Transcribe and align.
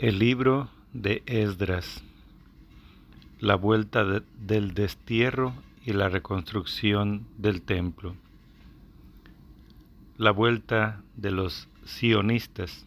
El 0.00 0.18
libro 0.18 0.70
de 0.94 1.22
Esdras. 1.26 2.02
La 3.38 3.54
vuelta 3.54 4.02
de- 4.02 4.22
del 4.38 4.72
destierro 4.72 5.52
y 5.84 5.92
la 5.92 6.08
reconstrucción 6.08 7.26
del 7.36 7.60
templo. 7.60 8.16
La 10.16 10.30
vuelta 10.30 11.02
de 11.16 11.32
los 11.32 11.68
sionistas. 11.84 12.86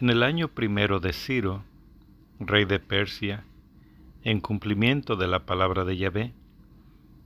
En 0.00 0.08
el 0.08 0.22
año 0.22 0.48
primero 0.48 0.98
de 0.98 1.12
Ciro, 1.12 1.62
rey 2.40 2.64
de 2.64 2.78
Persia, 2.78 3.44
en 4.24 4.40
cumplimiento 4.40 5.14
de 5.16 5.26
la 5.26 5.40
palabra 5.44 5.84
de 5.84 5.98
Yahvé, 5.98 6.32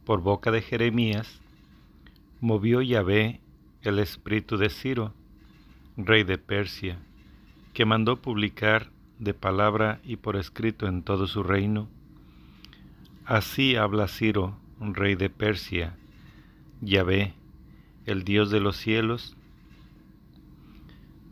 por 0.04 0.22
boca 0.22 0.50
de 0.50 0.62
Jeremías, 0.62 1.40
movió 2.40 2.82
Yahvé 2.82 3.38
el 3.82 4.00
espíritu 4.00 4.56
de 4.56 4.70
Ciro, 4.70 5.14
rey 5.96 6.24
de 6.24 6.36
Persia, 6.36 6.98
que 7.72 7.84
mandó 7.84 8.16
publicar 8.16 8.90
de 9.18 9.34
palabra 9.34 10.00
y 10.02 10.16
por 10.16 10.36
escrito 10.36 10.86
en 10.86 11.02
todo 11.02 11.26
su 11.26 11.42
reino. 11.42 11.88
Así 13.24 13.76
habla 13.76 14.08
Ciro, 14.08 14.56
rey 14.80 15.14
de 15.14 15.30
Persia, 15.30 15.94
Yahvé, 16.80 17.34
el 18.06 18.24
Dios 18.24 18.50
de 18.50 18.60
los 18.60 18.76
cielos, 18.76 19.36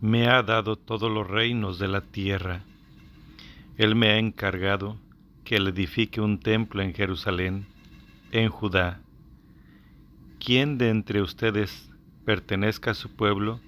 me 0.01 0.29
ha 0.29 0.43
dado 0.43 0.77
todos 0.77 1.11
los 1.11 1.27
reinos 1.27 1.79
de 1.79 1.89
la 1.89 2.03
tierra. 2.03 2.63
Él 3.77 3.97
me 3.97 4.11
ha 4.11 4.19
encargado 4.19 4.97
que 5.45 5.59
le 5.59 5.71
edifique 5.71 6.21
un 6.21 6.39
templo 6.39 6.83
en 6.83 6.95
Jerusalén, 6.95 7.67
en 8.31 8.49
Judá. 8.49 9.01
¿Quién 10.39 10.79
de 10.79 10.91
entre 10.91 11.21
ustedes 11.21 11.91
pertenezca 12.25 12.93
a 12.93 12.95
su 12.95 13.09
pueblo, 13.11 13.61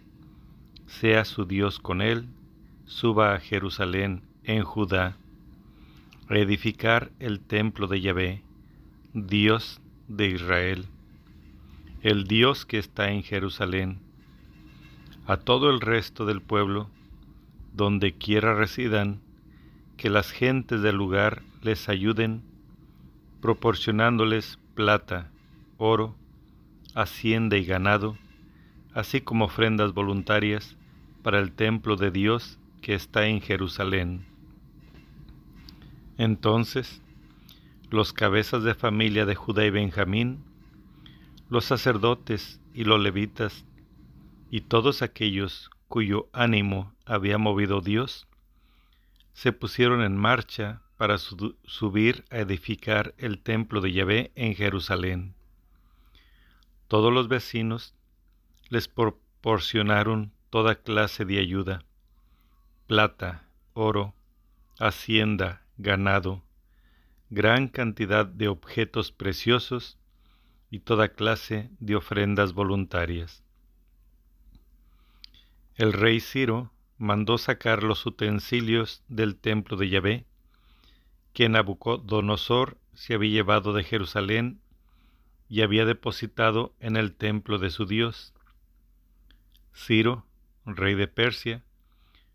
sea 0.86 1.24
su 1.24 1.46
Dios 1.46 1.80
con 1.80 2.02
él, 2.02 2.26
suba 2.90 3.34
a 3.34 3.38
Jerusalén, 3.38 4.20
en 4.42 4.64
Judá, 4.64 5.16
a 6.28 6.36
edificar 6.36 7.12
el 7.20 7.38
templo 7.38 7.86
de 7.86 8.00
Yahvé, 8.00 8.42
Dios 9.14 9.80
de 10.08 10.26
Israel, 10.26 10.86
el 12.02 12.24
Dios 12.24 12.66
que 12.66 12.78
está 12.78 13.12
en 13.12 13.22
Jerusalén, 13.22 14.00
a 15.24 15.36
todo 15.36 15.70
el 15.70 15.80
resto 15.80 16.26
del 16.26 16.42
pueblo, 16.42 16.90
donde 17.72 18.12
quiera 18.12 18.54
residan, 18.54 19.20
que 19.96 20.10
las 20.10 20.32
gentes 20.32 20.82
del 20.82 20.96
lugar 20.96 21.42
les 21.62 21.88
ayuden, 21.88 22.42
proporcionándoles 23.40 24.58
plata, 24.74 25.30
oro, 25.78 26.16
hacienda 26.96 27.56
y 27.56 27.64
ganado, 27.64 28.18
así 28.94 29.20
como 29.20 29.44
ofrendas 29.44 29.94
voluntarias 29.94 30.76
para 31.22 31.38
el 31.38 31.52
templo 31.52 31.94
de 31.94 32.10
Dios 32.10 32.59
que 32.80 32.94
está 32.94 33.26
en 33.26 33.40
Jerusalén. 33.40 34.26
Entonces, 36.18 37.02
los 37.90 38.12
cabezas 38.12 38.62
de 38.62 38.74
familia 38.74 39.26
de 39.26 39.34
Judá 39.34 39.64
y 39.64 39.70
Benjamín, 39.70 40.44
los 41.48 41.64
sacerdotes 41.64 42.60
y 42.74 42.84
los 42.84 43.00
levitas, 43.00 43.64
y 44.50 44.62
todos 44.62 45.02
aquellos 45.02 45.70
cuyo 45.88 46.28
ánimo 46.32 46.92
había 47.04 47.38
movido 47.38 47.80
Dios, 47.80 48.26
se 49.32 49.52
pusieron 49.52 50.02
en 50.02 50.16
marcha 50.16 50.82
para 50.96 51.18
su- 51.18 51.56
subir 51.64 52.24
a 52.30 52.38
edificar 52.38 53.14
el 53.16 53.40
templo 53.40 53.80
de 53.80 53.92
Yahvé 53.92 54.32
en 54.34 54.54
Jerusalén. 54.54 55.34
Todos 56.88 57.12
los 57.12 57.28
vecinos 57.28 57.94
les 58.68 58.88
proporcionaron 58.88 60.32
toda 60.50 60.74
clase 60.74 61.24
de 61.24 61.38
ayuda, 61.38 61.84
plata, 62.90 63.46
oro, 63.72 64.16
hacienda, 64.80 65.62
ganado, 65.78 66.42
gran 67.28 67.68
cantidad 67.68 68.26
de 68.26 68.48
objetos 68.48 69.12
preciosos 69.12 69.96
y 70.72 70.80
toda 70.80 71.12
clase 71.12 71.70
de 71.78 71.94
ofrendas 71.94 72.52
voluntarias. 72.52 73.44
El 75.76 75.92
rey 75.92 76.18
Ciro 76.18 76.72
mandó 76.98 77.38
sacar 77.38 77.84
los 77.84 78.04
utensilios 78.06 79.04
del 79.06 79.36
templo 79.36 79.76
de 79.76 79.88
Yahvé, 79.88 80.26
que 81.32 81.48
Nabucodonosor 81.48 82.76
se 82.94 83.14
había 83.14 83.30
llevado 83.30 83.72
de 83.72 83.84
Jerusalén 83.84 84.60
y 85.48 85.62
había 85.62 85.84
depositado 85.84 86.74
en 86.80 86.96
el 86.96 87.14
templo 87.14 87.60
de 87.60 87.70
su 87.70 87.86
Dios. 87.86 88.34
Ciro, 89.72 90.26
rey 90.66 90.96
de 90.96 91.06
Persia, 91.06 91.62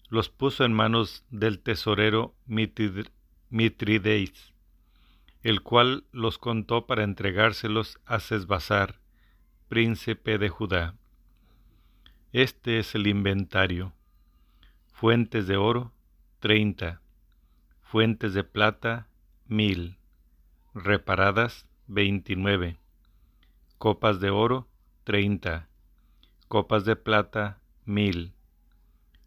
los 0.09 0.29
puso 0.29 0.66
en 0.66 0.73
manos 0.73 1.25
del 1.29 1.59
tesorero 1.59 2.35
Mitrid- 2.47 3.09
Mitrideis, 3.49 4.53
el 5.43 5.61
cual 5.61 6.05
los 6.11 6.38
contó 6.38 6.85
para 6.85 7.03
entregárselos 7.03 7.99
a 8.05 8.19
Sesbazar, 8.19 8.99
príncipe 9.67 10.38
de 10.38 10.49
Judá. 10.49 10.95
Este 12.33 12.79
es 12.79 12.95
el 12.95 13.07
inventario. 13.07 13.93
Fuentes 14.93 15.47
de 15.47 15.57
oro, 15.57 15.91
treinta. 16.39 17.01
Fuentes 17.81 18.33
de 18.33 18.43
plata, 18.43 19.07
mil. 19.47 19.97
Reparadas, 20.73 21.66
veintinueve. 21.87 22.77
Copas 23.77 24.19
de 24.19 24.29
oro, 24.29 24.67
treinta. 25.03 25.69
Copas 26.47 26.85
de 26.85 26.95
plata, 26.95 27.59
mil. 27.85 28.34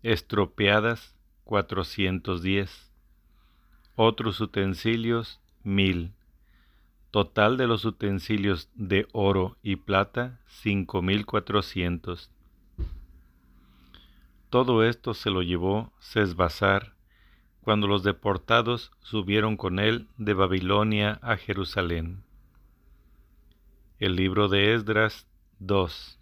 Estropeadas, 0.05 1.17
cuatrocientos 1.43 2.41
diez. 2.41 2.93
Otros 3.97 4.41
utensilios, 4.41 5.41
mil. 5.65 6.13
Total 7.11 7.57
de 7.57 7.67
los 7.67 7.85
utensilios 7.85 8.69
de 8.77 9.09
oro 9.13 9.57
y 9.61 9.75
plata, 9.75 10.39
cinco 10.47 11.03
mil 11.03 11.27
cuatrocientos. 11.27 12.31
Todo 14.51 14.85
esto 14.85 15.15
se 15.15 15.31
lo 15.31 15.43
llevó 15.43 15.93
Sesbazar 15.99 16.95
cuando 17.63 17.89
los 17.89 18.05
deportados 18.05 18.93
subieron 19.01 19.57
con 19.57 19.81
él 19.81 20.07
de 20.17 20.33
Babilonia 20.33 21.19
a 21.23 21.37
Jerusalén. 21.37 22.23
El 23.99 24.15
libro 24.15 24.47
de 24.49 24.75
Esdras 24.75 25.27
2. 25.59 26.21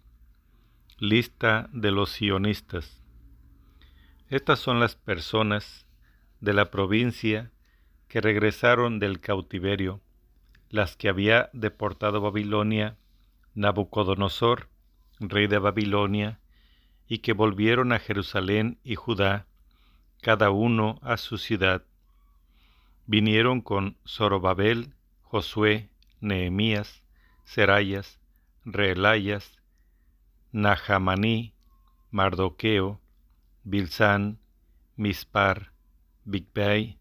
Lista 0.97 1.69
de 1.71 1.91
los 1.91 2.09
sionistas. 2.09 3.03
Estas 4.29 4.59
son 4.59 4.81
las 4.81 4.95
personas 4.95 5.85
de 6.41 6.53
la 6.53 6.69
provincia 6.69 7.49
que 8.09 8.19
regresaron 8.19 8.99
del 8.99 9.21
cautiverio, 9.21 10.01
las 10.69 10.97
que 10.97 11.07
había 11.07 11.49
deportado 11.53 12.19
Babilonia 12.19 12.97
Nabucodonosor, 13.55 14.67
rey 15.19 15.47
de 15.47 15.59
Babilonia, 15.59 16.39
y 17.07 17.19
que 17.19 17.31
volvieron 17.31 17.93
a 17.93 17.99
Jerusalén 17.99 18.79
y 18.83 18.95
Judá, 18.95 19.47
cada 20.21 20.51
uno 20.51 20.99
a 21.01 21.15
su 21.15 21.37
ciudad. 21.37 21.83
Vinieron 23.05 23.61
con 23.61 23.95
Zorobabel, 24.05 24.93
Josué, 25.21 25.89
Nehemías, 26.19 27.01
Serayas, 27.45 28.19
Reelayas, 28.65 29.57
Nahamaní, 30.51 31.53
Mardoqueo, 32.11 32.99
Bilsán, 33.69 34.39
Mispar, 34.95 35.73
Bigbai, 36.23 36.97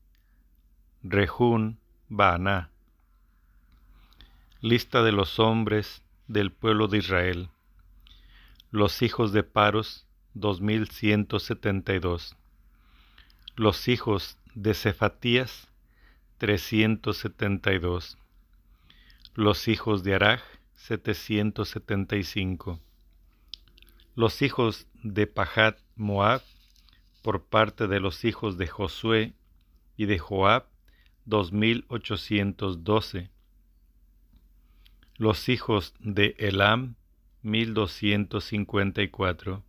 Rehún, 1.05 1.79
Baaná. 2.09 2.73
Lista 4.61 5.05
de 5.05 5.13
los 5.13 5.39
hombres 5.39 6.03
del 6.27 6.51
pueblo 6.51 6.89
de 6.89 6.99
Israel. 6.99 7.51
Los 8.73 9.03
hijos 9.03 9.33
de 9.33 9.45
Paros, 9.45 10.09
dos 10.35 10.61
mil 10.61 10.89
ciento 10.89 11.39
setenta 11.39 11.95
y 11.95 12.01
dos. 12.01 12.35
Los 13.55 13.87
hijos 13.87 14.37
de 14.57 14.75
Cefatías, 14.75 15.69
trescientos 16.37 17.19
setenta 17.19 17.75
y 17.75 17.79
dos. 17.79 18.19
Los 19.35 19.69
hijos 19.69 20.03
de 20.03 20.17
Araj, 20.17 20.43
setecientos 20.75 21.69
setenta 21.69 22.17
y 22.17 22.25
cinco. 22.25 22.81
Los 24.17 24.43
hijos 24.43 24.89
de 25.05 25.29
Pahat 25.29 25.79
Moab, 25.95 26.43
por 27.27 27.43
parte 27.47 27.89
de 27.89 27.99
los 27.99 28.25
hijos 28.25 28.57
de 28.57 28.69
Josué 28.69 29.35
y 29.97 30.07
de 30.07 30.17
Joab, 30.17 30.67
dos 31.25 31.51
mil 31.51 31.85
ochocientos 31.89 32.85
doce. 32.85 33.31
Los 35.17 35.49
hijos 35.49 35.93
de 35.99 36.37
Elam, 36.39 36.95
mil 37.43 37.75
doscientos 37.75 38.45
cincuenta 38.45 39.03
y 39.03 39.09
cuatro. 39.09 39.65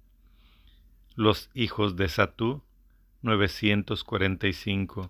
Los 1.16 1.50
hijos 1.56 1.96
de 1.96 2.08
Satú, 2.10 2.62
novecientos 3.24 4.04
cuarenta 4.04 4.48
y 4.48 4.54
cinco. 4.54 5.10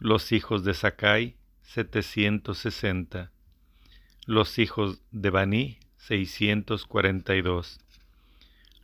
Los 0.00 0.32
hijos 0.32 0.64
de 0.64 0.74
Sakai, 0.74 1.36
setecientos 1.62 2.58
sesenta. 2.58 3.30
Los 4.26 4.58
hijos 4.58 5.00
de 5.12 5.30
Baní, 5.30 5.78
seiscientos 5.98 6.84
cuarenta 6.84 7.36
y 7.36 7.42
dos. 7.42 7.78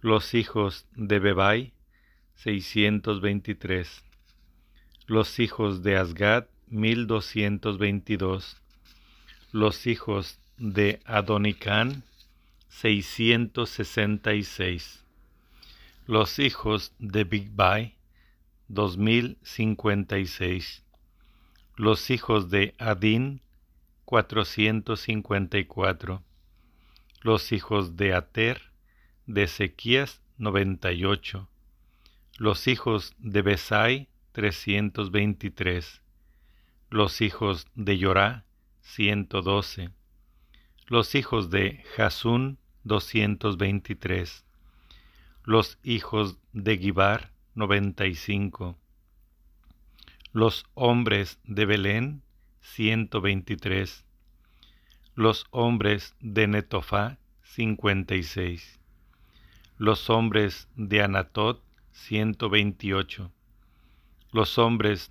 Los 0.01 0.35
hijos 0.35 0.87
de 0.95 1.19
Bebai, 1.19 1.74
623. 2.37 4.05
Los 5.07 5.39
hijos 5.39 5.83
de 5.83 5.97
Asgad, 5.97 6.47
1222. 6.69 8.61
Los 9.53 9.87
hijos 9.87 10.39
de 10.59 11.01
Adonicán, 11.05 12.03
666. 12.69 15.05
Los 16.07 16.39
hijos 16.39 16.93
de 16.99 17.25
Bigbai, 17.25 17.95
2056. 18.69 20.83
Los 21.77 22.11
hijos 22.11 22.51
de 22.51 22.75
Adín, 22.79 23.41
454. 24.05 26.23
Los 27.21 27.53
hijos 27.53 27.97
de 27.97 28.15
Ater, 28.15 28.71
de 29.27 29.45
Ezequías, 29.45 30.21
98. 30.39 31.49
Los 32.37 32.67
hijos 32.67 33.15
de 33.19 33.43
Besai, 33.43 34.09
323. 34.33 36.03
Los 36.91 37.21
hijos 37.21 37.69
de 37.77 37.97
Yorá, 37.97 38.45
112. 38.81 39.91
Los 40.89 41.15
hijos 41.15 41.51
de 41.51 41.85
Jasún, 41.97 42.59
223. 42.83 44.45
Los 45.45 45.79
hijos 45.85 46.39
de 46.53 46.77
Gibar, 46.77 47.31
95. 47.55 48.77
Los 50.33 50.67
hombres 50.75 51.39
de 51.45 51.67
Belén, 51.67 52.23
123. 52.63 54.05
Los 55.15 55.47
hombres 55.53 56.17
de 56.19 56.49
Netofá, 56.49 57.19
56. 57.45 58.81
Los 59.79 60.11
hombres 60.11 60.69
de 60.75 61.01
Anatot, 61.01 61.64
128. 61.95 63.33
Los 64.33 64.59
hombres 64.59 65.11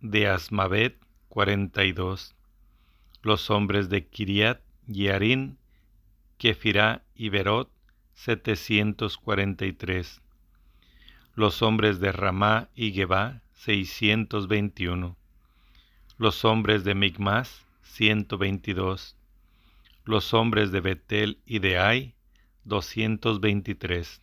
de 0.00 0.28
Asmavet, 0.28 0.96
42. 1.30 2.36
Los 3.22 3.50
hombres 3.50 3.88
de 3.88 4.06
Kiriat, 4.06 4.60
Yearín, 4.86 5.58
Kefirá 6.36 7.02
y 7.14 7.30
Berot, 7.30 7.70
743. 8.12 10.20
Los 11.34 11.62
hombres 11.62 11.98
de 11.98 12.12
Ramá 12.12 12.68
y 12.74 12.92
Gebá, 12.92 13.40
621. 13.54 15.16
Los 16.18 16.44
hombres 16.44 16.84
de 16.84 16.94
Migmas, 16.94 17.64
122. 17.82 19.16
Los 20.04 20.34
hombres 20.34 20.72
de 20.72 20.80
Betel 20.80 21.40
y 21.46 21.60
de 21.60 21.78
Ai, 21.78 22.14
223. 22.64 24.20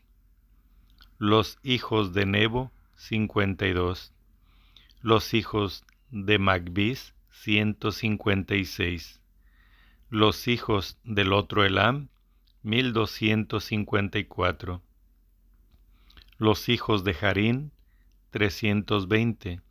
Los 1.17 1.59
hijos 1.63 2.12
de 2.12 2.25
Nebo, 2.25 2.73
52. 2.97 4.12
Los 5.01 5.33
hijos 5.33 5.85
de 6.12 6.39
Magbis, 6.39 7.13
156. 7.31 9.21
Los 10.09 10.50
hijos 10.50 10.97
del 11.06 11.31
otro 11.31 11.63
Elam, 11.63 12.09
1254. 12.63 14.81
Los 16.38 16.67
hijos 16.67 17.06
de 17.06 17.15
Harín, 17.21 17.71
320. 18.31 19.61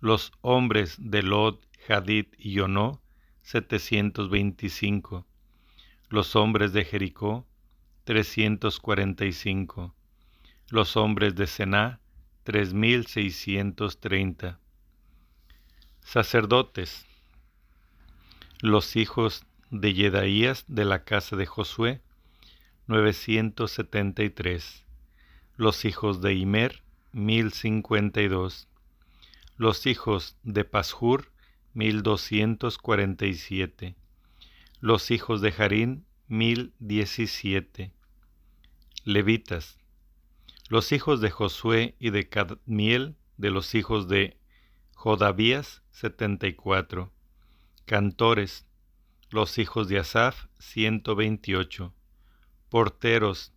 Los 0.00 0.32
hombres 0.40 0.96
de 0.98 1.22
Lod, 1.22 1.60
Hadid 1.88 2.26
y 2.38 2.54
Yonó, 2.54 3.00
725. 3.42 5.24
Los 6.08 6.34
hombres 6.34 6.72
de 6.72 6.84
Jericó, 6.84 7.46
345. 8.02 9.94
Los 10.68 10.96
hombres 10.96 11.36
de 11.36 11.46
Sená, 11.46 12.00
3630. 12.42 14.58
Sacerdotes. 16.00 17.06
Los 18.60 18.96
hijos 18.96 19.46
de 19.70 19.94
Yedaías 19.94 20.64
de 20.66 20.84
la 20.84 21.04
casa 21.04 21.36
de 21.36 21.46
Josué, 21.46 22.00
973. 22.88 24.84
Los 25.56 25.84
hijos 25.84 26.20
de 26.20 26.34
Imer, 26.34 26.82
1052. 27.12 28.66
Los 29.56 29.86
hijos 29.86 30.36
de 30.42 30.64
Pashur, 30.64 31.30
1247. 31.74 33.94
Los 34.80 35.12
hijos 35.12 35.40
de 35.40 35.54
Harín, 35.56 36.04
1017. 36.26 37.92
Levitas. 39.04 39.78
Los 40.68 40.90
hijos 40.90 41.20
de 41.20 41.30
Josué 41.30 41.94
y 42.00 42.10
de 42.10 42.28
Cadmiel, 42.28 43.14
de 43.36 43.50
los 43.50 43.76
hijos 43.76 44.08
de 44.08 44.36
Jodavías, 44.94 45.82
74. 45.92 47.12
Cantores, 47.84 48.66
los 49.30 49.58
hijos 49.58 49.86
de 49.86 50.00
Asaf, 50.00 50.46
128. 50.58 51.94
Porteros, 52.68 53.52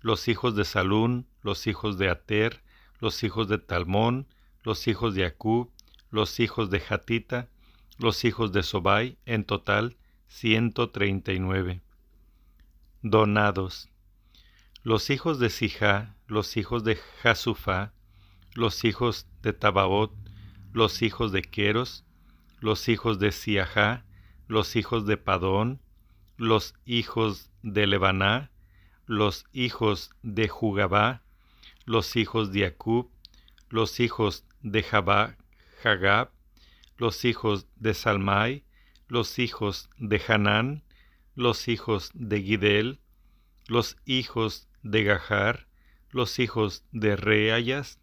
los 0.00 0.28
hijos 0.28 0.56
de 0.56 0.64
Salún, 0.64 1.26
los 1.42 1.66
hijos 1.66 1.98
de 1.98 2.08
Ater, 2.08 2.62
los 3.00 3.22
hijos 3.22 3.48
de 3.48 3.58
Talmón, 3.58 4.26
los 4.62 4.88
hijos 4.88 5.14
de 5.14 5.26
Acub, 5.26 5.70
los 6.10 6.40
hijos 6.40 6.70
de 6.70 6.82
Hatita, 6.88 7.48
los 7.98 8.24
hijos 8.24 8.52
de 8.52 8.62
Sobai, 8.62 9.18
en 9.26 9.44
total 9.44 9.98
139. 10.28 11.82
Donados. 13.02 13.90
Los 14.82 15.10
hijos 15.10 15.38
de 15.38 15.50
Sijá, 15.50 16.15
los 16.26 16.56
hijos 16.56 16.84
de 16.84 16.96
Jasufá, 17.22 17.92
los 18.54 18.84
hijos 18.84 19.26
de 19.42 19.52
Tabaot, 19.52 20.12
los 20.72 21.02
hijos 21.02 21.32
de 21.32 21.42
Queros, 21.42 22.04
los 22.60 22.88
hijos 22.88 23.18
de 23.18 23.32
Siajá, 23.32 24.04
los 24.48 24.76
hijos 24.76 25.06
de 25.06 25.16
Padón, 25.16 25.80
los 26.36 26.74
hijos 26.84 27.50
de 27.62 27.86
Lebaná, 27.86 28.50
los 29.06 29.46
hijos 29.52 30.10
de 30.22 30.48
Jugabá, 30.48 31.22
los 31.84 32.16
hijos 32.16 32.52
de 32.52 32.66
Acub, 32.66 33.10
los 33.68 34.00
hijos 34.00 34.44
de 34.62 34.82
Jabá, 34.82 35.36
Jagab, 35.82 36.30
los 36.96 37.24
hijos 37.24 37.66
de 37.76 37.94
Salmai, 37.94 38.64
los 39.08 39.38
hijos 39.38 39.88
de 39.98 40.20
Hanán, 40.26 40.82
los 41.34 41.68
hijos 41.68 42.10
de 42.14 42.42
Gidel, 42.42 43.00
los 43.68 43.96
hijos 44.04 44.68
de 44.82 45.04
Gahar, 45.04 45.66
los 46.16 46.38
hijos 46.38 46.82
de 46.92 47.14
Reayas, 47.14 48.00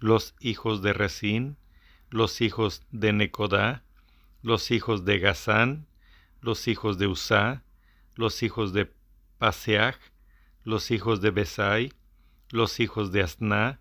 los 0.00 0.34
hijos 0.40 0.82
de 0.82 0.92
Resín, 0.92 1.56
los 2.10 2.40
hijos 2.40 2.82
de 2.90 3.12
Necodá, 3.12 3.84
los 4.42 4.72
hijos 4.72 5.04
de 5.04 5.20
Gazán, 5.20 5.86
los 6.40 6.66
hijos 6.66 6.98
de 6.98 7.06
Usá, 7.06 7.62
los 8.16 8.42
hijos 8.42 8.72
de 8.72 8.92
Paseach, 9.38 10.00
los 10.64 10.90
hijos 10.90 11.20
de 11.20 11.30
Besai, 11.30 11.92
los 12.50 12.80
hijos 12.80 13.12
de 13.12 13.22
Asná, 13.22 13.78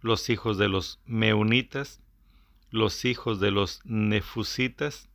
los 0.00 0.30
hijos 0.30 0.58
de 0.58 0.68
los 0.68 1.00
Meunitas, 1.06 2.00
los 2.70 3.04
hijos 3.04 3.40
de 3.40 3.50
los 3.50 3.80
Nefusitas, 3.84 5.08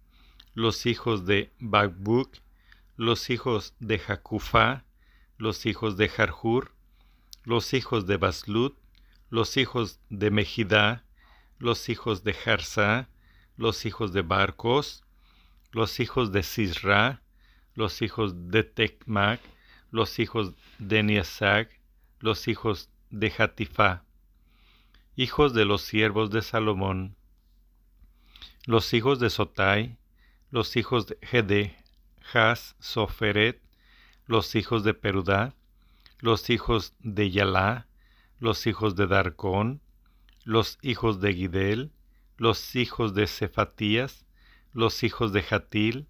los 0.55 0.86
hijos 0.86 1.25
de 1.25 1.53
Bagbuk, 1.59 2.36
los 2.97 3.29
hijos 3.29 3.75
de 3.79 3.97
Jacufá, 3.97 4.83
los 5.38 5.65
hijos 5.65 5.95
de 5.95 6.09
Jarjur, 6.09 6.72
los 7.43 7.73
hijos 7.73 8.07
de 8.07 8.17
Baslut, 8.17 8.77
los 9.29 9.57
hijos 9.57 10.00
de 10.09 10.31
Mejidá, 10.31 11.05
los 11.59 11.89
hijos 11.89 12.23
de 12.23 12.33
Jarsá, 12.33 13.09
los 13.57 13.85
hijos 13.85 14.13
de 14.13 14.21
Barcos, 14.21 15.03
los 15.71 16.00
hijos 16.00 16.31
de 16.31 16.43
Sisra, 16.43 17.21
los 17.75 18.01
hijos 18.01 18.50
de 18.50 18.63
Tecmac, 18.63 19.41
los 19.91 20.19
hijos 20.19 20.53
de 20.79 21.03
Niasag, 21.03 21.69
los 22.19 22.47
hijos 22.47 22.89
de 23.09 23.33
Hatifá, 23.38 24.03
hijos 25.15 25.53
de 25.53 25.65
los 25.65 25.81
siervos 25.81 26.29
de 26.31 26.41
Salomón, 26.41 27.15
los 28.65 28.93
hijos 28.93 29.19
de 29.19 29.29
Sotai, 29.29 29.97
los 30.51 30.75
hijos 30.77 31.07
de 31.07 31.17
Gede, 31.21 31.75
Has, 32.33 32.75
Soferet, 32.79 33.62
los 34.25 34.55
hijos 34.55 34.83
de 34.83 34.93
Perudá, 34.93 35.53
los 36.23 36.49
hijos 36.49 36.93
de 36.99 37.31
Yalá, 37.31 37.85
los 38.39 38.65
hijos 38.65 38.95
de 38.95 39.07
Darcón, 39.07 39.81
los 40.45 40.79
hijos 40.81 41.19
de 41.19 41.33
Gidel, 41.33 41.91
los 42.37 42.77
hijos 42.77 43.13
de 43.13 43.27
Cefatías, 43.27 44.25
los 44.71 45.03
hijos 45.03 45.33
de 45.33 45.43
Jatil, 45.43 46.07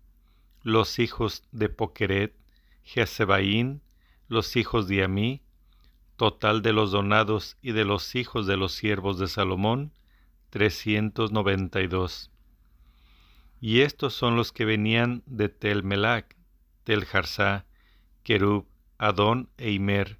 los 0.61 0.99
hijos 0.99 1.41
de 1.51 1.67
Pokeret, 1.67 2.35
Jezebaín, 2.83 3.81
los 4.27 4.55
hijos 4.55 4.87
de 4.87 5.03
Amí, 5.03 5.41
total 6.15 6.61
de 6.61 6.73
los 6.73 6.91
donados 6.91 7.57
y 7.63 7.71
de 7.71 7.83
los 7.83 8.13
hijos 8.13 8.45
de 8.45 8.55
los 8.55 8.73
siervos 8.73 9.17
de 9.17 9.27
Salomón, 9.27 9.93
392. 10.51 12.29
Y 13.59 13.81
estos 13.81 14.13
son 14.13 14.35
los 14.35 14.51
que 14.51 14.65
venían 14.65 15.23
de 15.25 15.49
Tel 15.49 15.81
Melac, 15.81 16.35
Tel 16.83 17.03
Jarsá, 17.03 17.65
Kerub, 18.21 18.67
Adón 19.03 19.49
e 19.57 19.71
Imer, 19.71 20.17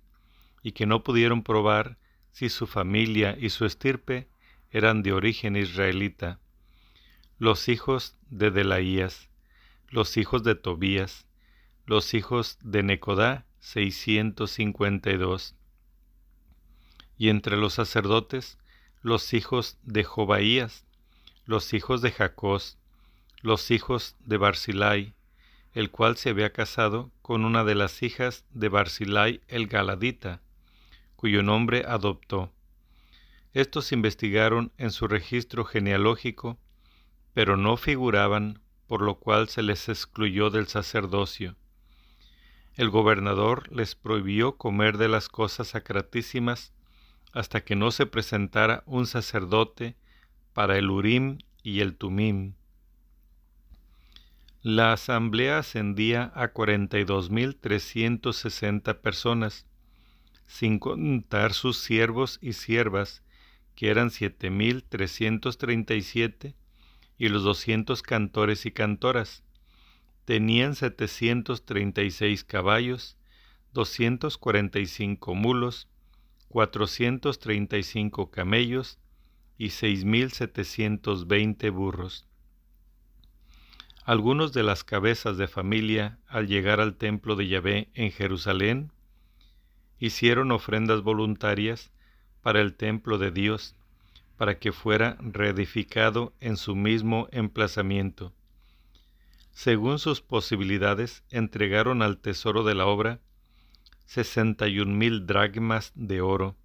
y 0.62 0.74
que 0.74 0.86
no 0.86 1.04
pudieron 1.04 1.42
probar 1.42 1.98
si 2.32 2.50
su 2.50 2.68
familia 2.68 3.38
y 3.40 3.50
su 3.50 3.66
estirpe 3.66 4.28
eran 4.72 5.04
de 5.04 5.14
origen 5.14 5.56
israelita. 5.56 6.40
Los 7.38 7.70
hijos 7.70 8.18
de 8.30 8.52
Delaías, 8.52 9.30
los 9.88 10.18
hijos 10.18 10.44
de 10.44 10.56
Tobías, 10.56 11.28
los 11.86 12.14
hijos 12.14 12.58
de 12.62 12.84
Necodá, 12.84 13.46
seiscientos 13.60 14.52
cincuenta 14.52 15.12
y 15.12 15.18
dos. 15.18 15.56
Y 17.18 17.30
entre 17.30 17.56
los 17.56 17.76
sacerdotes, 17.76 18.58
los 19.02 19.34
hijos 19.34 19.78
de 19.84 20.04
Jobaías, 20.04 20.86
los 21.46 21.74
hijos 21.74 22.02
de 22.02 22.12
Jacós, 22.12 22.78
los 23.42 23.72
hijos 23.72 24.18
de 24.26 24.38
Barzilai, 24.38 25.14
el 25.74 25.90
cual 25.90 26.18
se 26.18 26.30
había 26.30 26.54
casado 26.54 27.12
con 27.22 27.46
una 27.46 27.64
de 27.64 27.76
las 27.76 28.04
hijas 28.04 28.46
de 28.52 28.70
Barzilai 28.70 29.42
el 29.48 29.68
Galadita, 29.68 30.42
cuyo 31.16 31.42
nombre 31.42 31.84
adoptó. 31.88 32.52
Estos 33.54 33.92
investigaron 33.92 34.72
en 34.78 34.92
su 34.92 35.08
registro 35.08 35.66
genealógico, 35.66 36.60
pero 37.34 37.58
no 37.58 37.78
figuraban, 37.78 38.62
por 38.88 39.02
lo 39.02 39.20
cual 39.20 39.50
se 39.50 39.64
les 39.64 39.90
excluyó 39.90 40.50
del 40.50 40.68
sacerdocio. 40.68 41.56
El 42.76 42.90
gobernador 42.90 43.72
les 43.72 43.96
prohibió 43.96 44.58
comer 44.58 44.98
de 44.98 45.08
las 45.08 45.30
cosas 45.30 45.70
sacratísimas 45.70 46.74
hasta 47.32 47.64
que 47.64 47.76
no 47.76 47.92
se 47.92 48.06
presentara 48.06 48.84
un 48.86 49.08
sacerdote 49.08 49.96
para 50.54 50.78
el 50.78 50.90
Urim 50.90 51.40
y 51.64 51.82
el 51.82 51.96
Tumim. 51.96 52.54
La 54.66 54.94
asamblea 54.94 55.58
ascendía 55.58 56.32
a 56.36 56.54
42.360 56.54 59.02
personas, 59.02 59.66
sin 60.48 60.80
contar 60.80 61.52
sus 61.52 61.80
siervos 61.80 62.40
y 62.42 62.54
siervas, 62.54 63.24
que 63.76 63.90
eran 63.90 64.10
7.337, 64.10 66.56
y 67.18 67.28
los 67.28 67.44
200 67.44 68.02
cantores 68.04 68.66
y 68.66 68.72
cantoras. 68.72 69.44
Tenían 70.24 70.76
736 70.76 72.46
caballos, 72.46 73.18
245 73.74 75.36
mulos, 75.36 75.90
435 76.48 78.32
camellos 78.32 78.98
y 79.58 79.72
6.720 79.72 81.70
burros. 81.70 82.30
Algunos 84.06 84.52
de 84.52 84.64
las 84.64 84.84
cabezas 84.84 85.38
de 85.38 85.48
familia, 85.48 86.20
al 86.28 86.48
llegar 86.48 86.82
al 86.82 86.96
templo 86.96 87.38
de 87.38 87.48
Yahvé 87.48 87.90
en 87.94 88.12
Jerusalén, 88.12 88.92
hicieron 89.98 90.52
ofrendas 90.52 91.02
voluntarias 91.04 91.90
para 92.42 92.60
el 92.60 92.74
templo 92.74 93.18
de 93.18 93.32
Dios, 93.32 93.78
para 94.36 94.60
que 94.60 94.74
fuera 94.74 95.16
reedificado 95.22 96.34
en 96.42 96.58
su 96.58 96.76
mismo 96.76 97.30
emplazamiento. 97.32 98.34
Según 99.54 100.00
sus 100.00 100.20
posibilidades, 100.20 101.24
entregaron 101.30 102.02
al 102.02 102.18
tesoro 102.18 102.66
de 102.66 102.76
la 102.76 102.88
obra 102.88 103.22
sesenta 104.06 104.68
y 104.68 104.82
un 104.82 104.98
mil 104.98 105.26
dragmas 105.26 105.94
de 105.96 106.20
oro, 106.20 106.58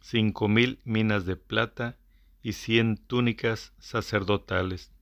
cinco 0.00 0.46
mil 0.46 0.78
minas 0.84 1.26
de 1.26 1.34
plata 1.34 1.96
y 2.40 2.52
cien 2.52 2.98
túnicas 2.98 3.72
sacerdotales. 3.80 4.92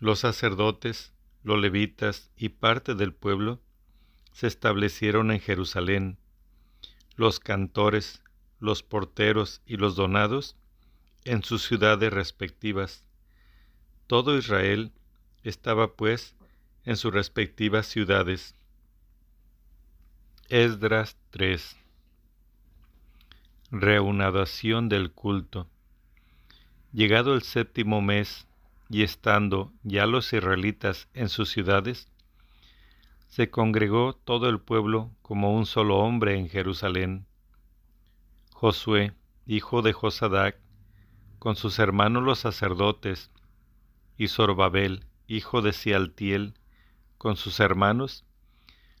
Los 0.00 0.20
sacerdotes, 0.20 1.12
los 1.42 1.58
levitas 1.60 2.30
y 2.36 2.50
parte 2.50 2.94
del 2.94 3.12
pueblo 3.12 3.60
se 4.32 4.46
establecieron 4.46 5.30
en 5.30 5.40
Jerusalén. 5.40 6.18
Los 7.16 7.40
cantores, 7.40 8.22
los 8.60 8.82
porteros 8.82 9.60
y 9.66 9.76
los 9.76 9.96
donados 9.96 10.56
en 11.24 11.42
sus 11.42 11.62
ciudades 11.62 12.12
respectivas. 12.12 13.04
Todo 14.06 14.38
Israel 14.38 14.92
estaba 15.42 15.94
pues 15.94 16.36
en 16.84 16.96
sus 16.96 17.12
respectivas 17.12 17.86
ciudades. 17.86 18.54
Esdras 20.48 21.18
3 21.30 21.76
Reanudación 23.70 24.88
del 24.88 25.12
culto 25.12 25.68
Llegado 26.94 27.34
el 27.34 27.42
séptimo 27.42 28.00
mes 28.00 28.47
y 28.88 29.02
estando 29.02 29.72
ya 29.82 30.06
los 30.06 30.32
israelitas 30.32 31.08
en 31.14 31.28
sus 31.28 31.50
ciudades, 31.50 32.08
se 33.28 33.50
congregó 33.50 34.14
todo 34.14 34.48
el 34.48 34.60
pueblo 34.60 35.10
como 35.22 35.54
un 35.54 35.66
solo 35.66 35.98
hombre 35.98 36.38
en 36.38 36.48
Jerusalén. 36.48 37.26
Josué, 38.52 39.12
hijo 39.46 39.82
de 39.82 39.92
Josadac, 39.92 40.58
con 41.38 41.54
sus 41.54 41.78
hermanos 41.78 42.22
los 42.22 42.38
sacerdotes, 42.38 43.30
y 44.16 44.28
Zorbabel, 44.28 45.04
hijo 45.28 45.62
de 45.62 45.72
Sialtiel, 45.72 46.54
con 47.18 47.36
sus 47.36 47.60
hermanos, 47.60 48.24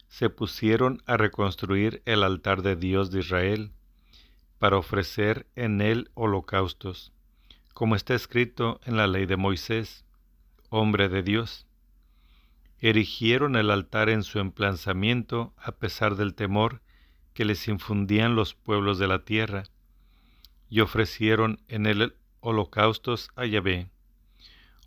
se 0.08 0.30
pusieron 0.30 1.02
a 1.06 1.16
reconstruir 1.16 2.02
el 2.04 2.22
altar 2.22 2.62
de 2.62 2.76
Dios 2.76 3.10
de 3.10 3.20
Israel, 3.20 3.72
para 4.58 4.76
ofrecer 4.76 5.46
en 5.54 5.80
él 5.80 6.10
holocaustos, 6.14 7.12
como 7.78 7.94
está 7.94 8.16
escrito 8.16 8.80
en 8.86 8.96
la 8.96 9.06
ley 9.06 9.24
de 9.24 9.36
Moisés, 9.36 10.04
hombre 10.68 11.08
de 11.08 11.22
Dios. 11.22 11.64
Erigieron 12.80 13.54
el 13.54 13.70
altar 13.70 14.08
en 14.08 14.24
su 14.24 14.40
emplazamiento 14.40 15.54
a 15.56 15.70
pesar 15.70 16.16
del 16.16 16.34
temor 16.34 16.82
que 17.34 17.44
les 17.44 17.68
infundían 17.68 18.34
los 18.34 18.54
pueblos 18.54 18.98
de 18.98 19.06
la 19.06 19.24
tierra, 19.24 19.62
y 20.68 20.80
ofrecieron 20.80 21.60
en 21.68 21.86
él 21.86 22.16
holocaustos 22.40 23.30
a 23.36 23.46
Yahvé, 23.46 23.88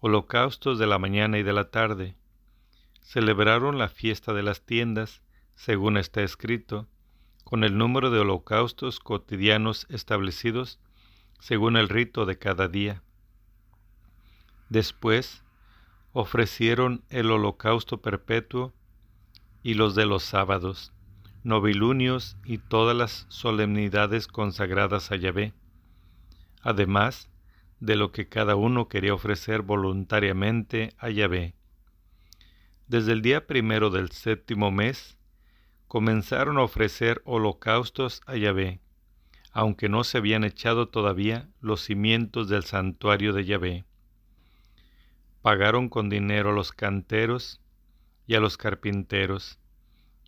holocaustos 0.02 0.78
de 0.78 0.88
la 0.88 1.00
mañana 1.00 1.40
y 1.40 1.44
de 1.44 1.54
la 1.54 1.72
tarde, 1.72 2.18
celebraron 3.00 3.78
la 3.78 3.88
fiesta 3.88 4.34
de 4.34 4.44
las 4.44 4.66
tiendas, 4.66 5.22
según 5.56 5.96
está 5.96 6.24
escrito, 6.24 6.90
con 7.46 7.64
el 7.64 7.78
número 7.78 8.12
de 8.12 8.20
holocaustos 8.20 9.00
cotidianos 9.00 9.88
establecidos 9.90 10.78
según 11.42 11.76
el 11.76 11.90
rito 11.90 12.28
de 12.28 12.38
cada 12.38 12.68
día. 12.68 13.02
Después 14.70 15.44
ofrecieron 16.14 17.04
el 17.10 17.32
holocausto 17.32 18.00
perpetuo 18.00 18.74
y 19.64 19.74
los 19.74 19.96
de 19.96 20.06
los 20.06 20.24
sábados, 20.24 20.94
novilunios 21.44 22.38
y 22.46 22.60
todas 22.60 22.96
las 22.96 23.26
solemnidades 23.30 24.28
consagradas 24.28 25.12
a 25.12 25.16
Yahvé, 25.16 25.54
además 26.62 27.28
de 27.80 27.96
lo 27.96 28.12
que 28.12 28.30
cada 28.30 28.56
uno 28.56 28.88
quería 28.88 29.16
ofrecer 29.16 29.64
voluntariamente 29.64 30.94
a 31.00 31.10
Yahvé. 31.10 31.56
Desde 32.88 33.14
el 33.14 33.24
día 33.24 33.48
primero 33.48 33.90
del 33.90 34.12
séptimo 34.12 34.70
mes, 34.70 35.18
comenzaron 35.88 36.60
a 36.60 36.64
ofrecer 36.64 37.24
holocaustos 37.26 38.22
a 38.28 38.36
Yahvé, 38.36 38.80
aunque 39.52 39.90
no 39.90 40.04
se 40.04 40.18
habían 40.18 40.44
echado 40.44 40.88
todavía 40.90 41.50
los 41.60 41.82
cimientos 41.82 42.48
del 42.48 42.64
santuario 42.64 43.34
de 43.34 43.46
Yahvé. 43.46 43.86
Pagaron 45.42 45.90
con 45.90 46.10
dinero 46.10 46.52
a 46.52 46.54
los 46.54 46.72
canteros 46.72 47.62
y 48.28 48.36
a 48.36 48.40
los 48.40 48.58
carpinteros, 48.58 49.60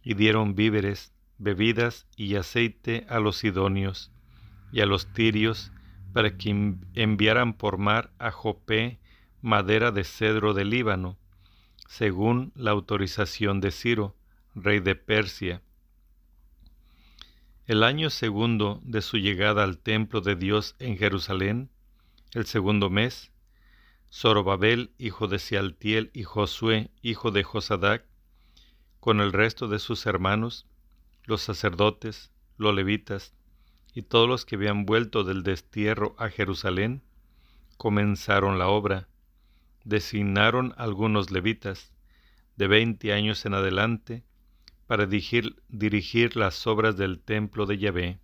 y 0.04 0.16
dieron 0.16 0.56
víveres, 0.56 1.14
bebidas 1.38 2.08
y 2.16 2.36
aceite 2.36 3.06
a 3.10 3.20
los 3.20 3.44
idóneos 3.44 4.12
y 4.72 4.82
a 4.82 4.86
los 4.86 5.12
tirios 5.14 5.72
para 6.14 6.38
que 6.38 6.50
enviaran 6.94 7.54
por 7.54 7.78
mar 7.78 8.12
a 8.20 8.32
Jopé 8.32 9.00
madera 9.42 9.92
de 9.92 10.04
cedro 10.04 10.54
del 10.54 10.70
Líbano, 10.70 11.18
según 11.88 12.52
la 12.56 12.72
autorización 12.72 13.62
de 13.62 13.72
Ciro, 13.72 14.16
rey 14.56 14.80
de 14.80 14.96
Persia. 14.96 15.62
El 17.66 17.84
año 17.84 18.10
segundo 18.10 18.82
de 18.84 19.02
su 19.02 19.16
llegada 19.18 19.64
al 19.64 19.78
templo 19.78 20.20
de 20.20 20.36
Dios 20.36 20.76
en 20.80 20.98
Jerusalén, 20.98 21.70
el 22.34 22.46
segundo 22.46 22.90
mes, 22.90 23.32
Zorobabel, 24.12 24.92
hijo 24.98 25.30
de 25.30 25.40
Sealtiel, 25.40 26.12
y 26.14 26.24
Josué, 26.24 26.92
hijo 27.02 27.32
de 27.32 27.44
Josadac, 27.44 28.06
con 29.00 29.22
el 29.22 29.32
resto 29.32 29.70
de 29.70 29.80
sus 29.80 30.06
hermanos, 30.06 30.68
los 31.24 31.42
sacerdotes, 31.42 32.34
los 32.58 32.76
levitas, 32.76 33.34
y 33.94 34.02
todos 34.02 34.28
los 34.28 34.44
que 34.44 34.56
habían 34.56 34.86
vuelto 34.86 35.24
del 35.24 35.44
destierro 35.44 36.18
a 36.20 36.28
Jerusalén, 36.28 37.02
comenzaron 37.78 38.60
la 38.60 38.68
obra, 38.68 39.08
designaron 39.86 40.74
algunos 40.76 41.32
levitas 41.32 41.94
de 42.58 42.68
veinte 42.68 43.14
años 43.14 43.46
en 43.46 43.54
adelante 43.54 44.26
para 44.88 45.06
dirigir, 45.06 46.36
las 46.36 46.68
obras 46.68 46.98
del 46.98 47.20
templo 47.20 47.66
de 47.66 47.78
Yahvé. 47.78 48.20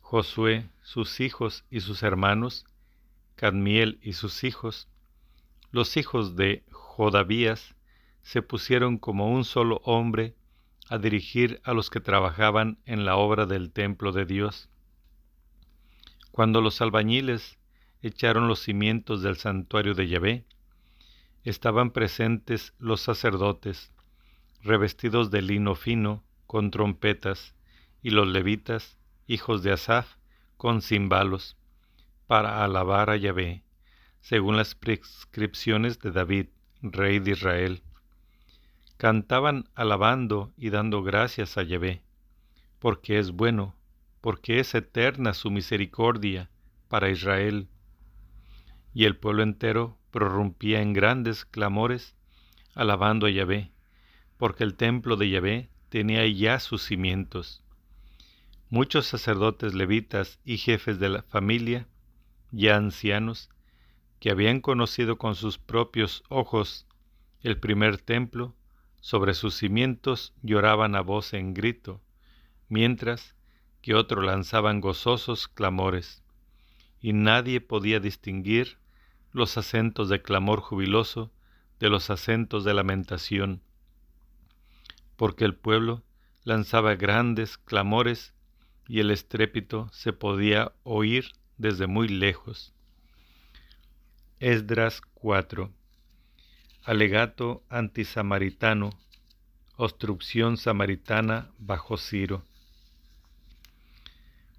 Josué, 0.00 0.68
sus 0.82 1.20
hijos 1.20 1.64
y 1.70 1.80
sus 1.80 2.02
hermanos, 2.02 2.64
Cadmiel 3.34 3.98
y 4.02 4.14
sus 4.14 4.44
hijos, 4.44 4.88
los 5.70 5.96
hijos 5.96 6.36
de 6.36 6.64
Jodavías, 6.70 7.74
se 8.22 8.42
pusieron 8.42 8.98
como 8.98 9.30
un 9.30 9.44
solo 9.44 9.80
hombre 9.84 10.34
a 10.88 10.98
dirigir 10.98 11.60
a 11.64 11.74
los 11.74 11.90
que 11.90 12.00
trabajaban 12.00 12.78
en 12.86 13.04
la 13.04 13.16
obra 13.16 13.46
del 13.46 13.70
templo 13.70 14.12
de 14.12 14.24
Dios. 14.24 14.68
Cuando 16.30 16.60
los 16.60 16.80
albañiles 16.80 17.58
echaron 18.02 18.48
los 18.48 18.60
cimientos 18.60 19.22
del 19.22 19.36
santuario 19.36 19.94
de 19.94 20.08
Yahvé, 20.08 20.44
estaban 21.44 21.90
presentes 21.90 22.74
los 22.78 23.00
sacerdotes, 23.00 23.92
revestidos 24.66 25.30
de 25.30 25.42
lino 25.42 25.74
fino, 25.74 26.24
con 26.46 26.70
trompetas, 26.70 27.54
y 28.02 28.10
los 28.10 28.28
levitas, 28.28 28.98
hijos 29.26 29.62
de 29.62 29.72
Asaf, 29.72 30.16
con 30.56 30.82
cimbalos, 30.82 31.56
para 32.26 32.64
alabar 32.64 33.10
a 33.10 33.16
Yahvé, 33.16 33.62
según 34.20 34.56
las 34.56 34.74
prescripciones 34.74 35.98
de 36.00 36.12
David, 36.12 36.46
rey 36.82 37.18
de 37.18 37.32
Israel. 37.32 37.82
Cantaban 38.96 39.68
alabando 39.74 40.52
y 40.56 40.70
dando 40.70 41.02
gracias 41.02 41.58
a 41.58 41.62
Yahvé, 41.62 42.02
porque 42.78 43.18
es 43.18 43.32
bueno, 43.32 43.76
porque 44.20 44.60
es 44.60 44.74
eterna 44.74 45.34
su 45.34 45.50
misericordia 45.50 46.50
para 46.88 47.10
Israel. 47.10 47.68
Y 48.94 49.04
el 49.04 49.16
pueblo 49.16 49.42
entero 49.42 49.98
prorrumpía 50.10 50.80
en 50.80 50.92
grandes 50.92 51.44
clamores, 51.44 52.16
alabando 52.74 53.26
a 53.26 53.30
Yahvé, 53.30 53.70
porque 54.38 54.64
el 54.64 54.74
templo 54.74 55.16
de 55.16 55.30
Yahvé 55.30 55.68
tenía 55.88 56.26
ya 56.26 56.60
sus 56.60 56.82
cimientos. 56.82 57.62
Muchos 58.68 59.06
sacerdotes 59.06 59.74
levitas 59.74 60.40
y 60.44 60.58
jefes 60.58 60.98
de 60.98 61.08
la 61.08 61.22
familia, 61.22 61.86
ya 62.50 62.76
ancianos, 62.76 63.50
que 64.20 64.30
habían 64.30 64.60
conocido 64.60 65.18
con 65.18 65.34
sus 65.34 65.58
propios 65.58 66.24
ojos 66.28 66.86
el 67.42 67.58
primer 67.58 67.98
templo, 67.98 68.54
sobre 69.00 69.34
sus 69.34 69.54
cimientos 69.54 70.34
lloraban 70.42 70.96
a 70.96 71.00
voz 71.00 71.32
en 71.32 71.54
grito, 71.54 72.00
mientras 72.68 73.36
que 73.80 73.94
otros 73.94 74.24
lanzaban 74.24 74.80
gozosos 74.80 75.46
clamores, 75.46 76.24
y 77.00 77.12
nadie 77.12 77.60
podía 77.60 78.00
distinguir 78.00 78.78
los 79.32 79.58
acentos 79.58 80.08
de 80.08 80.22
clamor 80.22 80.60
jubiloso 80.60 81.30
de 81.78 81.88
los 81.88 82.10
acentos 82.10 82.64
de 82.64 82.74
lamentación, 82.74 83.62
porque 85.16 85.44
el 85.44 85.54
pueblo 85.54 86.02
lanzaba 86.44 86.94
grandes 86.94 87.58
clamores 87.58 88.34
y 88.88 89.00
el 89.00 89.10
estrépito 89.10 89.88
se 89.92 90.12
podía 90.12 90.72
oír 90.84 91.32
desde 91.58 91.86
muy 91.86 92.08
lejos. 92.08 92.72
Esdras 94.38 95.00
4 95.14 95.72
Alegato 96.84 97.64
antisamaritano 97.68 98.90
Obstrucción 99.76 100.56
samaritana 100.56 101.50
bajo 101.58 101.96
Ciro 101.96 102.44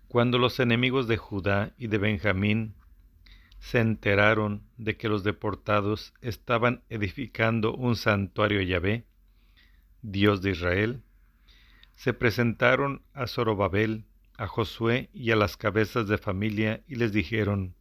Cuando 0.07 0.37
los 0.37 0.59
enemigos 0.59 1.07
de 1.07 1.17
Judá 1.17 1.73
y 1.77 1.87
de 1.87 1.97
Benjamín 1.97 2.75
se 3.59 3.79
enteraron 3.79 4.63
de 4.77 4.97
que 4.97 5.09
los 5.09 5.23
deportados 5.23 6.13
estaban 6.21 6.83
edificando 6.89 7.73
un 7.73 7.95
santuario 7.95 8.61
Yahvé, 8.61 9.06
Dios 10.09 10.41
de 10.41 10.51
Israel, 10.51 11.03
se 11.95 12.13
presentaron 12.13 13.01
a 13.13 13.27
Zorobabel, 13.27 14.05
a 14.37 14.47
Josué 14.47 15.09
y 15.13 15.31
a 15.31 15.35
las 15.35 15.57
cabezas 15.57 16.07
de 16.07 16.17
familia 16.17 16.81
y 16.87 16.95
les 16.95 17.11
dijeron, 17.11 17.75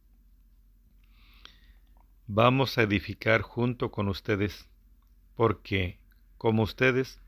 Vamos 2.27 2.77
a 2.77 2.81
edificar 2.81 3.41
junto 3.43 3.91
con 3.91 4.09
ustedes, 4.09 4.67
porque, 5.35 5.99
como 6.37 6.63
ustedes, 6.63 7.21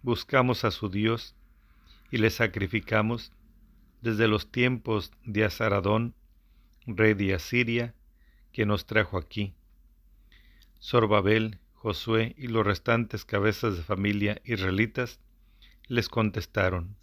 buscamos 0.00 0.64
a 0.64 0.70
su 0.70 0.88
Dios 0.88 1.36
y 2.10 2.16
le 2.16 2.30
sacrificamos 2.30 3.32
desde 4.00 4.26
los 4.26 4.50
tiempos 4.50 5.12
de 5.26 5.44
Azaradón, 5.44 6.14
rey 6.86 7.12
de 7.12 7.34
Asiria, 7.34 7.94
que 8.52 8.64
nos 8.64 8.86
trajo 8.86 9.18
aquí. 9.18 9.52
Sorbabel, 10.78 11.59
Josué 11.82 12.34
y 12.36 12.48
los 12.48 12.66
restantes 12.66 13.24
cabezas 13.24 13.74
de 13.74 13.82
familia 13.82 14.42
israelitas 14.44 15.18
les 15.88 16.10
contestaron, 16.10 16.94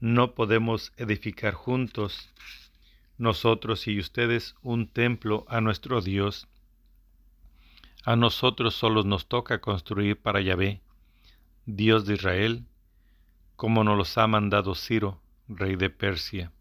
no 0.00 0.34
podemos 0.34 0.94
edificar 0.96 1.52
juntos, 1.52 2.32
nosotros 3.18 3.86
y 3.86 4.00
ustedes, 4.00 4.54
un 4.62 4.88
templo 4.88 5.44
a 5.48 5.60
nuestro 5.60 6.00
Dios. 6.00 6.48
A 8.06 8.16
nosotros 8.16 8.74
solos 8.74 9.04
nos 9.04 9.28
toca 9.28 9.60
construir 9.60 10.18
para 10.18 10.40
Yahvé, 10.40 10.80
Dios 11.66 12.06
de 12.06 12.14
Israel, 12.14 12.64
como 13.54 13.84
nos 13.84 13.98
los 13.98 14.16
ha 14.16 14.26
mandado 14.26 14.74
Ciro, 14.76 15.20
rey 15.46 15.76
de 15.76 15.90
Persia. 15.90 16.52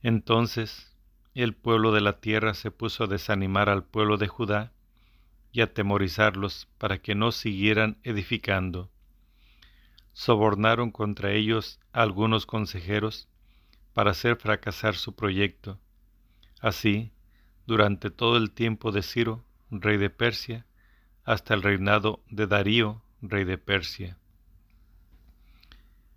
Entonces 0.00 0.94
el 1.34 1.56
pueblo 1.56 1.90
de 1.90 2.02
la 2.02 2.20
tierra 2.20 2.54
se 2.54 2.70
puso 2.70 3.02
a 3.02 3.08
desanimar 3.08 3.68
al 3.68 3.82
pueblo 3.82 4.16
de 4.16 4.28
Judá 4.28 4.72
y 5.52 5.60
atemorizarlos 5.60 6.68
para 6.78 6.98
que 6.98 7.14
no 7.14 7.30
siguieran 7.30 7.98
edificando 8.02 8.90
sobornaron 10.12 10.90
contra 10.90 11.32
ellos 11.32 11.80
algunos 11.92 12.46
consejeros 12.46 13.28
para 13.92 14.10
hacer 14.12 14.36
fracasar 14.36 14.94
su 14.94 15.14
proyecto. 15.14 15.78
Así, 16.60 17.12
durante 17.66 18.10
todo 18.10 18.36
el 18.36 18.50
tiempo 18.50 18.92
de 18.92 19.02
Ciro, 19.02 19.44
rey 19.70 19.96
de 19.96 20.10
Persia, 20.10 20.66
hasta 21.24 21.54
el 21.54 21.62
reinado 21.62 22.22
de 22.28 22.46
Darío, 22.46 23.02
rey 23.20 23.44
de 23.44 23.58
Persia. 23.58 24.18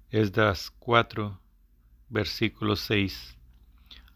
Esdras 0.10 0.72
4, 0.80 1.40
versículo 2.10 2.76
6. 2.76 3.38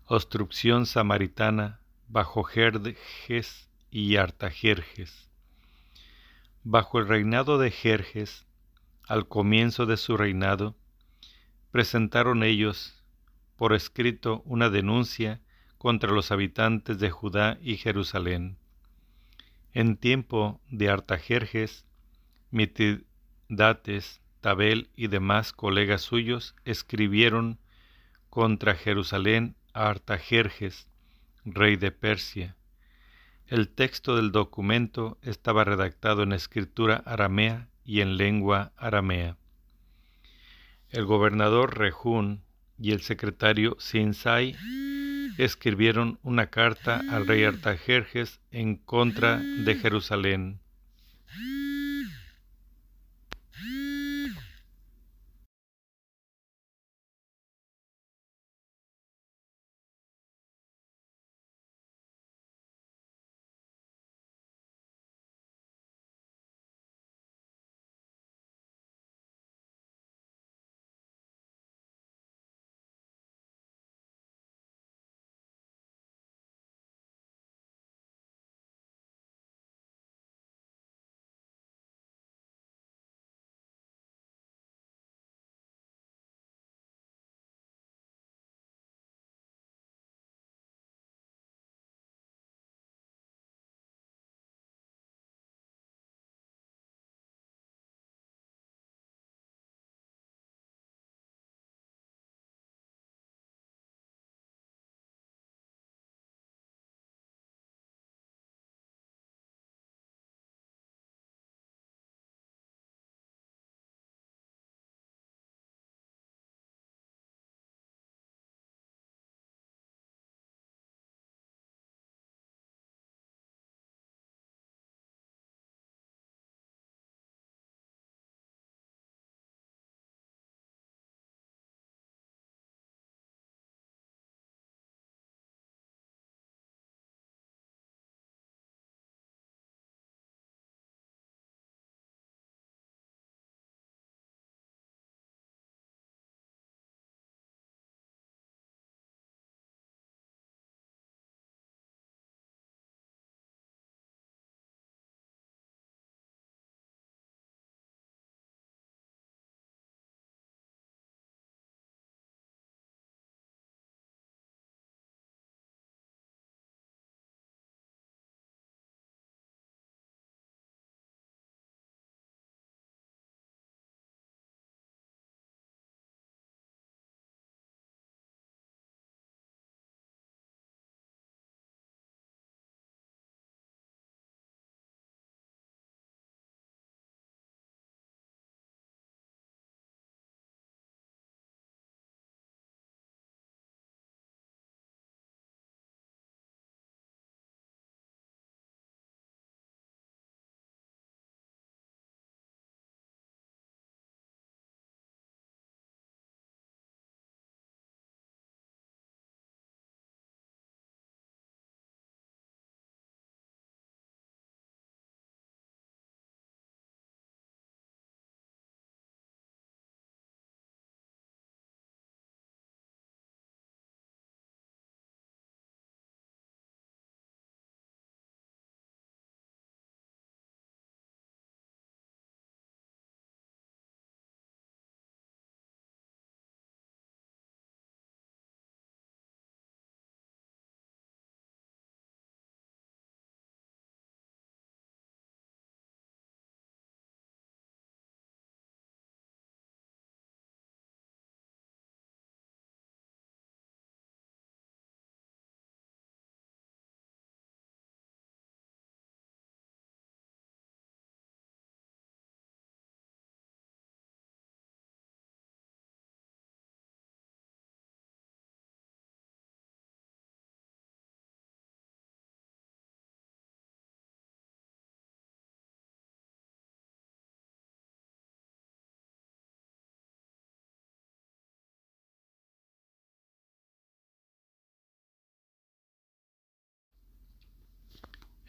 Obstrucción 0.06 0.86
samaritana 0.86 1.80
bajo 2.08 2.44
Jerjes 2.44 3.69
y 3.92 4.18
Artajerjes. 4.18 5.30
Bajo 6.64 7.00
el 7.00 7.08
reinado 7.08 7.58
de 7.58 7.72
Jerjes, 7.72 8.46
al 9.08 9.28
comienzo 9.28 9.86
de 9.86 9.98
su 9.98 10.18
reinado, 10.18 10.76
presentaron 11.72 12.44
ellos 12.44 13.04
por 13.56 13.74
escrito 13.74 14.42
una 14.46 14.70
denuncia 14.70 15.42
contra 15.78 16.12
los 16.12 16.32
habitantes 16.32 17.00
de 17.00 17.10
Judá 17.10 17.58
y 17.62 17.78
Jerusalén. 17.78 18.58
En 19.74 19.98
tiempo 19.98 20.62
de 20.70 20.90
Artajerjes, 20.90 21.86
Mitidates, 22.52 24.22
Tabel 24.42 24.90
y 24.96 25.08
demás 25.08 25.54
colegas 25.54 26.02
suyos 26.02 26.56
escribieron 26.66 27.60
contra 28.30 28.76
Jerusalén 28.76 29.56
a 29.74 29.90
Artajerjes, 29.90 30.88
rey 31.46 31.76
de 31.76 31.92
Persia. 31.92 32.56
El 33.50 33.68
texto 33.68 34.16
del 34.16 34.32
documento 34.32 35.18
estaba 35.24 35.64
redactado 35.64 36.22
en 36.22 36.34
escritura 36.34 37.02
aramea 37.04 37.68
y 37.84 38.02
en 38.02 38.16
lengua 38.16 38.74
aramea. 38.78 39.38
El 40.92 41.06
gobernador 41.06 41.80
Rejún 41.80 42.44
y 42.78 42.92
el 42.92 43.02
secretario 43.02 43.76
Sinsai 43.80 44.56
escribieron 45.40 46.20
una 46.22 46.52
carta 46.52 47.02
al 47.10 47.26
rey 47.26 47.44
Artajerjes 47.44 48.40
en 48.52 48.76
contra 48.76 49.38
de 49.40 49.74
Jerusalén. 49.74 50.60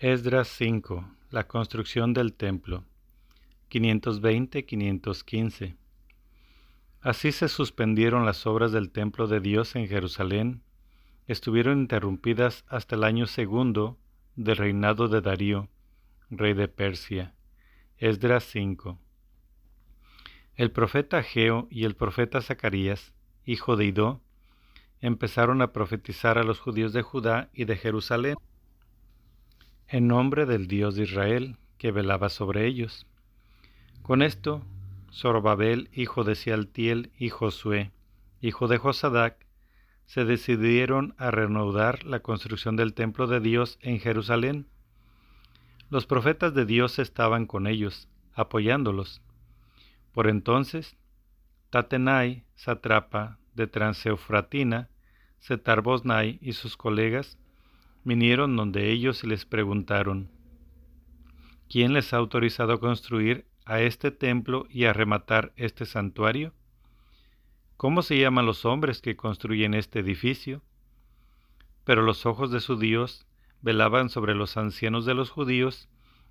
Esdras 0.03 0.49
5. 0.57 1.05
La 1.29 1.47
construcción 1.47 2.15
del 2.15 2.33
templo. 2.33 2.87
520-515. 3.71 5.77
Así 7.03 7.33
se 7.33 7.51
suspendieron 7.51 8.25
las 8.25 8.47
obras 8.47 8.73
del 8.73 8.93
templo 8.93 9.27
de 9.27 9.41
Dios 9.41 9.77
en 9.77 9.89
Jerusalén. 9.89 10.63
Estuvieron 11.27 11.81
interrumpidas 11.81 12.65
hasta 12.69 12.97
el 12.97 13.05
año 13.05 13.27
segundo 13.27 13.99
del 14.37 14.57
reinado 14.57 15.09
de 15.09 15.21
Darío, 15.21 15.69
rey 16.31 16.55
de 16.55 16.69
Persia. 16.69 17.35
Esdras 17.99 18.45
5. 18.45 18.99
El 20.57 20.71
profeta 20.71 21.23
Geo 21.23 21.69
y 21.71 21.85
el 21.85 21.95
profeta 21.95 22.41
Zacarías, 22.41 23.13
hijo 23.45 23.77
de 23.77 23.85
Idó, 23.85 24.23
empezaron 25.03 25.61
a 25.61 25.75
profetizar 25.75 26.39
a 26.39 26.43
los 26.43 26.59
judíos 26.59 26.95
de 26.95 27.03
Judá 27.03 27.51
y 27.53 27.67
de 27.67 27.77
Jerusalén 27.77 28.39
en 29.92 30.07
nombre 30.07 30.46
del 30.46 30.68
Dios 30.68 30.94
de 30.94 31.03
Israel, 31.03 31.57
que 31.76 31.90
velaba 31.90 32.29
sobre 32.29 32.64
ellos. 32.66 33.09
Con 34.03 34.22
esto, 34.22 34.62
Zorobabel, 35.12 35.90
hijo 35.92 36.22
de 36.22 36.37
Sealtiel, 36.37 37.11
y 37.18 37.29
Josué, 37.29 37.90
hijo 38.40 38.68
de 38.68 38.79
Josadac, 38.79 39.44
se 40.07 40.24
decidieron 40.24 41.14
a 41.18 41.33
reanudar 41.33 42.05
la 42.05 42.20
construcción 42.20 42.76
del 42.76 42.94
templo 42.94 43.26
de 43.26 43.40
Dios 43.40 43.79
en 43.83 43.98
Jerusalén. 43.98 44.68
Los 45.88 46.07
profetas 46.07 46.55
de 46.55 46.66
Dios 46.66 47.00
estaban 47.00 47.46
con 47.46 47.66
ellos, 47.66 48.09
apoyándolos. 48.33 49.22
Por 50.12 50.29
entonces, 50.29 50.96
Tatenai, 51.70 52.44
satrapa 52.55 53.38
de 53.55 53.66
Transeufratina, 53.66 54.88
Setarbosnai 55.40 56.38
y 56.40 56.53
sus 56.53 56.76
colegas 56.76 57.39
vinieron 58.05 58.57
donde 58.57 58.91
ellos 58.91 59.25
y 59.25 59.27
les 59.27 59.45
preguntaron, 59.45 60.31
¿quién 61.69 61.93
les 61.93 62.13
ha 62.13 62.17
autorizado 62.17 62.81
construir 62.81 63.47
a 63.65 63.81
este 63.81 64.11
templo 64.11 64.67
y 64.71 64.85
a 64.85 64.93
rematar 64.93 65.53
este 65.57 65.87
santuario? 65.87 66.53
¿Cómo 67.77 68.03
se 68.03 68.19
llaman 68.19 68.47
los 68.47 68.65
hombres 68.65 69.01
que 69.01 69.17
construyen 69.17 69.75
este 69.75 70.01
edificio? 70.01 70.63
Pero 71.85 72.03
los 72.03 72.27
ojos 72.27 72.51
de 72.51 72.61
su 72.61 72.77
Dios 72.77 73.27
velaban 73.63 74.09
sobre 74.09 74.35
los 74.35 74.57
ancianos 74.57 75.07
de 75.07 75.15
los 75.15 75.31
judíos 75.31 75.89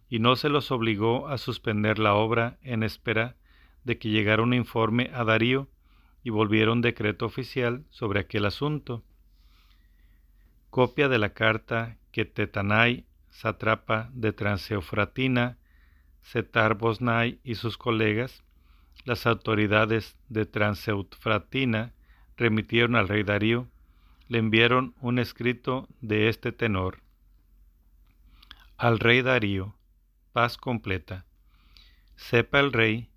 y 0.09 0.19
no 0.19 0.35
se 0.35 0.49
los 0.49 0.71
obligó 0.71 1.27
a 1.27 1.37
suspender 1.37 1.99
la 1.99 2.13
obra 2.15 2.57
en 2.61 2.83
espera 2.83 3.35
de 3.83 3.97
que 3.97 4.09
llegara 4.09 4.43
un 4.43 4.53
informe 4.53 5.11
a 5.13 5.23
Darío 5.23 5.69
y 6.23 6.31
volviera 6.31 6.71
un 6.71 6.81
decreto 6.81 7.25
oficial 7.25 7.85
sobre 7.89 8.19
aquel 8.19 8.45
asunto 8.45 9.03
copia 10.69 11.09
de 11.09 11.17
la 11.17 11.33
carta 11.33 11.97
que 12.11 12.25
Tetanai, 12.25 13.05
satrapa 13.29 14.09
de 14.13 14.33
Transeufratina, 14.33 15.57
Setar 16.21 16.75
Bosnai 16.75 17.39
y 17.43 17.55
sus 17.55 17.77
colegas, 17.77 18.43
las 19.05 19.25
autoridades 19.25 20.17
de 20.27 20.45
Transeufratina, 20.45 21.93
remitieron 22.37 22.95
al 22.95 23.07
rey 23.07 23.23
Darío, 23.23 23.67
le 24.27 24.37
enviaron 24.37 24.93
un 25.01 25.19
escrito 25.19 25.87
de 26.01 26.29
este 26.29 26.51
tenor. 26.51 27.01
Al 28.77 28.99
rey 28.99 29.21
Darío, 29.21 29.75
paz 30.33 30.57
completa. 30.57 31.25
Sepa 32.15 32.59
el 32.59 32.71
rey 32.71 33.09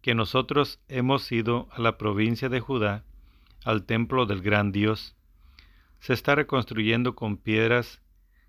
que 0.00 0.14
nosotros 0.14 0.80
hemos 0.88 1.30
ido 1.32 1.68
a 1.72 1.80
la 1.80 1.98
provincia 1.98 2.48
de 2.48 2.60
Judá, 2.60 3.04
al 3.64 3.84
templo 3.84 4.26
del 4.26 4.42
gran 4.42 4.72
Dios, 4.72 5.13
se 6.00 6.12
está 6.12 6.34
reconstruyendo 6.34 7.14
con 7.14 7.36
piedras, 7.36 8.02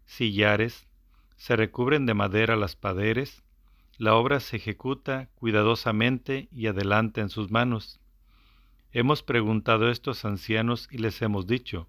sillares, 0.05 0.87
se 1.37 1.55
recubren 1.55 2.05
de 2.05 2.13
madera 2.13 2.55
las 2.55 2.75
paderes, 2.75 3.43
la 3.97 4.15
obra 4.15 4.39
se 4.39 4.57
ejecuta 4.57 5.29
cuidadosamente 5.35 6.49
y 6.51 6.67
adelante 6.67 7.21
en 7.21 7.29
sus 7.29 7.51
manos. 7.51 7.99
Hemos 8.91 9.23
preguntado 9.23 9.87
a 9.87 9.91
estos 9.91 10.25
ancianos 10.25 10.87
y 10.91 10.97
les 10.97 11.21
hemos 11.21 11.47
dicho, 11.47 11.87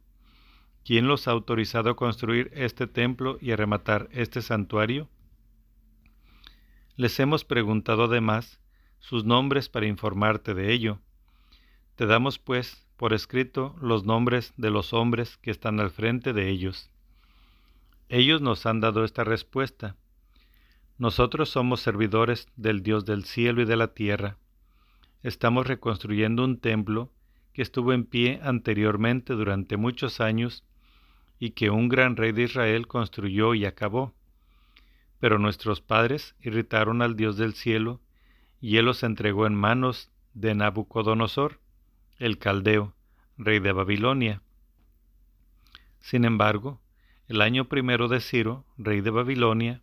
¿quién 0.85 1.09
los 1.09 1.29
ha 1.29 1.33
autorizado 1.33 1.91
a 1.91 1.97
construir 1.97 2.51
este 2.55 2.87
templo 2.87 3.39
y 3.41 3.53
a 3.53 3.57
rematar 3.57 4.09
este 4.13 4.43
santuario? 4.43 5.09
Les 6.97 7.19
hemos 7.21 7.45
preguntado 7.45 8.05
además 8.05 8.61
sus 9.01 9.25
nombres 9.25 9.69
para 9.69 9.87
informarte 9.87 10.55
de 10.55 10.73
ello. 10.73 11.01
Te 11.95 12.07
damos, 12.07 12.39
pues, 12.39 12.86
por 12.97 13.13
escrito 13.13 13.77
los 13.81 14.05
nombres 14.05 14.55
de 14.57 14.71
los 14.71 14.93
hombres 14.93 15.37
que 15.39 15.51
están 15.51 15.81
al 15.81 15.91
frente 15.91 16.33
de 16.33 16.49
ellos. 16.49 16.91
Ellos 18.09 18.41
nos 18.41 18.67
han 18.67 18.81
dado 18.81 19.05
esta 19.05 19.25
respuesta. 19.25 19.97
Nosotros 20.99 21.51
somos 21.51 21.81
servidores 21.81 22.49
del 22.57 22.83
Dios 22.83 23.05
del 23.05 23.25
cielo 23.25 23.63
y 23.63 23.65
de 23.67 23.77
la 23.77 23.89
tierra. 23.89 24.39
Estamos 25.23 25.67
reconstruyendo 25.67 26.45
un 26.45 26.59
templo 26.59 27.11
que 27.53 27.63
estuvo 27.63 27.93
en 27.93 28.05
pie 28.05 28.41
anteriormente 28.43 29.35
durante 29.35 29.77
muchos 29.77 30.21
años 30.21 30.65
y 31.39 31.51
que 31.51 31.71
un 31.71 31.89
gran 31.89 32.17
rey 32.17 32.33
de 32.33 32.45
Israel 32.45 32.87
construyó 32.87 33.55
y 33.55 33.67
acabó. 33.67 34.15
Pero 35.19 35.39
nuestros 35.39 35.81
padres 35.81 36.35
irritaron 36.41 37.03
al 37.03 37.17
Dios 37.17 37.37
del 37.37 37.55
cielo 37.55 38.01
y 38.61 38.79
él 38.79 38.87
los 38.87 39.03
entregó 39.03 39.47
en 39.47 39.55
manos 39.55 40.11
de 40.33 40.55
Nabucodonosor 40.55 41.61
el 42.19 42.39
caldeo, 42.39 42.95
rey 43.37 43.59
de 43.59 43.73
Babilonia. 43.73 44.43
Sin 46.01 46.25
embargo, 46.25 46.81
el 47.29 47.43
año 47.43 47.67
primero 47.67 48.09
de 48.09 48.21
Ciro, 48.21 48.65
rey 48.79 49.01
de 49.03 49.11
Babilonia, 49.11 49.83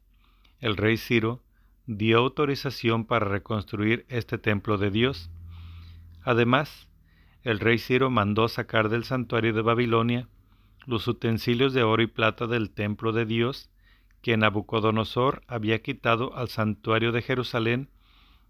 el 0.60 0.78
rey 0.78 0.98
Ciro 0.98 1.44
dio 1.86 2.20
autorización 2.20 3.06
para 3.06 3.26
reconstruir 3.26 4.06
este 4.10 4.38
templo 4.38 4.78
de 4.78 4.90
Dios. 4.90 5.30
Además, 6.24 6.88
el 7.44 7.60
rey 7.60 7.78
Ciro 7.78 8.10
mandó 8.10 8.48
sacar 8.48 8.90
del 8.90 9.04
santuario 9.04 9.54
de 9.54 9.62
Babilonia 9.62 10.28
los 10.86 11.08
utensilios 11.08 11.74
de 11.74 11.84
oro 11.84 12.02
y 12.02 12.08
plata 12.08 12.48
del 12.48 12.72
templo 12.72 13.12
de 13.12 13.26
Dios 13.26 13.70
que 14.22 14.38
Nabucodonosor 14.38 15.44
había 15.48 15.82
quitado 15.82 16.36
al 16.36 16.48
santuario 16.48 17.12
de 17.12 17.22
Jerusalén 17.22 17.90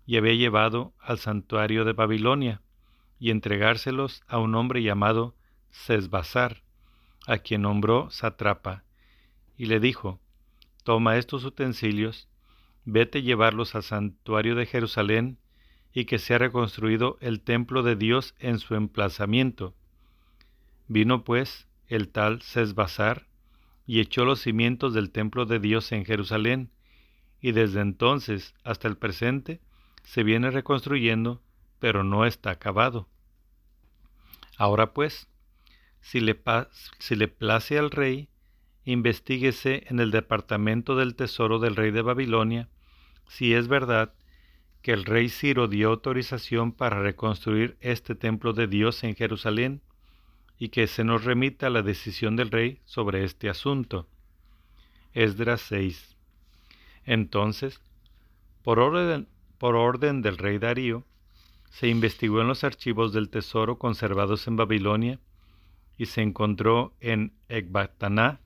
y 0.06 0.18
había 0.18 0.36
llevado 0.36 0.94
al 1.00 1.18
santuario 1.18 1.84
de 1.84 1.94
Babilonia 1.94 2.62
y 3.24 3.32
entregárselos 3.32 4.22
a 4.28 4.38
un 4.38 4.54
hombre 4.54 4.84
llamado 4.84 5.34
Sesbazar, 5.72 6.62
a 7.26 7.38
quien 7.38 7.62
nombró 7.62 8.10
satrapa, 8.12 8.84
y 9.56 9.68
le 9.68 9.80
dijo, 9.80 10.20
Toma 10.84 11.16
estos 11.16 11.46
utensilios, 11.46 12.28
vete 12.84 13.22
llevarlos 13.22 13.76
al 13.76 13.84
santuario 13.84 14.56
de 14.56 14.66
Jerusalén, 14.66 15.38
y 15.94 16.04
que 16.04 16.20
sea 16.20 16.38
reconstruido 16.38 17.18
el 17.22 17.40
templo 17.40 17.82
de 17.82 17.96
Dios 17.96 18.36
en 18.40 18.60
su 18.60 18.76
emplazamiento. 18.76 19.74
Vino 20.90 21.24
pues 21.24 21.70
el 21.88 22.10
tal 22.10 22.42
Sesbazar, 22.42 23.28
y 23.88 24.02
echó 24.02 24.26
los 24.26 24.42
cimientos 24.42 24.94
del 24.94 25.12
templo 25.12 25.46
de 25.46 25.60
Dios 25.60 25.94
en 25.94 26.04
Jerusalén, 26.04 26.72
y 27.40 27.54
desde 27.54 27.80
entonces 27.80 28.54
hasta 28.66 28.90
el 28.90 28.98
presente 28.98 29.62
se 30.04 30.24
viene 30.24 30.52
reconstruyendo, 30.52 31.42
pero 31.80 32.04
no 32.04 32.26
está 32.26 32.52
acabado. 32.52 33.08
Ahora 34.58 34.94
pues, 34.94 35.28
si 36.02 36.20
le, 36.20 36.36
place 36.36 37.80
al 37.80 37.92
rey, 37.92 38.30
investiguese 38.86 39.86
en 39.88 40.00
el 40.00 40.12
departamento 40.12 40.96
del 40.96 41.16
tesoro 41.16 41.60
del 41.60 41.76
rey 41.76 41.92
de 41.92 42.02
Babilonia 42.02 42.70
si 43.28 43.54
es 43.54 43.68
verdad 43.68 44.14
que 44.82 44.92
el 44.92 45.06
rey 45.06 45.30
Ciro 45.30 45.70
dio 45.70 45.90
autorización 45.90 46.74
para 46.74 47.02
reconstruir 47.02 47.78
este 47.80 48.16
templo 48.16 48.52
de 48.52 48.68
Dios 48.68 49.04
en 49.06 49.16
Jerusalén 49.16 49.82
y 50.60 50.70
que 50.70 50.88
se 50.88 51.06
nos 51.06 51.24
remita 51.24 51.70
la 51.70 51.82
decisión 51.82 52.36
del 52.36 52.52
rey 52.52 52.82
sobre 52.84 53.24
este 53.24 53.50
asunto. 53.50 54.08
Esdras 55.14 55.62
6. 55.62 56.18
Entonces, 57.06 57.82
por 58.62 58.80
orden 58.80 60.22
del 60.22 60.38
rey 60.38 60.58
Darío, 60.58 61.06
se 61.74 61.88
investigó 61.88 62.40
en 62.40 62.48
los 62.48 62.64
archivos 62.64 63.14
del 63.14 63.30
tesoro 63.30 63.80
conservados 63.80 64.48
en 64.48 64.56
Babilonia 64.56 65.20
y 65.98 66.06
se 66.06 66.22
encontró 66.22 66.94
en 67.00 67.34
Ecbataná, 67.50 68.42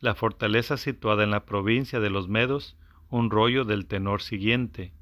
la 0.00 0.14
fortaleza 0.14 0.76
situada 0.76 1.24
en 1.24 1.32
la 1.32 1.44
provincia 1.44 1.98
de 1.98 2.08
los 2.08 2.28
Medos, 2.28 2.76
un 3.10 3.30
rollo 3.30 3.64
del 3.64 3.86
tenor 3.86 4.22
siguiente, 4.22 4.92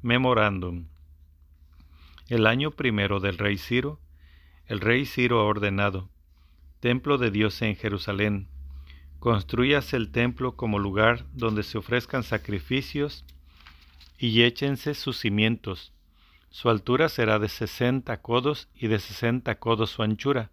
Memorándum. 0.00 0.86
El 2.30 2.46
año 2.46 2.70
primero 2.70 3.20
del 3.20 3.36
rey 3.36 3.58
Ciro, 3.58 4.00
el 4.66 4.80
rey 4.80 5.04
Ciro 5.04 5.40
ha 5.40 5.44
ordenado, 5.44 6.08
Templo 6.80 7.18
de 7.18 7.30
Dios 7.30 7.60
en 7.60 7.76
Jerusalén, 7.76 8.48
construyase 9.18 9.98
el 9.98 10.10
templo 10.10 10.56
como 10.56 10.78
lugar 10.78 11.26
donde 11.34 11.64
se 11.64 11.76
ofrezcan 11.76 12.22
sacrificios 12.22 13.26
y 14.18 14.40
échense 14.40 14.94
sus 14.94 15.18
cimientos, 15.18 15.92
su 16.56 16.70
altura 16.70 17.10
será 17.10 17.38
de 17.38 17.50
sesenta 17.50 18.22
codos 18.22 18.70
y 18.74 18.86
de 18.86 18.98
sesenta 18.98 19.58
codos 19.58 19.90
su 19.90 20.02
anchura. 20.02 20.50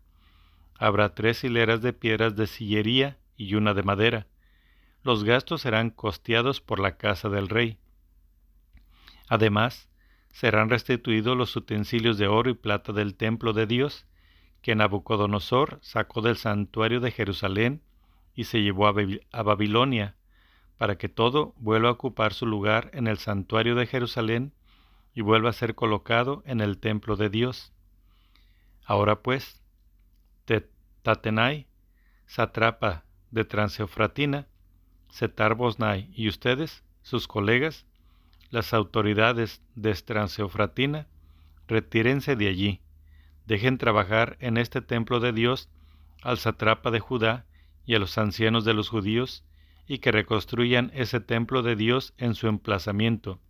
Habrá 0.77 1.15
tres 1.15 1.45
hileras 1.45 1.81
de 1.81 1.93
piedras 1.93 2.35
de 2.35 2.45
sillería 2.45 3.17
y 3.37 3.55
una 3.55 3.73
de 3.73 3.83
madera. 3.83 4.27
los 5.03 5.23
gastos 5.23 5.61
serán 5.61 5.91
costeados 5.91 6.59
por 6.59 6.81
la 6.81 6.97
casa 6.97 7.29
del 7.29 7.47
rey. 7.47 7.77
Además, 9.29 9.87
serán 10.29 10.69
restituidos 10.69 11.37
los 11.37 11.55
utensilios 11.55 12.17
de 12.17 12.27
oro 12.27 12.49
y 12.49 12.53
plata 12.53 12.91
del 12.91 13.15
templo 13.15 13.53
de 13.53 13.65
Dios, 13.65 14.05
que 14.61 14.75
Nabucodonosor 14.75 15.79
sacó 15.81 16.21
del 16.21 16.35
santuario 16.35 16.99
de 16.99 17.11
Jerusalén 17.11 17.81
y 18.35 18.43
se 18.43 18.61
llevó 18.61 18.87
a 18.87 19.41
Babilonia, 19.43 20.17
para 20.77 20.97
que 20.97 21.07
todo 21.07 21.53
vuelva 21.55 21.87
a 21.87 21.93
ocupar 21.93 22.33
su 22.33 22.45
lugar 22.45 22.91
en 22.93 23.07
el 23.07 23.19
santuario 23.19 23.75
de 23.75 23.87
Jerusalén 23.87 24.51
y 25.13 25.21
vuelva 25.21 25.49
a 25.49 25.53
ser 25.53 25.75
colocado 25.75 26.43
en 26.45 26.61
el 26.61 26.77
templo 26.77 27.15
de 27.15 27.29
Dios. 27.29 27.71
Ahora 28.85 29.21
pues, 29.21 29.61
Tatenai, 31.03 31.67
satrapa 32.27 33.03
de 33.29 33.43
Transeofratina, 33.43 34.47
Setar 35.09 35.55
Bosnai 35.55 36.09
y 36.15 36.29
ustedes, 36.29 36.83
sus 37.01 37.27
colegas, 37.27 37.85
las 38.49 38.73
autoridades 38.73 39.61
de 39.75 39.93
Transeofratina, 39.93 41.07
retírense 41.67 42.35
de 42.35 42.47
allí, 42.47 42.81
dejen 43.45 43.77
trabajar 43.77 44.37
en 44.39 44.57
este 44.57 44.81
templo 44.81 45.19
de 45.19 45.33
Dios 45.33 45.69
al 46.21 46.37
satrapa 46.37 46.89
de 46.89 47.01
Judá 47.01 47.45
y 47.85 47.95
a 47.95 47.99
los 47.99 48.17
ancianos 48.17 48.63
de 48.63 48.73
los 48.73 48.87
judíos, 48.89 49.43
y 49.85 49.97
que 49.97 50.13
reconstruyan 50.13 50.91
ese 50.93 51.19
templo 51.19 51.61
de 51.61 51.75
Dios 51.75 52.13
en 52.17 52.35
su 52.35 52.47
emplazamiento. 52.47 53.41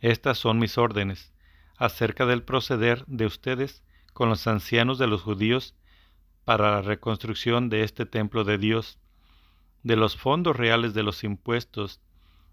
Estas 0.00 0.38
son 0.38 0.58
mis 0.58 0.78
órdenes 0.78 1.32
acerca 1.76 2.26
del 2.26 2.42
proceder 2.42 3.04
de 3.06 3.26
ustedes 3.26 3.82
con 4.12 4.28
los 4.28 4.46
ancianos 4.46 4.98
de 4.98 5.06
los 5.06 5.22
judíos 5.22 5.74
para 6.44 6.70
la 6.70 6.82
reconstrucción 6.82 7.68
de 7.68 7.82
este 7.82 8.06
templo 8.06 8.44
de 8.44 8.58
Dios, 8.58 8.98
de 9.82 9.96
los 9.96 10.16
fondos 10.16 10.56
reales 10.56 10.94
de 10.94 11.02
los 11.02 11.24
impuestos 11.24 12.00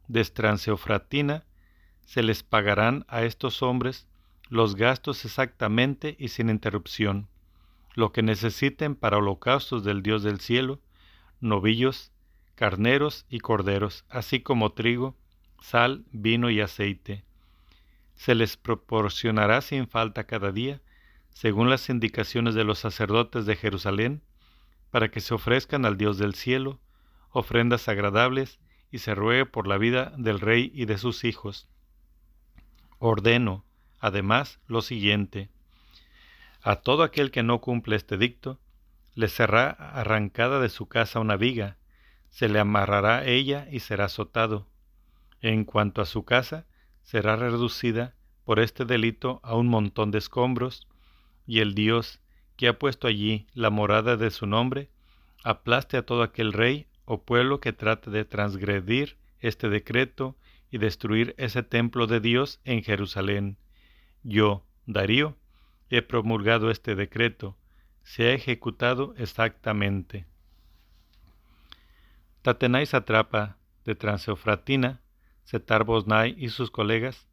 de 0.08 0.22
Estranceofratina, 0.22 1.46
se 2.02 2.24
les 2.24 2.44
pagarán 2.44 3.06
a 3.08 3.24
estos 3.24 3.64
hombres 3.64 4.08
los 4.50 4.76
gastos 4.76 5.26
exactamente 5.26 6.16
y 6.20 6.30
sin 6.30 6.50
interrupción, 6.50 7.28
lo 7.94 8.12
que 8.12 8.22
necesiten 8.22 8.96
para 8.96 9.18
holocaustos 9.18 9.84
del 9.84 10.04
Dios 10.04 10.24
del 10.24 10.40
cielo, 10.40 10.80
novillos, 11.40 12.12
carneros 12.56 13.26
y 13.30 13.40
corderos, 13.40 14.06
así 14.10 14.42
como 14.42 14.74
trigo, 14.74 15.16
sal, 15.62 16.06
vino 16.12 16.50
y 16.50 16.62
aceite. 16.62 17.24
Se 18.16 18.36
les 18.36 18.58
proporcionará 18.58 19.62
sin 19.62 19.88
falta 19.88 20.26
cada 20.26 20.52
día, 20.52 20.82
según 21.30 21.70
las 21.70 21.90
indicaciones 21.90 22.56
de 22.56 22.64
los 22.64 22.80
sacerdotes 22.80 23.46
de 23.46 23.56
Jerusalén, 23.56 24.22
para 24.90 25.10
que 25.10 25.20
se 25.20 25.34
ofrezcan 25.34 25.86
al 25.86 25.98
Dios 25.98 26.18
del 26.18 26.36
cielo 26.36 26.80
ofrendas 27.36 27.90
agradables 27.90 28.60
y 28.92 29.00
se 29.00 29.14
ruegue 29.14 29.46
por 29.46 29.68
la 29.68 29.78
vida 29.78 30.14
del 30.18 30.40
rey 30.40 30.72
y 30.74 30.86
de 30.86 30.98
sus 30.98 31.26
hijos. 31.26 31.68
Ordeno, 32.98 33.66
además, 34.00 34.60
lo 34.68 34.82
siguiente. 34.82 35.50
A 36.62 36.78
todo 36.78 37.04
aquel 37.04 37.32
que 37.32 37.44
no 37.44 37.60
cumple 37.60 37.98
este 37.98 38.18
dicto, 38.18 38.58
le 39.16 39.28
será 39.28 39.70
arrancada 39.70 40.62
de 40.62 40.70
su 40.70 40.88
casa 40.88 41.20
una 41.20 41.36
viga, 41.36 41.78
se 42.30 42.48
le 42.48 42.58
amarrará 42.58 43.26
ella 43.26 43.68
y 43.70 43.82
será 43.82 44.06
azotado. 44.06 44.66
En 45.42 45.66
cuanto 45.66 46.02
a 46.02 46.06
su 46.06 46.24
casa, 46.24 46.66
será 47.06 47.36
reducida 47.36 48.16
por 48.44 48.60
este 48.60 48.84
delito 48.84 49.40
a 49.44 49.56
un 49.56 49.68
montón 49.68 50.12
de 50.12 50.18
escombros, 50.18 50.88
y 51.48 51.60
el 51.60 51.76
Dios 51.76 52.20
que 52.58 52.68
ha 52.68 52.80
puesto 52.80 53.08
allí 53.08 53.48
la 53.54 53.70
morada 53.70 54.18
de 54.18 54.32
su 54.32 54.48
nombre, 54.48 54.90
aplaste 55.44 55.98
a 55.98 56.06
todo 56.06 56.24
aquel 56.24 56.52
rey 56.52 56.88
o 57.06 57.22
pueblo 57.22 57.60
que 57.60 57.74
trate 57.74 58.10
de 58.10 58.26
transgredir 58.26 59.18
este 59.40 59.70
decreto 59.70 60.36
y 60.72 60.80
destruir 60.80 61.36
ese 61.38 61.62
templo 61.62 62.08
de 62.08 62.20
Dios 62.20 62.60
en 62.64 62.84
Jerusalén. 62.84 63.58
Yo, 64.24 64.66
Darío, 64.88 65.38
he 65.90 66.02
promulgado 66.02 66.72
este 66.72 66.96
decreto, 66.96 67.56
se 68.04 68.30
ha 68.30 68.34
ejecutado 68.34 69.14
exactamente. 69.18 70.26
Tatenai 72.42 72.86
Satrapa 72.88 73.58
de 73.86 73.94
Transeofratina, 73.94 75.02
Setar 75.46 75.84
Bosnai 75.84 76.36
y 76.38 76.50
sus 76.50 76.72
colegas 76.72 77.28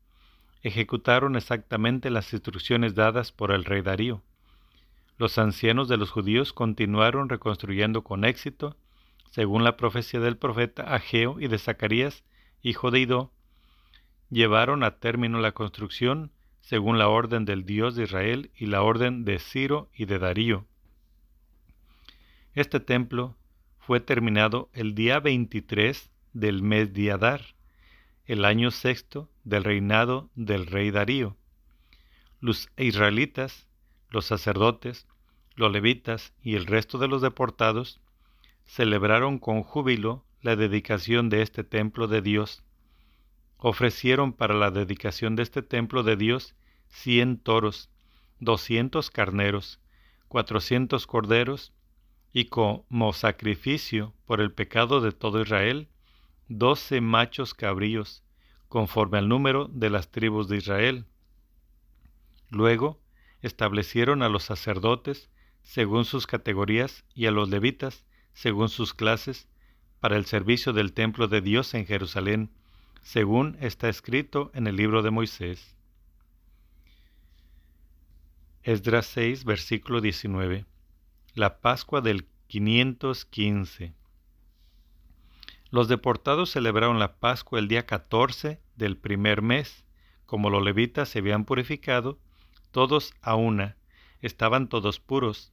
ejecutaron 0.62 1.34
exactamente 1.34 2.10
las 2.10 2.32
instrucciones 2.32 2.94
dadas 2.94 3.32
por 3.32 3.50
el 3.50 3.64
rey 3.64 3.82
Darío. 3.82 4.22
Los 5.18 5.38
ancianos 5.38 5.88
de 5.88 5.96
los 5.96 6.10
judíos 6.10 6.52
continuaron 6.52 7.28
reconstruyendo 7.28 8.02
con 8.04 8.24
éxito, 8.24 8.76
según 9.30 9.64
la 9.64 9.76
profecía 9.76 10.20
del 10.20 10.36
profeta 10.36 10.94
Ageo 10.94 11.40
y 11.40 11.48
de 11.48 11.58
Zacarías, 11.58 12.22
hijo 12.62 12.90
de 12.90 13.00
Ido, 13.00 13.32
llevaron 14.30 14.84
a 14.84 14.98
término 14.98 15.40
la 15.40 15.52
construcción 15.52 16.30
según 16.60 16.98
la 16.98 17.08
orden 17.08 17.44
del 17.44 17.64
Dios 17.64 17.96
de 17.96 18.04
Israel 18.04 18.50
y 18.56 18.66
la 18.66 18.82
orden 18.82 19.24
de 19.24 19.38
Ciro 19.38 19.90
y 19.94 20.04
de 20.04 20.18
Darío. 20.18 20.66
Este 22.54 22.78
templo 22.78 23.36
fue 23.78 24.00
terminado 24.00 24.70
el 24.74 24.94
día 24.94 25.18
23 25.18 26.10
del 26.34 26.62
mes 26.62 26.92
de 26.92 27.10
Adar, 27.10 27.54
el 28.26 28.44
año 28.44 28.70
sexto 28.70 29.28
del 29.44 29.64
reinado 29.64 30.30
del 30.34 30.66
rey 30.66 30.90
Darío. 30.90 31.36
Los 32.40 32.70
israelitas, 32.76 33.66
los 34.10 34.26
sacerdotes, 34.26 35.06
los 35.54 35.72
levitas 35.72 36.32
y 36.42 36.54
el 36.54 36.66
resto 36.66 36.98
de 36.98 37.08
los 37.08 37.22
deportados 37.22 38.00
celebraron 38.64 39.38
con 39.38 39.62
júbilo 39.62 40.24
la 40.40 40.56
dedicación 40.56 41.28
de 41.28 41.42
este 41.42 41.64
templo 41.64 42.08
de 42.08 42.22
Dios. 42.22 42.64
Ofrecieron 43.58 44.32
para 44.32 44.54
la 44.54 44.70
dedicación 44.70 45.36
de 45.36 45.42
este 45.42 45.62
templo 45.62 46.02
de 46.02 46.16
Dios 46.16 46.54
cien 46.88 47.38
toros, 47.38 47.90
doscientos 48.40 49.10
carneros, 49.10 49.80
cuatrocientos 50.28 51.06
corderos 51.06 51.72
y 52.32 52.46
como 52.46 53.12
sacrificio 53.12 54.14
por 54.26 54.40
el 54.40 54.52
pecado 54.52 55.00
de 55.00 55.12
todo 55.12 55.42
Israel, 55.42 55.88
doce 56.58 57.00
machos 57.00 57.54
cabríos, 57.54 58.22
conforme 58.68 59.18
al 59.18 59.28
número 59.28 59.68
de 59.68 59.90
las 59.90 60.10
tribus 60.10 60.48
de 60.48 60.56
Israel. 60.56 61.06
Luego 62.50 63.00
establecieron 63.40 64.22
a 64.22 64.28
los 64.28 64.44
sacerdotes 64.44 65.30
según 65.62 66.04
sus 66.04 66.26
categorías 66.26 67.04
y 67.14 67.26
a 67.26 67.30
los 67.30 67.48
levitas 67.48 68.04
según 68.32 68.68
sus 68.68 68.94
clases 68.94 69.48
para 70.00 70.16
el 70.16 70.24
servicio 70.24 70.72
del 70.72 70.92
templo 70.92 71.28
de 71.28 71.40
Dios 71.40 71.74
en 71.74 71.86
Jerusalén, 71.86 72.50
según 73.02 73.56
está 73.60 73.88
escrito 73.88 74.50
en 74.54 74.66
el 74.66 74.76
libro 74.76 75.02
de 75.02 75.10
Moisés. 75.10 75.76
Esdras 78.62 79.06
6, 79.06 79.44
versículo 79.44 80.00
19 80.00 80.66
la 81.34 81.60
Pascua 81.60 82.00
del 82.00 82.26
515. 82.48 83.94
Los 85.72 85.88
deportados 85.88 86.50
celebraron 86.50 86.98
la 86.98 87.16
Pascua 87.16 87.58
el 87.58 87.66
día 87.66 87.86
14 87.86 88.60
del 88.76 88.98
primer 88.98 89.40
mes. 89.40 89.86
Como 90.26 90.50
los 90.50 90.62
levitas 90.62 91.08
se 91.08 91.20
habían 91.20 91.46
purificado, 91.46 92.18
todos 92.72 93.14
a 93.22 93.36
una, 93.36 93.78
estaban 94.20 94.68
todos 94.68 95.00
puros. 95.00 95.50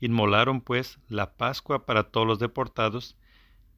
Inmolaron 0.00 0.62
pues 0.62 0.98
la 1.10 1.34
Pascua 1.34 1.84
para 1.84 2.04
todos 2.04 2.26
los 2.26 2.38
deportados, 2.38 3.14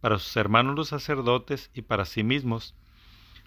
para 0.01 0.21
sus 0.21 0.37
hermanos 0.37 0.77
los 0.77 0.87
sacerdotes 0.87 1.73
y 1.75 1.83
para 1.83 2.05
sí 2.05 2.23
mismos. 2.23 2.77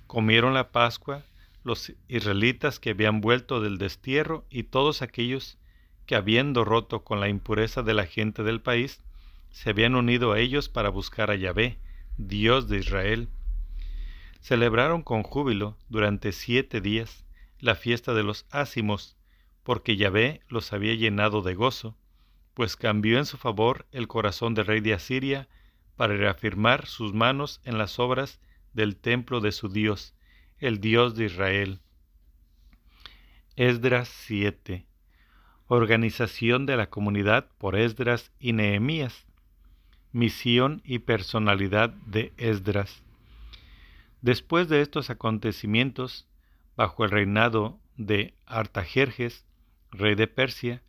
Comieron 0.05 0.53
la 0.53 0.73
Pascua 0.73 1.23
los 1.63 1.93
israelitas 2.09 2.77
que 2.77 2.89
habían 2.89 3.21
vuelto 3.21 3.61
del 3.61 3.77
destierro 3.77 4.45
y 4.49 4.63
todos 4.63 5.01
aquellos 5.01 5.57
que 6.05 6.17
habiendo 6.17 6.65
roto 6.65 7.05
con 7.05 7.21
la 7.21 7.29
impureza 7.29 7.83
de 7.83 7.93
la 7.93 8.05
gente 8.05 8.43
del 8.43 8.59
país, 8.59 9.01
se 9.49 9.69
habían 9.69 9.95
unido 9.95 10.33
a 10.33 10.39
ellos 10.39 10.67
para 10.67 10.89
buscar 10.89 11.31
a 11.31 11.35
Yahvé, 11.35 11.77
Dios 12.17 12.67
de 12.67 12.77
Israel. 12.77 13.29
Celebraron 14.39 15.01
con 15.01 15.23
júbilo 15.23 15.77
durante 15.89 16.31
siete 16.31 16.81
días 16.81 17.25
la 17.59 17.75
fiesta 17.75 18.13
de 18.13 18.23
los 18.23 18.45
ácimos, 18.51 19.17
porque 19.63 19.95
Yahvé 19.95 20.41
los 20.49 20.73
había 20.73 20.93
llenado 20.95 21.41
de 21.41 21.55
gozo, 21.55 21.97
pues 22.53 22.75
cambió 22.75 23.17
en 23.17 23.25
su 23.25 23.37
favor 23.37 23.87
el 23.91 24.07
corazón 24.07 24.53
del 24.53 24.65
rey 24.65 24.81
de 24.81 24.93
Asiria 24.93 25.47
para 25.95 26.15
reafirmar 26.15 26.85
sus 26.85 27.13
manos 27.13 27.61
en 27.63 27.77
las 27.77 27.99
obras 27.99 28.39
del 28.73 28.97
templo 28.97 29.39
de 29.39 29.51
su 29.51 29.69
Dios, 29.69 30.13
el 30.59 30.79
Dios 30.79 31.15
de 31.15 31.25
Israel. 31.25 31.79
Esdras 33.55 34.09
7 34.09 34.85
Organización 35.67 36.65
de 36.65 36.75
la 36.75 36.89
comunidad 36.89 37.49
por 37.57 37.75
Esdras 37.75 38.31
y 38.39 38.53
Nehemías. 38.53 39.25
Misión 40.13 40.83
y 40.85 40.99
personalidad 40.99 41.89
de 41.89 42.33
Esdras. 42.37 43.03
Después 44.21 44.69
de 44.69 44.81
estos 44.81 45.09
acontecimientos, 45.09 46.27
bajo 46.77 47.03
el 47.03 47.09
reinado 47.09 47.79
de 47.97 48.35
Artajerjes, 48.45 49.43
rey 49.91 50.13
de 50.13 50.27
Persia, 50.27 50.83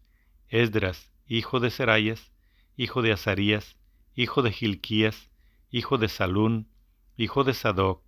Esdras, 0.51 1.11
hijo 1.27 1.59
de 1.59 1.71
Serayas, 1.71 2.33
hijo 2.77 3.01
de 3.01 3.13
Azarías, 3.13 3.77
hijo 4.15 4.43
de 4.43 4.53
Gilquías, 4.53 5.31
hijo 5.71 5.97
de 5.97 6.09
Salún, 6.09 6.69
hijo 7.17 7.45
de 7.45 7.55
Sadoc, 7.55 8.03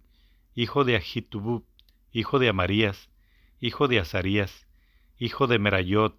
hijo 0.55 0.85
de 0.85 0.96
Ahitubub, 0.96 1.64
hijo 2.12 2.38
de 2.38 2.50
Amarías, 2.50 3.09
hijo 3.59 3.88
de 3.88 4.00
Azarías, 4.00 4.66
hijo 5.18 5.46
de 5.46 5.59
Merayot, 5.59 6.14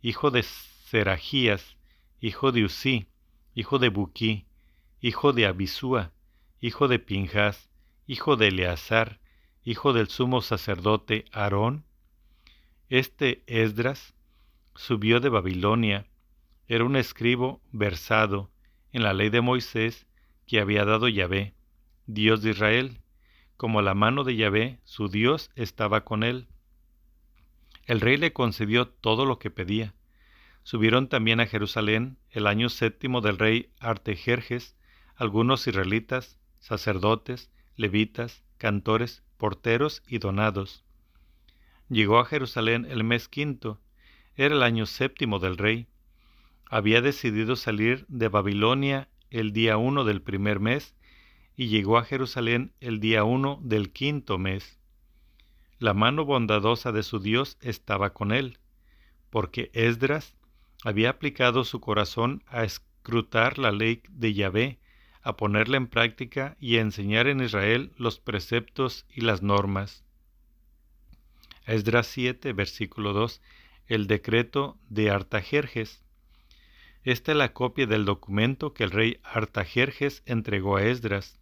hijo 0.00 0.30
de 0.30 0.42
Serajías, 0.42 1.76
hijo 2.20 2.52
de 2.52 2.64
Usí, 2.64 3.09
hijo 3.54 3.78
de 3.78 3.88
Buquí, 3.88 4.46
hijo 5.00 5.32
de 5.32 5.46
Abisúa, 5.46 6.12
hijo 6.60 6.88
de 6.88 6.98
Pinjas, 6.98 7.70
hijo 8.06 8.36
de 8.36 8.48
Eleazar, 8.48 9.20
hijo 9.64 9.92
del 9.92 10.08
sumo 10.08 10.42
sacerdote 10.42 11.24
Aarón? 11.32 11.84
Este 12.88 13.42
Esdras 13.46 14.14
subió 14.74 15.20
de 15.20 15.28
Babilonia, 15.28 16.06
era 16.68 16.84
un 16.84 16.96
escribo 16.96 17.60
versado 17.72 18.50
en 18.92 19.02
la 19.02 19.12
ley 19.12 19.30
de 19.30 19.40
Moisés 19.40 20.06
que 20.46 20.60
había 20.60 20.84
dado 20.84 21.08
Yahvé, 21.08 21.54
Dios 22.06 22.42
de 22.42 22.50
Israel, 22.50 23.00
como 23.56 23.82
la 23.82 23.94
mano 23.94 24.24
de 24.24 24.36
Yahvé, 24.36 24.80
su 24.84 25.08
Dios, 25.08 25.50
estaba 25.54 26.04
con 26.04 26.22
él. 26.22 26.48
El 27.84 28.00
rey 28.00 28.16
le 28.16 28.32
concedió 28.32 28.88
todo 28.88 29.26
lo 29.26 29.38
que 29.38 29.50
pedía. 29.50 29.94
Subieron 30.62 31.08
también 31.08 31.40
a 31.40 31.46
Jerusalén 31.46 32.18
el 32.30 32.46
año 32.46 32.68
séptimo 32.68 33.20
del 33.20 33.38
rey 33.38 33.70
Artejerjes 33.80 34.76
algunos 35.20 35.66
israelitas, 35.66 36.38
sacerdotes, 36.60 37.50
levitas, 37.76 38.42
cantores, 38.56 39.22
porteros 39.36 40.02
y 40.08 40.18
donados. 40.18 40.82
Llegó 41.90 42.18
a 42.18 42.24
Jerusalén 42.24 42.86
el 42.88 43.04
mes 43.04 43.28
quinto, 43.28 43.82
era 44.34 44.54
el 44.54 44.62
año 44.62 44.86
séptimo 44.86 45.38
del 45.38 45.58
rey. 45.58 45.88
Había 46.70 47.02
decidido 47.02 47.54
salir 47.54 48.06
de 48.08 48.28
Babilonia 48.28 49.10
el 49.28 49.52
día 49.52 49.76
uno 49.76 50.04
del 50.04 50.22
primer 50.22 50.58
mes 50.58 50.94
y 51.54 51.68
llegó 51.68 51.98
a 51.98 52.04
Jerusalén 52.04 52.72
el 52.80 52.98
día 52.98 53.22
uno 53.24 53.58
del 53.62 53.92
quinto 53.92 54.38
mes. 54.38 54.78
La 55.78 55.92
mano 55.92 56.24
bondadosa 56.24 56.92
de 56.92 57.02
su 57.02 57.18
Dios 57.18 57.58
estaba 57.60 58.14
con 58.14 58.32
él, 58.32 58.58
porque 59.28 59.70
Esdras 59.74 60.34
había 60.84 61.10
aplicado 61.10 61.64
su 61.64 61.80
corazón 61.80 62.42
a 62.46 62.64
escrutar 62.64 63.58
la 63.58 63.72
ley 63.72 64.02
de 64.08 64.34
Yahvé 64.34 64.78
a 65.22 65.36
ponerla 65.36 65.76
en 65.76 65.86
práctica 65.86 66.56
y 66.58 66.76
a 66.76 66.80
enseñar 66.80 67.26
en 67.26 67.40
Israel 67.40 67.92
los 67.96 68.18
preceptos 68.18 69.06
y 69.10 69.20
las 69.20 69.42
normas. 69.42 70.04
Esdras 71.66 72.06
7, 72.06 72.52
versículo 72.52 73.12
2, 73.12 73.42
el 73.86 74.06
decreto 74.06 74.78
de 74.88 75.10
Artajerjes. 75.10 76.02
Esta 77.02 77.32
es 77.32 77.38
la 77.38 77.52
copia 77.52 77.86
del 77.86 78.04
documento 78.04 78.72
que 78.72 78.84
el 78.84 78.90
rey 78.90 79.20
Artajerjes 79.22 80.22
entregó 80.26 80.76
a 80.76 80.84
Esdras, 80.84 81.38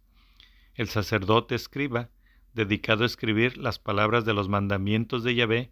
el 0.75 0.87
sacerdote 0.87 1.55
escriba, 1.55 2.09
dedicado 2.53 3.03
a 3.03 3.07
escribir 3.07 3.57
las 3.57 3.79
palabras 3.79 4.25
de 4.25 4.33
los 4.33 4.49
mandamientos 4.49 5.23
de 5.23 5.35
Yahvé 5.35 5.71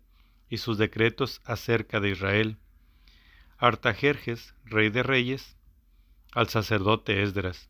y 0.50 0.58
sus 0.58 0.78
decretos 0.78 1.42
acerca 1.46 2.00
de 2.00 2.10
Israel. 2.10 2.58
Artajerjes, 3.58 4.56
rey 4.66 4.90
de 4.90 5.04
reyes, 5.04 5.58
al 6.34 6.48
sacerdote 6.48 7.24
Esdras 7.24 7.70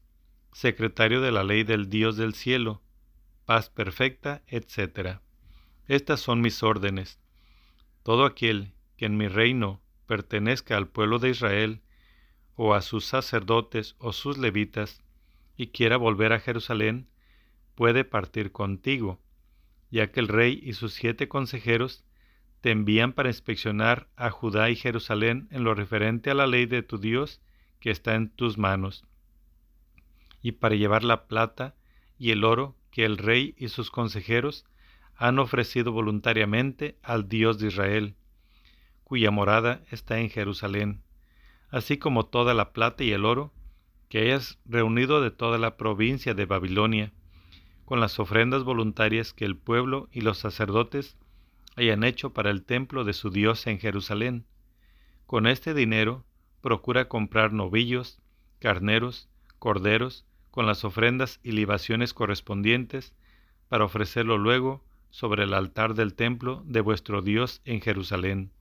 secretario 0.57 1.21
de 1.21 1.31
la 1.31 1.43
ley 1.43 1.63
del 1.63 1.87
Dios 1.87 2.17
del 2.17 2.33
cielo, 2.33 2.81
paz 3.45 3.69
perfecta, 3.69 4.41
etc. 4.47 5.19
Estas 5.87 6.19
son 6.19 6.41
mis 6.41 6.63
órdenes. 6.63 7.19
Todo 8.01 8.25
aquel 8.25 8.73
que 8.97 9.05
en 9.05 9.17
mi 9.17 9.27
reino 9.27 9.79
pertenezca 10.07 10.75
al 10.75 10.87
pueblo 10.87 11.19
de 11.19 11.29
Israel, 11.29 11.81
o 12.55 12.73
a 12.73 12.81
sus 12.81 13.05
sacerdotes 13.05 13.95
o 13.99 14.13
sus 14.13 14.39
levitas, 14.39 15.03
y 15.57 15.67
quiera 15.67 15.95
volver 15.95 16.33
a 16.33 16.39
Jerusalén, 16.39 17.07
puede 17.75 18.03
partir 18.03 18.51
contigo, 18.51 19.21
ya 19.91 20.11
que 20.11 20.21
el 20.21 20.27
rey 20.27 20.59
y 20.63 20.73
sus 20.73 20.93
siete 20.93 21.27
consejeros 21.27 22.03
te 22.67 22.71
envían 22.71 23.13
para 23.13 23.29
inspeccionar 23.29 24.09
a 24.17 24.29
Judá 24.29 24.69
y 24.69 24.75
Jerusalén 24.75 25.47
en 25.51 25.63
lo 25.63 25.73
referente 25.73 26.31
a 26.31 26.33
la 26.33 26.47
ley 26.47 26.65
de 26.65 26.83
tu 26.83 26.97
Dios 26.97 27.39
que 27.79 27.91
está 27.91 28.15
en 28.15 28.27
tus 28.27 28.57
manos 28.57 29.05
y 30.41 30.51
para 30.51 30.75
llevar 30.75 31.05
la 31.05 31.27
plata 31.27 31.75
y 32.19 32.31
el 32.31 32.43
oro 32.43 32.75
que 32.91 33.05
el 33.05 33.17
rey 33.17 33.55
y 33.57 33.69
sus 33.69 33.89
consejeros 33.89 34.65
han 35.15 35.39
ofrecido 35.39 35.93
voluntariamente 35.93 36.97
al 37.03 37.29
Dios 37.29 37.57
de 37.57 37.67
Israel, 37.67 38.15
cuya 39.05 39.31
morada 39.31 39.79
está 39.89 40.19
en 40.19 40.29
Jerusalén, 40.29 41.03
así 41.69 41.97
como 41.97 42.25
toda 42.25 42.53
la 42.53 42.73
plata 42.73 43.01
y 43.05 43.13
el 43.13 43.23
oro 43.23 43.53
que 44.09 44.19
hayas 44.19 44.59
reunido 44.65 45.21
de 45.21 45.31
toda 45.31 45.57
la 45.57 45.77
provincia 45.77 46.33
de 46.33 46.45
Babilonia, 46.45 47.13
con 47.85 48.01
las 48.01 48.19
ofrendas 48.19 48.65
voluntarias 48.65 49.31
que 49.31 49.45
el 49.45 49.55
pueblo 49.55 50.09
y 50.11 50.19
los 50.19 50.37
sacerdotes 50.37 51.15
hayan 51.77 52.03
hecho 52.03 52.33
para 52.33 52.49
el 52.49 52.63
templo 52.63 53.03
de 53.03 53.13
su 53.13 53.29
Dios 53.29 53.67
en 53.67 53.79
Jerusalén. 53.79 54.45
Con 55.25 55.47
este 55.47 55.73
dinero 55.73 56.25
procura 56.61 57.07
comprar 57.07 57.53
novillos, 57.53 58.19
carneros, 58.59 59.29
corderos, 59.59 60.25
con 60.51 60.65
las 60.65 60.83
ofrendas 60.83 61.39
y 61.43 61.51
libaciones 61.51 62.13
correspondientes, 62.13 63.13
para 63.69 63.85
ofrecerlo 63.85 64.37
luego 64.37 64.83
sobre 65.11 65.43
el 65.43 65.53
altar 65.53 65.93
del 65.93 66.15
templo 66.15 66.63
de 66.65 66.81
vuestro 66.81 67.21
Dios 67.21 67.61
en 67.63 67.79
Jerusalén. 67.79 68.51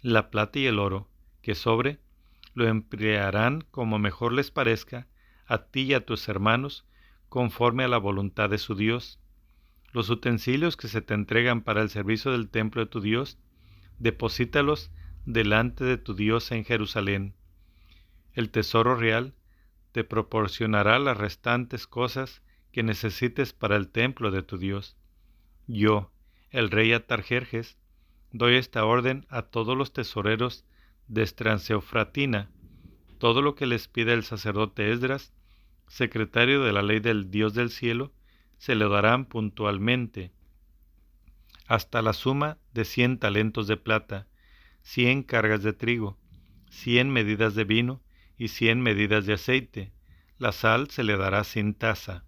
La 0.00 0.30
plata 0.30 0.58
y 0.58 0.66
el 0.66 0.78
oro 0.78 1.08
que 1.42 1.54
sobre 1.54 2.00
lo 2.54 2.66
emplearán 2.66 3.64
como 3.70 3.98
mejor 3.98 4.32
les 4.32 4.50
parezca 4.50 5.06
a 5.46 5.64
ti 5.66 5.82
y 5.82 5.94
a 5.94 6.04
tus 6.04 6.28
hermanos, 6.28 6.84
conforme 7.28 7.84
a 7.84 7.88
la 7.88 7.98
voluntad 7.98 8.50
de 8.50 8.58
su 8.58 8.74
Dios. 8.74 9.20
Los 9.92 10.08
utensilios 10.10 10.76
que 10.76 10.88
se 10.88 11.02
te 11.02 11.14
entregan 11.14 11.62
para 11.62 11.82
el 11.82 11.90
servicio 11.90 12.32
del 12.32 12.48
templo 12.48 12.80
de 12.80 12.90
tu 12.90 13.00
Dios, 13.00 13.38
deposítalos 13.98 14.90
delante 15.26 15.84
de 15.84 15.98
tu 15.98 16.14
Dios 16.14 16.50
en 16.50 16.64
Jerusalén. 16.64 17.34
El 18.32 18.50
tesoro 18.50 18.96
real 18.96 19.34
te 19.92 20.04
proporcionará 20.04 20.98
las 20.98 21.18
restantes 21.18 21.86
cosas 21.86 22.42
que 22.72 22.82
necesites 22.82 23.52
para 23.52 23.76
el 23.76 23.88
templo 23.88 24.30
de 24.30 24.42
tu 24.42 24.56
Dios. 24.56 24.96
Yo, 25.66 26.10
el 26.50 26.70
rey 26.70 26.92
Atarjerjes, 26.94 27.76
doy 28.32 28.56
esta 28.56 28.84
orden 28.86 29.26
a 29.28 29.42
todos 29.42 29.76
los 29.76 29.92
tesoreros 29.92 30.64
de 31.06 31.22
Estranceofratina, 31.22 32.50
todo 33.18 33.42
lo 33.42 33.54
que 33.54 33.66
les 33.66 33.88
pide 33.88 34.14
el 34.14 34.24
sacerdote 34.24 34.90
Esdras, 34.90 35.34
secretario 35.86 36.62
de 36.62 36.72
la 36.72 36.82
ley 36.82 37.00
del 37.00 37.30
Dios 37.30 37.52
del 37.52 37.70
cielo, 37.70 38.12
se 38.62 38.76
le 38.76 38.88
darán 38.88 39.24
puntualmente, 39.24 40.30
hasta 41.66 42.00
la 42.00 42.12
suma 42.12 42.58
de 42.72 42.84
cien 42.84 43.18
talentos 43.18 43.66
de 43.66 43.76
plata, 43.76 44.28
cien 44.82 45.24
cargas 45.24 45.64
de 45.64 45.72
trigo, 45.72 46.16
cien 46.70 47.10
medidas 47.10 47.56
de 47.56 47.64
vino 47.64 48.00
y 48.38 48.46
cien 48.46 48.80
medidas 48.80 49.26
de 49.26 49.32
aceite. 49.32 49.90
La 50.38 50.52
sal 50.52 50.90
se 50.90 51.02
le 51.02 51.16
dará 51.16 51.42
sin 51.42 51.74
tasa. 51.74 52.24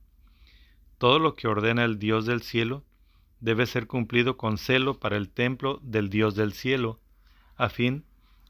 Todo 0.99 1.21
lo 1.21 1.37
que 1.37 1.47
ordena 1.47 1.85
el 1.85 2.01
Dios 2.01 2.27
del 2.27 2.43
cielo 2.43 2.85
debe 3.39 3.65
ser 3.67 3.87
cumplido 3.87 4.37
con 4.37 4.59
celo 4.59 4.99
para 4.99 5.17
el 5.17 5.31
templo 5.31 5.79
del 5.85 6.11
Dios 6.11 6.35
del 6.35 6.53
cielo, 6.53 7.01
a 7.55 7.69
fin 7.69 8.07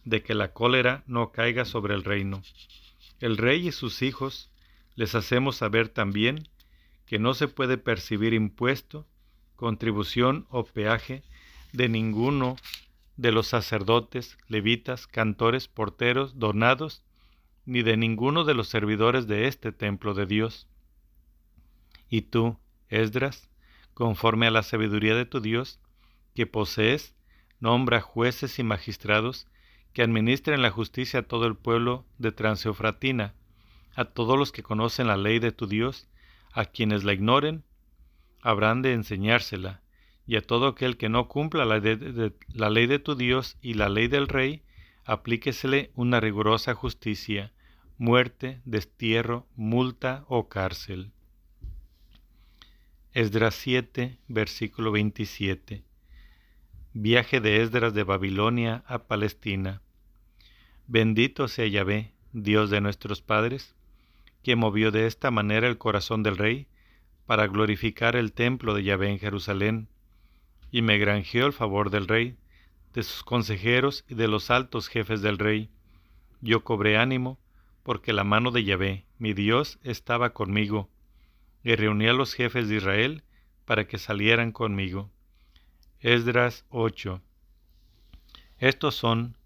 de 0.07 0.23
que 0.23 0.33
la 0.33 0.55
cólera 0.55 1.05
no 1.07 1.33
caiga 1.33 1.67
sobre 1.67 1.93
el 1.93 2.03
reino. 2.03 2.41
El 3.21 3.37
rey 3.37 3.69
y 3.69 3.73
sus 3.73 4.01
hijos 4.01 4.51
les 4.95 5.15
hacemos 5.15 5.57
saber 5.57 5.91
también 5.91 6.49
que 7.07 7.19
no 7.19 7.35
se 7.35 7.49
puede 7.49 7.79
percibir 7.79 8.35
impuesto, 8.35 9.07
contribución 9.57 10.47
o 10.51 10.65
peaje 10.65 11.23
de 11.73 11.89
ninguno 11.89 12.57
de 13.17 13.33
los 13.33 13.47
sacerdotes, 13.47 14.39
levitas, 14.49 15.07
cantores, 15.07 15.69
porteros, 15.69 16.39
donados 16.39 17.05
ni 17.67 17.83
de 17.83 17.97
ninguno 17.97 18.45
de 18.45 18.55
los 18.55 18.69
servidores 18.69 19.27
de 19.27 19.49
este 19.49 19.73
templo 19.73 20.15
de 20.15 20.27
Dios. 20.27 20.69
Y 22.09 22.23
tú, 22.23 22.59
Esdras, 22.89 23.49
conforme 23.95 24.47
a 24.47 24.51
la 24.51 24.63
sabiduría 24.63 25.15
de 25.15 25.25
tu 25.25 25.41
Dios, 25.41 25.81
que 26.35 26.47
posees, 26.47 27.15
nombra 27.61 28.01
jueces 28.01 28.59
y 28.59 28.63
magistrados 28.63 29.47
que 29.93 30.03
administren 30.03 30.61
la 30.61 30.71
justicia 30.71 31.21
a 31.21 31.23
todo 31.23 31.47
el 31.47 31.57
pueblo 31.57 32.05
de 32.19 32.33
Transeofratina, 32.33 33.35
a 33.95 34.05
todos 34.05 34.37
los 34.37 34.51
que 34.51 34.65
conocen 34.65 35.07
la 35.07 35.17
ley 35.17 35.39
de 35.39 35.53
tu 35.53 35.67
Dios, 35.67 36.09
a 36.55 36.67
quienes 36.67 37.03
la 37.03 37.13
ignoren, 37.13 37.65
habrán 38.41 38.81
de 38.81 38.93
enseñársela, 38.93 39.83
y 40.27 40.37
a 40.37 40.41
todo 40.41 40.69
aquel 40.69 40.97
que 40.97 41.09
no 41.09 41.29
cumpla 41.29 41.65
la, 41.65 41.81
ley 42.71 42.87
de 42.87 42.99
tu 42.99 43.17
Dios 43.17 43.59
y 43.61 43.75
la 43.75 43.89
ley 43.89 44.07
del 44.07 44.29
rey, 44.29 44.63
aplíquesele 45.05 45.91
una 45.95 46.21
rigurosa 46.21 46.75
justicia, 46.75 47.53
muerte, 47.99 48.61
destierro, 48.65 49.47
multa 49.57 50.25
o 50.29 50.49
cárcel. 50.49 51.11
Esdras 53.13 53.55
7, 53.57 54.19
versículo 54.29 54.93
27. 54.93 55.83
Viaje 56.95 57.41
de 57.41 57.63
Esdras 57.63 57.95
de 57.95 58.05
Babilonia 58.05 58.85
a 58.87 59.05
Palestina. 59.05 59.83
Bendito 60.87 61.49
sea 61.49 61.67
Yahvé, 61.67 62.13
Dios 62.33 62.71
de 62.71 62.81
nuestros 62.81 63.21
padres, 63.23 63.75
que 64.45 64.57
movió 64.57 64.93
de 64.93 65.07
esta 65.07 65.31
manera 65.31 65.67
el 65.67 65.79
corazón 65.79 66.23
del 66.23 66.37
rey 66.37 66.69
para 67.27 67.47
glorificar 67.47 68.15
el 68.15 68.33
templo 68.33 68.75
de 68.75 68.85
Yahvé 68.85 69.09
en 69.11 69.19
Jerusalén, 69.19 69.89
y 70.71 70.83
me 70.83 70.99
granjeó 70.99 71.47
el 71.47 71.55
favor 71.55 71.91
del 71.91 72.07
rey, 72.07 72.37
de 72.93 73.03
sus 73.03 73.25
consejeros 73.25 74.05
y 74.07 74.15
de 74.15 74.29
los 74.29 74.51
altos 74.51 74.89
jefes 74.89 75.23
del 75.23 75.39
rey. 75.39 75.71
Yo 76.43 76.63
cobré 76.63 76.99
ánimo, 76.99 77.41
porque 77.83 78.13
la 78.13 78.23
mano 78.23 78.51
de 78.51 78.65
Yahvé, 78.65 79.07
mi 79.19 79.33
Dios, 79.33 79.79
estaba 79.83 80.35
conmigo, 80.35 80.91
y 81.63 81.75
reuní 81.75 82.07
a 82.07 82.13
los 82.13 82.35
jefes 82.35 82.69
de 82.69 82.77
Israel 82.77 83.25
para 83.65 83.89
que 83.89 83.99
salieran 83.99 84.53
conmigo. 84.53 85.11
Esdras 86.01 86.67
8. 86.69 87.23
Estos 88.59 88.95
son 88.95 89.39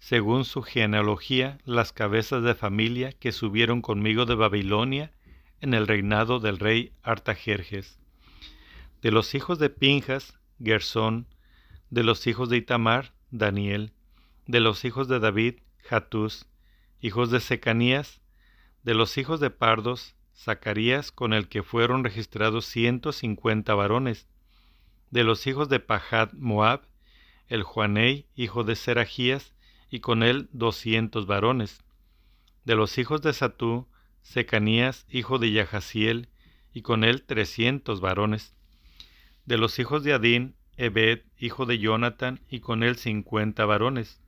según 0.00 0.46
su 0.46 0.62
genealogía, 0.62 1.58
las 1.64 1.92
cabezas 1.92 2.42
de 2.42 2.54
familia 2.54 3.12
que 3.12 3.32
subieron 3.32 3.82
conmigo 3.82 4.24
de 4.24 4.34
Babilonia 4.34 5.12
en 5.60 5.74
el 5.74 5.86
reinado 5.86 6.40
del 6.40 6.58
rey 6.58 6.92
Artajerjes. 7.02 8.00
De 9.02 9.10
los 9.10 9.34
hijos 9.34 9.58
de 9.58 9.68
Pinjas, 9.68 10.38
Gersón, 10.58 11.26
de 11.90 12.02
los 12.02 12.26
hijos 12.26 12.48
de 12.48 12.56
Itamar, 12.56 13.12
Daniel, 13.30 13.92
de 14.46 14.60
los 14.60 14.86
hijos 14.86 15.06
de 15.06 15.20
David, 15.20 15.56
Hatús, 15.90 16.46
hijos 17.02 17.30
de 17.30 17.40
Secanías, 17.40 18.22
de 18.82 18.94
los 18.94 19.18
hijos 19.18 19.38
de 19.38 19.50
Pardos, 19.50 20.16
Zacarías, 20.34 21.12
con 21.12 21.34
el 21.34 21.46
que 21.48 21.62
fueron 21.62 22.04
registrados 22.04 22.64
ciento 22.64 23.12
cincuenta 23.12 23.74
varones, 23.74 24.26
de 25.10 25.24
los 25.24 25.46
hijos 25.46 25.68
de 25.68 25.78
Pahat 25.78 26.32
Moab, 26.32 26.86
el 27.48 27.64
Juanei, 27.64 28.26
hijo 28.34 28.64
de 28.64 28.76
Seragías, 28.76 29.52
y 29.90 30.00
con 30.00 30.22
él 30.22 30.48
doscientos 30.52 31.26
varones. 31.26 31.82
De 32.64 32.76
los 32.76 32.96
hijos 32.98 33.22
de 33.22 33.32
Satú, 33.32 33.88
Secanías, 34.22 35.06
hijo 35.10 35.38
de 35.38 35.50
Yahaziel, 35.52 36.28
y 36.72 36.82
con 36.82 37.04
él 37.04 37.22
trescientos 37.24 38.00
varones. 38.00 38.54
De 39.44 39.58
los 39.58 39.78
hijos 39.78 40.04
de 40.04 40.12
Adín, 40.12 40.54
Ebed, 40.76 41.22
hijo 41.38 41.66
de 41.66 41.78
Jonathan, 41.78 42.40
y 42.48 42.60
con 42.60 42.82
él 42.82 42.96
cincuenta 42.96 43.64
varones. 43.66 44.20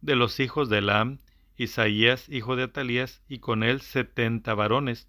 De 0.00 0.14
los 0.14 0.38
hijos 0.38 0.68
de 0.68 0.78
Elam, 0.78 1.18
Isaías, 1.56 2.28
hijo 2.28 2.56
de 2.56 2.64
Atalías, 2.64 3.22
y 3.28 3.38
con 3.38 3.62
él 3.62 3.80
setenta 3.80 4.54
varones. 4.54 5.08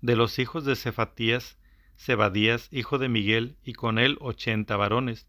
De 0.00 0.16
los 0.16 0.38
hijos 0.38 0.64
de 0.64 0.76
Cefatías, 0.76 1.58
Zebadías, 1.98 2.68
hijo 2.70 2.98
de 2.98 3.08
Miguel, 3.08 3.56
y 3.64 3.72
con 3.72 3.98
él 3.98 4.16
ochenta 4.20 4.76
varones. 4.76 5.26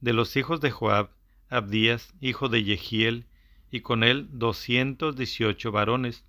De 0.00 0.12
los 0.12 0.36
hijos 0.36 0.60
de 0.60 0.70
Joab, 0.70 1.10
Abdías, 1.48 2.12
hijo 2.20 2.48
de 2.48 2.64
Yehiel, 2.64 3.26
y 3.70 3.80
con 3.80 4.02
él 4.02 4.28
doscientos 4.32 5.16
dieciocho 5.16 5.72
varones. 5.72 6.24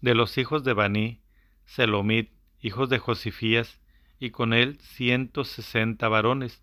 De 0.00 0.14
los 0.14 0.36
hijos 0.38 0.64
de 0.64 0.72
Baní, 0.72 1.20
Selomit, 1.64 2.30
hijos 2.60 2.88
de 2.88 2.98
Josifías, 2.98 3.80
y 4.18 4.30
con 4.30 4.52
él 4.52 4.78
ciento 4.80 5.44
sesenta 5.44 6.08
varones. 6.08 6.62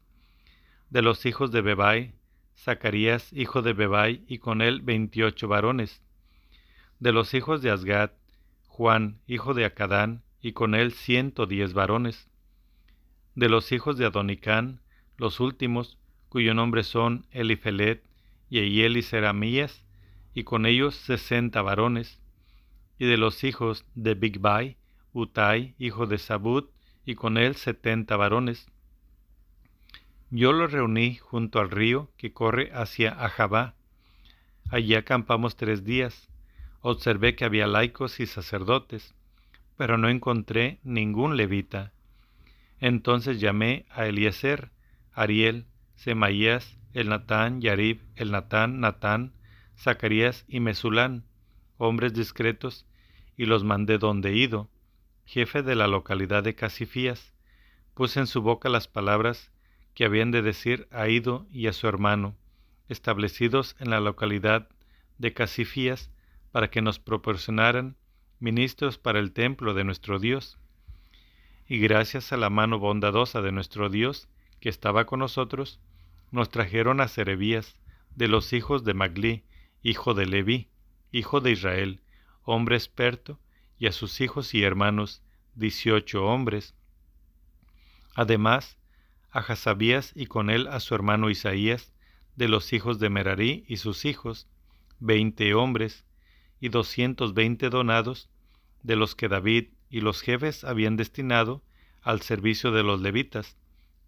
De 0.90 1.02
los 1.02 1.26
hijos 1.26 1.52
de 1.52 1.62
Bebai, 1.62 2.14
Zacarías, 2.56 3.34
hijo 3.34 3.62
de 3.62 3.74
Bebai, 3.74 4.24
y 4.28 4.38
con 4.38 4.62
él 4.62 4.82
veintiocho 4.82 5.48
varones. 5.48 6.02
De 7.00 7.12
los 7.12 7.34
hijos 7.34 7.62
de 7.62 7.72
Asgad, 7.72 8.12
Juan, 8.68 9.20
hijo 9.28 9.54
de 9.54 9.66
Acadán, 9.66 10.24
y 10.42 10.54
con 10.54 10.76
él 10.76 10.92
ciento 10.92 11.48
diez 11.48 11.74
varones. 11.74 12.30
De 13.34 13.50
los 13.50 13.72
hijos 13.72 13.98
de 13.98 14.06
Adonicán, 14.06 14.82
los 15.18 15.40
últimos, 15.40 15.98
cuyo 16.30 16.54
nombre 16.54 16.84
son 16.84 17.26
Elifelet, 17.32 18.04
Yehiel 18.50 18.98
y 18.98 19.02
Seramías, 19.02 19.84
y 20.34 20.44
con 20.44 20.66
ellos 20.66 20.96
sesenta 20.96 21.62
varones, 21.62 22.20
y 23.00 23.06
de 23.06 23.18
los 23.18 23.44
hijos 23.44 23.86
de 23.96 24.16
Bigbai, 24.16 24.78
Utai, 25.14 25.76
hijo 25.80 26.06
de 26.06 26.18
Sabut, 26.18 26.70
y 27.06 27.16
con 27.16 27.38
él 27.38 27.56
setenta 27.56 28.18
varones. 28.18 28.68
Yo 30.30 30.52
los 30.52 30.72
reuní 30.72 31.16
junto 31.16 31.60
al 31.60 31.72
río 31.72 32.12
que 32.18 32.34
corre 32.34 32.72
hacia 32.74 33.12
Ahabá. 33.12 33.76
Allí 34.70 34.94
acampamos 34.94 35.56
tres 35.56 35.86
días. 35.86 36.30
Observé 36.82 37.36
que 37.36 37.46
había 37.46 37.66
laicos 37.66 38.20
y 38.20 38.26
sacerdotes, 38.26 39.16
pero 39.78 39.98
no 39.98 40.10
encontré 40.10 40.80
ningún 40.84 41.38
levita. 41.38 41.94
Entonces 42.80 43.40
llamé 43.40 43.86
a 43.90 44.06
Eliezer, 44.06 44.72
Ariel, 45.14 45.66
Semaías, 45.98 46.78
el 46.94 47.10
Natán, 47.10 47.60
Yarib, 47.60 48.02
el 48.16 48.32
Natán, 48.32 48.80
Natán, 48.80 49.34
Zacarías 49.78 50.46
y 50.48 50.60
Mesulán, 50.60 51.26
hombres 51.78 52.14
discretos, 52.14 52.86
y 53.36 53.46
los 53.46 53.64
mandé 53.64 53.98
donde 53.98 54.34
Ido, 54.36 54.70
jefe 55.26 55.62
de 55.62 55.76
la 55.76 55.88
localidad 55.88 56.44
de 56.44 56.56
Casifías. 56.56 57.34
Puse 57.94 58.20
en 58.20 58.28
su 58.28 58.42
boca 58.42 58.70
las 58.70 58.88
palabras 58.88 59.52
que 59.94 60.06
habían 60.06 60.32
de 60.32 60.42
decir 60.42 60.88
a 60.92 61.08
Ido 61.08 61.48
y 61.52 61.68
a 61.68 61.74
su 61.74 61.88
hermano, 61.88 62.36
establecidos 62.90 63.76
en 63.80 63.90
la 63.90 64.00
localidad 64.00 64.70
de 65.18 65.34
Casifías, 65.34 66.12
para 66.52 66.70
que 66.70 66.82
nos 66.82 67.00
proporcionaran 67.00 67.98
ministros 68.40 68.98
para 68.98 69.20
el 69.20 69.34
templo 69.34 69.74
de 69.74 69.84
nuestro 69.84 70.20
Dios. 70.20 70.58
Y 71.68 71.80
gracias 71.80 72.32
a 72.32 72.38
la 72.38 72.50
mano 72.50 72.80
bondadosa 72.80 73.42
de 73.42 73.52
nuestro 73.52 73.90
Dios, 73.90 74.30
que 74.60 74.70
estaba 74.70 75.06
con 75.06 75.20
nosotros, 75.20 75.80
nos 76.32 76.50
trajeron 76.50 77.02
a 77.02 77.08
Serebías, 77.08 77.76
de 78.16 78.28
los 78.28 78.54
hijos 78.54 78.84
de 78.84 78.94
Maglí, 78.94 79.44
hijo 79.84 80.14
de 80.14 80.26
Leví, 80.26 80.70
hijo 81.12 81.40
de 81.40 81.52
Israel, 81.52 82.02
hombre 82.44 82.76
experto, 82.76 83.40
y 83.80 83.88
a 83.88 83.92
sus 83.92 84.22
hijos 84.22 84.54
y 84.54 84.64
hermanos, 84.64 85.22
dieciocho 85.56 86.26
hombres. 86.26 86.76
Además, 88.16 88.78
a 89.32 89.40
Hasabías 89.40 90.12
y 90.16 90.26
con 90.26 90.50
él 90.50 90.68
a 90.68 90.80
su 90.80 90.96
hermano 90.96 91.30
Isaías, 91.30 91.94
de 92.36 92.48
los 92.48 92.74
hijos 92.74 93.00
de 93.00 93.10
Merarí 93.10 93.66
y 93.68 93.78
sus 93.78 94.06
hijos, 94.06 94.48
veinte 95.00 95.54
hombres, 95.54 96.06
y 96.60 96.70
doscientos 96.70 97.34
veinte 97.34 97.70
donados, 97.70 98.30
de 98.82 98.96
los 98.96 99.16
que 99.16 99.28
David 99.28 99.70
y 99.90 100.02
los 100.02 100.22
jefes 100.22 100.64
habían 100.64 100.98
destinado 100.98 101.62
al 102.02 102.22
servicio 102.22 102.72
de 102.72 102.84
los 102.84 103.02
levitas, 103.02 103.58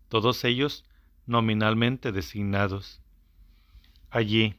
todos 0.07 0.43
ellos 0.43 0.85
nominalmente 1.29 2.11
designados. 2.11 3.01
Allí, 4.09 4.55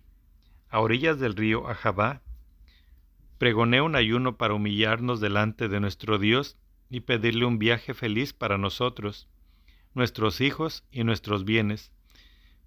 a 0.69 0.79
orillas 0.79 1.19
del 1.19 1.35
río 1.35 1.69
Ajabá, 1.69 2.23
pregoné 3.39 3.83
un 3.83 3.97
ayuno 3.97 4.37
para 4.37 4.55
humillarnos 4.55 5.21
delante 5.21 5.69
de 5.69 5.81
nuestro 5.81 6.19
Dios 6.19 6.57
y 6.89 7.01
pedirle 7.01 7.45
un 7.45 7.59
viaje 7.59 7.93
feliz 7.93 8.33
para 8.33 8.57
nosotros, 8.57 9.29
nuestros 9.95 10.41
hijos 10.41 10.85
y 10.93 11.03
nuestros 11.03 11.45
bienes, 11.45 11.91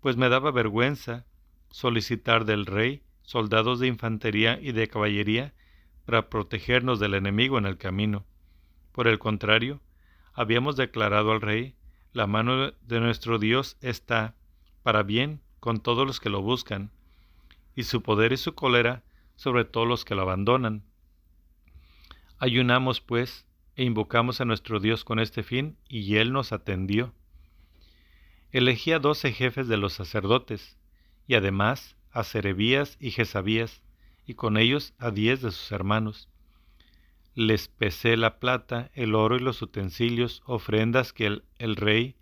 pues 0.02 0.18
me 0.18 0.28
daba 0.28 0.52
vergüenza 0.52 1.26
solicitar 1.72 2.44
del 2.44 2.66
rey 2.66 3.04
soldados 3.22 3.80
de 3.80 3.88
infantería 3.88 4.60
y 4.62 4.74
de 4.74 4.90
caballería 4.90 5.54
para 6.06 6.30
protegernos 6.30 7.00
del 7.00 7.14
enemigo 7.14 7.58
en 7.58 7.66
el 7.66 7.78
camino. 7.78 8.26
Por 8.92 9.08
el 9.08 9.18
contrario, 9.18 9.80
habíamos 10.34 10.76
declarado 10.76 11.32
al 11.32 11.40
rey 11.40 11.76
la 12.14 12.28
mano 12.28 12.72
de 12.72 13.00
nuestro 13.00 13.40
Dios 13.40 13.78
está 13.82 14.36
para 14.84 15.04
bien 15.04 15.42
con 15.60 15.80
todos 15.80 16.06
los 16.06 16.20
que 16.20 16.30
lo 16.30 16.42
buscan, 16.42 16.92
y 17.76 17.84
su 17.84 18.02
poder 18.02 18.34
y 18.34 18.38
su 18.38 18.54
cólera 18.54 19.04
sobre 19.36 19.66
todos 19.66 19.88
los 19.88 20.06
que 20.06 20.16
lo 20.16 20.22
abandonan. 20.22 20.84
Ayunamos, 22.38 23.02
pues, 23.02 23.46
e 23.76 23.84
invocamos 23.84 24.42
a 24.42 24.46
nuestro 24.46 24.80
Dios 24.80 25.04
con 25.04 25.20
este 25.20 25.42
fin, 25.42 25.78
y 25.88 26.18
Él 26.18 26.32
nos 26.32 26.52
atendió. 26.52 27.14
Elegí 28.52 28.92
a 28.92 29.00
doce 29.00 29.32
jefes 29.32 29.68
de 29.68 29.78
los 29.78 29.94
sacerdotes, 29.94 30.78
y 31.28 31.34
además 31.34 31.98
a 32.12 32.24
Serebías 32.24 32.98
y 33.00 33.12
Jezabías, 33.12 33.82
y 34.28 34.36
con 34.36 34.58
ellos 34.58 34.94
a 35.00 35.10
diez 35.10 35.42
de 35.42 35.52
sus 35.52 35.72
hermanos 35.72 36.30
les 37.36 37.68
pesé 37.68 38.16
la 38.16 38.40
plata, 38.40 38.92
el 38.94 39.16
oro 39.16 39.36
y 39.36 39.40
los 39.40 39.62
utensilios, 39.62 40.44
ofrendas 40.46 41.14
que 41.14 41.42
el, 41.58 41.76
rey, 41.76 42.16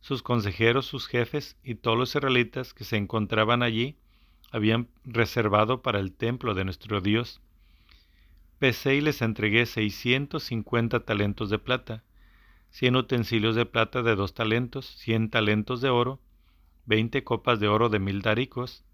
sus 0.00 0.22
consejeros, 0.22 0.86
sus 0.86 1.06
jefes 1.06 1.56
y 1.62 1.74
todos 1.74 1.98
los 1.98 2.14
israelitas 2.14 2.72
que 2.72 2.84
se 2.84 2.96
encontraban 2.96 3.62
allí 3.62 3.96
habían 4.50 4.88
reservado 5.04 5.82
para 5.82 5.98
el 6.00 6.12
templo 6.12 6.54
de 6.54 6.64
nuestro 6.64 7.00
Dios. 7.00 7.42
Pesé 8.58 8.96
y 8.96 9.00
les 9.02 9.20
entregué 9.20 9.66
seiscientos 9.66 10.44
cincuenta 10.44 11.00
talentos 11.00 11.50
de 11.50 11.58
plata, 11.58 12.02
cien 12.70 12.96
utensilios 12.96 13.54
de 13.54 13.66
plata 13.66 14.02
de 14.02 14.16
dos 14.16 14.34
talentos, 14.34 14.86
cien 14.86 15.30
talentos 15.30 15.80
de 15.80 15.90
oro, 15.90 16.20
veinte 16.86 17.22
copas 17.22 17.60
de 17.60 17.68
oro 17.68 17.90
de 17.90 17.98
mil 17.98 18.22
daricos, 18.22 18.84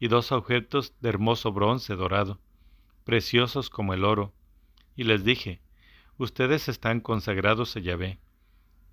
y 0.00 0.08
dos 0.08 0.32
objetos 0.32 0.94
de 1.00 1.08
hermoso 1.08 1.52
bronce 1.52 1.94
dorado, 1.94 2.38
preciosos 3.04 3.70
como 3.70 3.94
el 3.94 4.04
oro, 4.04 4.32
y 4.98 5.04
les 5.04 5.22
dije, 5.22 5.60
Ustedes 6.18 6.68
están 6.68 7.00
consagrados 7.00 7.76
a 7.76 7.80
Yahvé. 7.80 8.18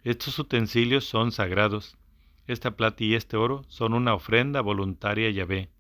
Estos 0.04 0.38
utensilios 0.38 1.04
son 1.04 1.32
sagrados. 1.32 1.98
Esta 2.46 2.78
plata 2.78 3.04
y 3.04 3.16
este 3.16 3.38
oro 3.38 3.66
son 3.70 3.96
una 3.96 4.14
ofrenda 4.14 4.62
voluntaria 4.62 5.30
a 5.30 5.32
Yahvé, 5.32 5.72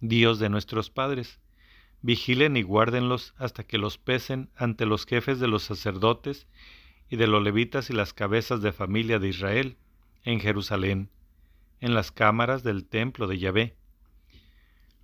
Dios 0.00 0.38
de 0.38 0.48
nuestros 0.48 0.88
padres. 0.90 1.40
Vigilen 2.00 2.56
y 2.56 2.62
guárdenlos 2.62 3.34
hasta 3.38 3.64
que 3.64 3.76
los 3.76 3.98
pesen 3.98 4.50
ante 4.54 4.86
los 4.86 5.04
jefes 5.04 5.40
de 5.40 5.48
los 5.48 5.64
sacerdotes 5.64 6.46
y 7.10 7.16
de 7.16 7.26
los 7.26 7.42
levitas 7.42 7.90
y 7.90 7.94
las 7.94 8.14
cabezas 8.14 8.62
de 8.62 8.70
familia 8.70 9.18
de 9.18 9.28
Israel 9.28 9.76
en 10.22 10.38
Jerusalén, 10.38 11.10
en 11.80 11.94
las 11.94 12.12
cámaras 12.12 12.62
del 12.62 12.84
templo 12.84 13.26
de 13.26 13.38
Yahvé. 13.40 13.76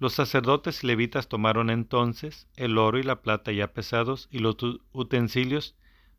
Los 0.01 0.13
sacerdotes 0.13 0.85
y 0.85 0.87
levitas 0.87 1.29
tomaron 1.29 1.71
entonces 1.71 2.47
el 2.57 2.79
oro 2.79 2.99
y 2.99 3.03
la 3.03 3.21
plata 3.21 3.51
ya 3.51 3.73
pesados 3.73 4.29
y 4.31 4.39
los 4.39 4.57
utensilios 4.93 5.75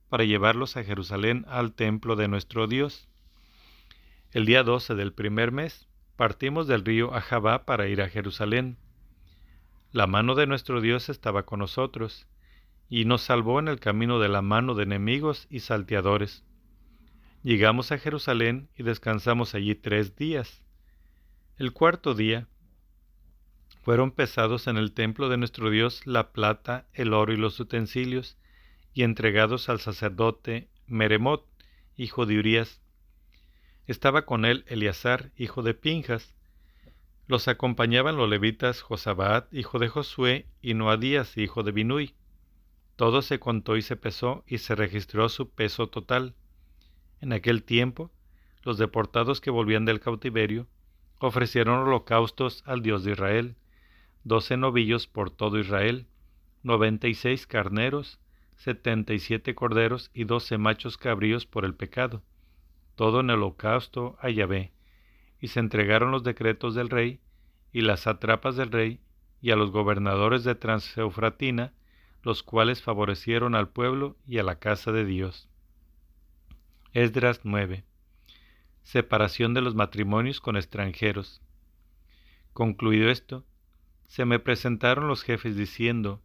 para 0.09 0.25
llevarlos 0.25 0.75
a 0.75 0.84
Jerusalén 0.84 1.45
al 1.47 1.73
templo 1.73 2.15
de 2.15 2.27
nuestro 2.27 2.67
Dios. 2.67 3.07
El 4.32 4.45
día 4.45 4.63
12 4.63 4.95
del 4.95 5.13
primer 5.13 5.51
mes 5.51 5.88
partimos 6.17 6.67
del 6.67 6.84
río 6.84 7.13
Ahabá 7.13 7.65
para 7.65 7.88
ir 7.88 8.01
a 8.01 8.09
Jerusalén. 8.09 8.77
La 9.91 10.07
mano 10.07 10.36
de 10.36 10.45
nuestro 10.45 10.82
Dios 10.82 11.07
estaba 11.07 11.43
con 11.43 11.59
nosotros, 11.59 12.27
y 12.89 13.05
nos 13.05 13.21
salvó 13.21 13.59
en 13.59 13.67
el 13.67 13.80
camino 13.80 14.19
de 14.19 14.30
la 14.30 14.41
mano 14.41 14.73
de 14.73 14.84
enemigos 14.84 15.47
y 15.49 15.59
salteadores. 15.59 16.43
Llegamos 17.43 17.91
a 17.91 17.99
Jerusalén 17.99 18.67
y 18.75 18.84
descansamos 18.84 19.55
allí 19.55 19.75
tres 19.75 20.15
días. 20.15 20.63
El 21.57 21.71
cuarto 21.71 22.15
día 22.15 22.47
fueron 23.89 24.11
pesados 24.11 24.67
en 24.67 24.77
el 24.77 24.91
templo 24.91 25.29
de 25.29 25.37
nuestro 25.37 25.71
Dios 25.71 26.05
la 26.05 26.31
plata, 26.31 26.85
el 26.93 27.11
oro 27.11 27.33
y 27.33 27.37
los 27.37 27.59
utensilios, 27.59 28.37
y 28.93 29.01
entregados 29.01 29.67
al 29.67 29.79
sacerdote 29.79 30.69
Meremot, 30.85 31.47
hijo 31.97 32.27
de 32.27 32.37
Urias. 32.37 32.81
Estaba 33.87 34.27
con 34.27 34.45
él 34.45 34.63
Eleazar, 34.67 35.31
hijo 35.37 35.63
de 35.63 35.73
Pinjas. 35.73 36.35
Los 37.25 37.47
acompañaban 37.47 38.15
los 38.15 38.29
levitas 38.29 38.83
Josabat, 38.83 39.51
hijo 39.51 39.79
de 39.79 39.87
Josué, 39.87 40.45
y 40.61 40.75
Noadías, 40.75 41.35
hijo 41.35 41.63
de 41.63 41.71
Binui. 41.71 42.13
Todo 42.95 43.23
se 43.23 43.39
contó 43.39 43.75
y 43.75 43.81
se 43.81 43.95
pesó, 43.95 44.43
y 44.45 44.59
se 44.59 44.75
registró 44.75 45.29
su 45.29 45.49
peso 45.49 45.87
total. 45.87 46.35
En 47.21 47.33
aquel 47.33 47.63
tiempo, 47.63 48.11
los 48.61 48.77
deportados 48.77 49.41
que 49.41 49.49
volvían 49.49 49.85
del 49.85 49.99
cautiverio 49.99 50.67
ofrecieron 51.17 51.79
holocaustos 51.79 52.61
al 52.67 52.83
Dios 52.83 53.03
de 53.03 53.13
Israel, 53.13 53.55
doce 54.30 54.57
novillos 54.57 55.07
por 55.07 55.32
todo 55.32 55.57
Israel, 55.57 56.05
noventa 56.61 57.07
y 57.07 57.15
seis 57.15 57.47
carneros, 57.47 58.19
setenta 58.55 59.13
y 59.13 59.19
siete 59.19 59.55
corderos 59.55 60.11
y 60.13 60.25
doce 60.25 60.59
machos 60.59 60.99
cabríos 60.99 61.47
por 61.47 61.65
el 61.65 61.73
pecado, 61.73 62.21
todo 62.93 63.21
en 63.21 63.32
holocausto 63.32 64.17
a 64.21 64.30
Yahvé, 64.30 64.71
y 65.41 65.47
se 65.47 65.59
entregaron 65.59 66.11
los 66.11 66.23
decretos 66.23 66.75
del 66.75 66.89
rey 66.89 67.19
y 67.73 67.82
las 67.82 68.05
atrapas 68.05 68.55
del 68.55 68.71
rey 68.71 68.99
y 69.41 69.49
a 69.49 69.55
los 69.55 69.71
gobernadores 69.71 70.43
de 70.43 70.53
Transeufratina, 70.53 71.73
los 72.21 72.43
cuales 72.43 72.84
favorecieron 72.84 73.55
al 73.55 73.69
pueblo 73.69 74.15
y 74.27 74.38
a 74.38 74.43
la 74.43 74.59
casa 74.59 74.91
de 74.91 75.05
Dios. 75.05 75.49
Esdras 76.93 77.41
9. 77.45 77.84
Separación 78.84 79.55
de 79.55 79.61
los 79.61 79.73
matrimonios 79.73 80.39
con 80.39 80.55
extranjeros. 80.55 81.41
Concluido 82.53 83.09
esto, 83.09 83.43
se 84.10 84.26
me 84.26 84.39
presentaron 84.39 85.07
los 85.07 85.22
jefes 85.24 85.55
diciendo, 85.55 86.20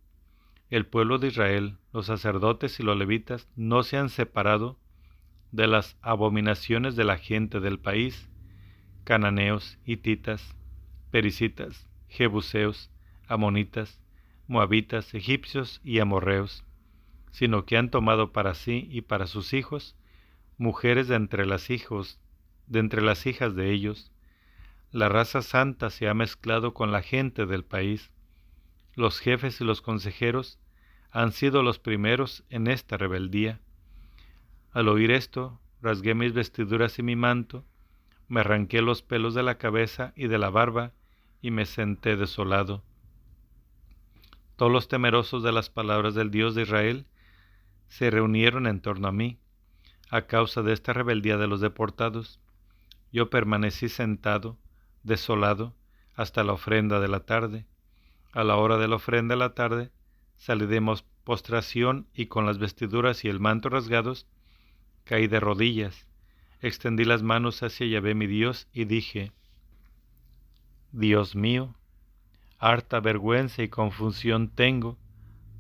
el 0.71 0.87
pueblo 0.87 1.19
de 1.19 1.29
Israel, 1.29 1.77
los 1.93 2.07
sacerdotes 2.07 2.81
y 2.81 2.83
los 2.83 2.97
levitas 2.97 3.47
no 3.57 3.83
se 3.83 3.99
han 3.99 4.09
separado 4.09 4.81
de 5.53 5.67
las 5.67 5.99
abominaciones 6.01 6.97
de 6.97 7.05
la 7.05 7.19
gente 7.19 7.61
del 7.61 7.79
país, 7.79 8.31
cananeos, 9.05 9.79
hititas, 9.85 10.57
pericitas, 11.11 11.87
jebuseos, 12.09 12.91
amonitas, 13.29 14.01
moabitas, 14.49 15.13
egipcios 15.13 15.83
y 15.85 15.99
amorreos, 15.99 16.65
sino 17.33 17.67
que 17.67 17.77
han 17.77 17.91
tomado 17.91 18.33
para 18.33 18.55
sí 18.55 18.89
y 18.91 19.03
para 19.03 19.27
sus 19.27 19.53
hijos 19.53 19.95
mujeres 20.57 21.07
de 21.07 21.17
entre 21.17 21.45
las 21.45 21.69
hijos, 21.69 22.19
de 22.67 22.79
entre 22.79 23.03
las 23.03 23.27
hijas 23.27 23.55
de 23.55 23.73
ellos. 23.73 24.11
La 24.95 25.09
raza 25.09 25.43
santa 25.43 25.91
se 25.91 26.09
ha 26.09 26.15
mezclado 26.15 26.73
con 26.73 26.93
la 26.93 27.03
gente 27.03 27.47
del 27.47 27.65
país. 27.65 28.13
Los 28.95 29.19
jefes 29.19 29.61
y 29.61 29.65
los 29.65 29.81
consejeros 29.81 30.61
han 31.11 31.33
sido 31.33 31.65
los 31.65 31.81
primeros 31.81 32.45
en 32.49 32.69
esta 32.69 32.97
rebeldía. 32.97 33.59
Al 34.71 34.87
oír 34.87 35.11
esto, 35.11 35.61
rasgué 35.83 36.15
mis 36.15 36.33
vestiduras 36.33 37.01
y 37.01 37.03
mi 37.03 37.17
manto, 37.17 37.65
me 38.29 38.43
arranqué 38.43 38.83
los 38.83 39.03
pelos 39.03 39.35
de 39.35 39.43
la 39.43 39.59
cabeza 39.59 40.13
y 40.15 40.29
de 40.29 40.39
la 40.39 40.51
barba, 40.51 40.93
y 41.43 41.51
me 41.51 41.67
senté 41.67 42.15
desolado. 42.17 42.85
Todos 44.55 44.71
los 44.71 44.87
temerosos 44.87 45.43
de 45.43 45.51
las 45.51 45.71
palabras 45.71 46.15
del 46.15 46.31
Dios 46.31 46.55
de 46.55 46.63
Israel 46.63 47.07
se 47.89 48.11
reunieron 48.11 48.69
en 48.69 48.81
torno 48.81 49.09
a 49.09 49.13
mí, 49.13 49.41
a 50.09 50.29
causa 50.29 50.63
de 50.63 50.73
esta 50.73 50.93
rebeldía 50.93 51.37
de 51.37 51.49
los 51.49 51.61
deportados. 51.61 52.39
Yo 53.11 53.29
permanecí 53.29 53.89
sentado, 53.89 54.57
desolado, 55.05 55.75
hasta 56.15 56.43
la 56.43 56.53
ofrenda 56.53 56.99
de 56.99 57.09
la 57.09 57.21
tarde. 57.21 57.67
A 58.33 58.43
la 58.43 58.57
hora 58.57 58.79
de 58.79 58.89
la 58.89 58.97
ofrenda 58.97 59.35
de 59.35 59.39
la 59.39 59.55
tarde, 59.55 59.93
de 60.47 60.97
postración 61.23 62.09
y 62.13 62.27
con 62.27 62.45
las 62.45 62.59
vestiduras 62.59 63.25
y 63.25 63.29
el 63.29 63.39
manto 63.39 63.69
rasgados, 63.69 64.27
caí 65.05 65.29
de 65.29 65.39
rodillas, 65.39 66.09
extendí 66.61 67.05
las 67.05 67.23
manos 67.23 67.63
hacia 67.63 67.87
Yahvé 67.87 68.15
mi 68.15 68.27
Dios 68.27 68.69
y 68.73 68.85
dije, 68.85 69.31
Dios 70.91 71.37
mío, 71.37 71.77
harta 72.59 73.01
vergüenza 73.01 73.63
y 73.63 73.69
confusión 73.69 74.49
tengo 74.49 74.99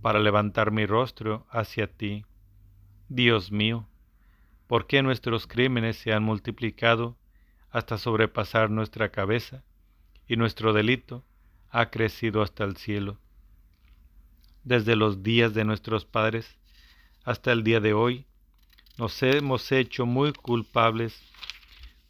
para 0.02 0.18
levantar 0.18 0.72
mi 0.72 0.84
rostro 0.84 1.46
hacia 1.50 1.86
ti. 1.86 2.24
Dios 3.08 3.52
mío, 3.52 3.86
¿Por 4.66 4.86
qué 4.86 5.02
nuestros 5.02 5.46
crímenes 5.46 5.96
se 5.96 6.12
han 6.12 6.22
multiplicado 6.22 7.16
hasta 7.74 7.98
sobrepasar 7.98 8.70
nuestra 8.70 9.08
cabeza 9.08 9.64
y 10.28 10.36
nuestro 10.36 10.72
delito 10.72 11.24
ha 11.70 11.90
crecido 11.90 12.40
hasta 12.40 12.62
el 12.62 12.76
cielo? 12.76 13.18
Desde 14.62 14.94
los 14.94 15.24
días 15.24 15.54
de 15.54 15.64
nuestros 15.64 16.04
padres 16.04 16.56
hasta 17.24 17.50
el 17.50 17.64
día 17.64 17.80
de 17.80 17.92
hoy, 17.92 18.26
nos 18.96 19.20
hemos 19.24 19.72
hecho 19.72 20.06
muy 20.06 20.32
culpables 20.32 21.20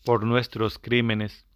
por 0.05 0.25
nuestros 0.25 0.79
crímenes. 0.79 1.47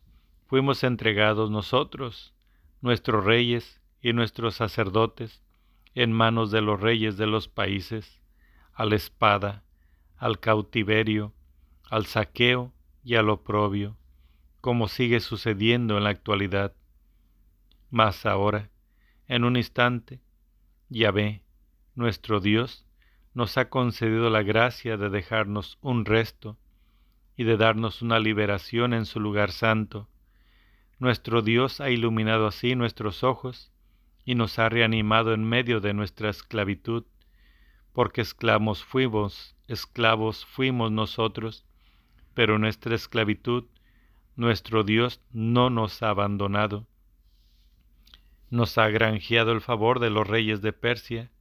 Fuimos 0.47 0.85
entregados 0.85 1.51
nosotros, 1.51 2.33
nuestros 2.81 3.27
reyes 3.27 3.79
y 4.01 4.15
nuestros 4.15 4.55
sacerdotes, 4.55 5.43
en 5.95 6.13
manos 6.13 6.51
de 6.51 6.63
los 6.63 6.81
reyes 6.81 7.19
de 7.19 7.27
los 7.27 7.47
países, 7.49 8.23
a 8.73 8.87
la 8.87 8.97
espada, 8.97 9.65
al 10.17 10.41
cautiverio, 10.41 11.35
al 11.91 12.07
saqueo 12.07 12.73
y 13.05 13.15
al 13.15 13.31
oprobio, 13.31 13.97
como 14.61 14.89
sigue 14.89 15.21
sucediendo 15.21 15.97
en 15.97 16.05
la 16.05 16.11
actualidad. 16.11 16.75
Mas 17.91 18.27
ahora, 18.27 18.71
en 19.27 19.45
un 19.45 19.57
instante, 19.57 20.21
Yahvé, 20.89 21.43
nuestro 21.95 22.41
Dios, 22.41 22.87
nos 23.35 23.57
ha 23.59 23.69
concedido 23.69 24.31
la 24.31 24.43
gracia 24.43 24.97
de 24.97 25.11
dejarnos 25.11 25.79
un 25.81 26.05
resto 26.05 26.59
y 27.37 27.45
de 27.45 27.57
darnos 27.57 28.03
una 28.03 28.19
liberación 28.19 28.93
en 28.95 29.07
su 29.07 29.21
lugar 29.21 29.53
santo. 29.53 30.09
Nuestro 30.99 31.43
Dios 31.43 31.81
ha 31.81 31.91
iluminado 31.91 32.47
así 32.47 32.75
nuestros 32.75 33.23
ojos 33.23 33.71
y 34.25 34.35
nos 34.35 34.59
ha 34.59 34.69
reanimado 34.69 35.33
en 35.33 35.45
medio 35.45 35.81
de 35.81 35.95
nuestra 35.95 36.31
esclavitud 36.31 37.05
porque 37.93 38.21
esclavos 38.21 38.85
fuimos, 38.85 39.57
esclavos 39.67 40.47
fuimos 40.47 40.93
nosotros, 40.93 41.65
pero 42.39 42.57
nuestra 42.61 42.95
esclavitud, 42.95 43.65
nuestro 44.37 44.85
Dios 44.85 45.21
no 45.33 45.71
nos 45.71 46.05
ha 46.05 46.11
abandonado. 46.11 46.87
Nos 48.49 48.79
ha 48.79 48.89
granjeado 48.91 49.51
el 49.51 49.61
favor 49.61 49.99
de 49.99 50.11
los 50.11 50.25
reyes 50.25 50.63
de 50.63 50.73
Persia, 50.73 51.33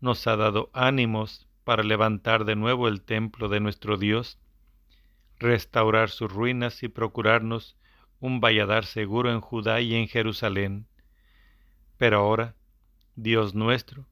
nos 0.00 0.24
ha 0.28 0.36
dado 0.36 0.70
ánimos 0.72 1.48
para 1.64 1.82
levantar 1.82 2.44
de 2.44 2.54
nuevo 2.54 2.86
el 2.86 3.02
templo 3.02 3.48
de 3.48 3.58
nuestro 3.58 3.96
Dios, 3.96 4.38
restaurar 5.40 6.10
sus 6.10 6.32
ruinas 6.32 6.84
y 6.84 6.88
procurarnos 6.88 7.76
un 8.20 8.40
valladar 8.40 8.84
seguro 8.84 9.32
en 9.32 9.40
Judá 9.40 9.80
y 9.80 9.96
en 9.96 10.06
Jerusalén. 10.06 10.86
Pero 11.98 12.18
ahora, 12.18 12.54
Dios 13.16 13.56
nuestro, 13.56 14.06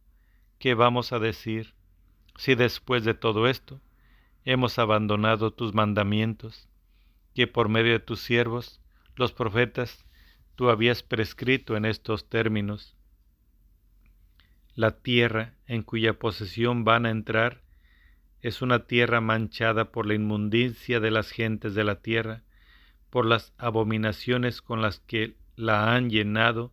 ¿qué 0.59 0.75
vamos 0.75 1.13
a 1.13 1.21
decir? 1.21 1.75
si 2.37 2.57
después 2.57 3.05
de 3.05 3.15
todo 3.15 3.47
esto 3.47 3.81
hemos 4.45 4.79
abandonado 4.79 5.53
tus 5.53 5.75
mandamientos, 5.75 6.69
que 7.35 7.47
por 7.47 7.69
medio 7.69 7.93
de 7.93 8.01
tus 8.01 8.21
siervos, 8.21 8.81
los 9.17 9.33
profetas, 9.33 10.05
tú 10.55 10.71
habías 10.71 11.03
prescrito 11.03 11.77
en 11.77 11.85
estos 11.85 12.29
términos. 12.29 12.97
La 14.75 14.91
tierra 14.91 15.55
en 15.67 15.83
cuya 15.83 16.19
posesión 16.19 16.85
van 16.85 17.07
a 17.07 17.11
entrar 17.11 17.63
es 18.43 18.61
una 18.61 18.87
tierra 18.87 19.21
manchada 19.21 19.91
por 19.91 20.07
la 20.07 20.15
inmundicia 20.15 21.01
de 21.01 21.11
las 21.11 21.31
gentes 21.31 21.75
de 21.75 21.85
la 21.85 22.03
tierra, 22.03 22.43
por 23.09 23.25
las 23.25 23.55
abominaciones 23.57 24.61
con 24.61 24.83
las 24.83 24.99
que 25.01 25.37
la 25.57 25.95
han 25.95 26.11
llenado 26.11 26.73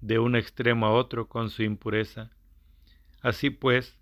de 0.00 0.18
un 0.18 0.34
extremo 0.34 0.86
a 0.86 0.92
otro 0.92 1.28
con 1.28 1.50
su 1.50 1.62
impureza. 1.62 2.30
Así 3.20 3.50
pues, 3.50 3.96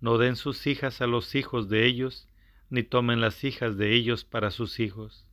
no 0.00 0.18
den 0.18 0.36
sus 0.36 0.66
hijas 0.66 1.00
a 1.00 1.06
los 1.06 1.34
hijos 1.34 1.68
de 1.68 1.84
ellos, 1.86 2.28
ni 2.70 2.82
tomen 2.82 3.20
las 3.20 3.44
hijas 3.44 3.76
de 3.76 3.94
ellos 3.94 4.24
para 4.24 4.50
sus 4.50 4.80
hijos. 4.80 5.26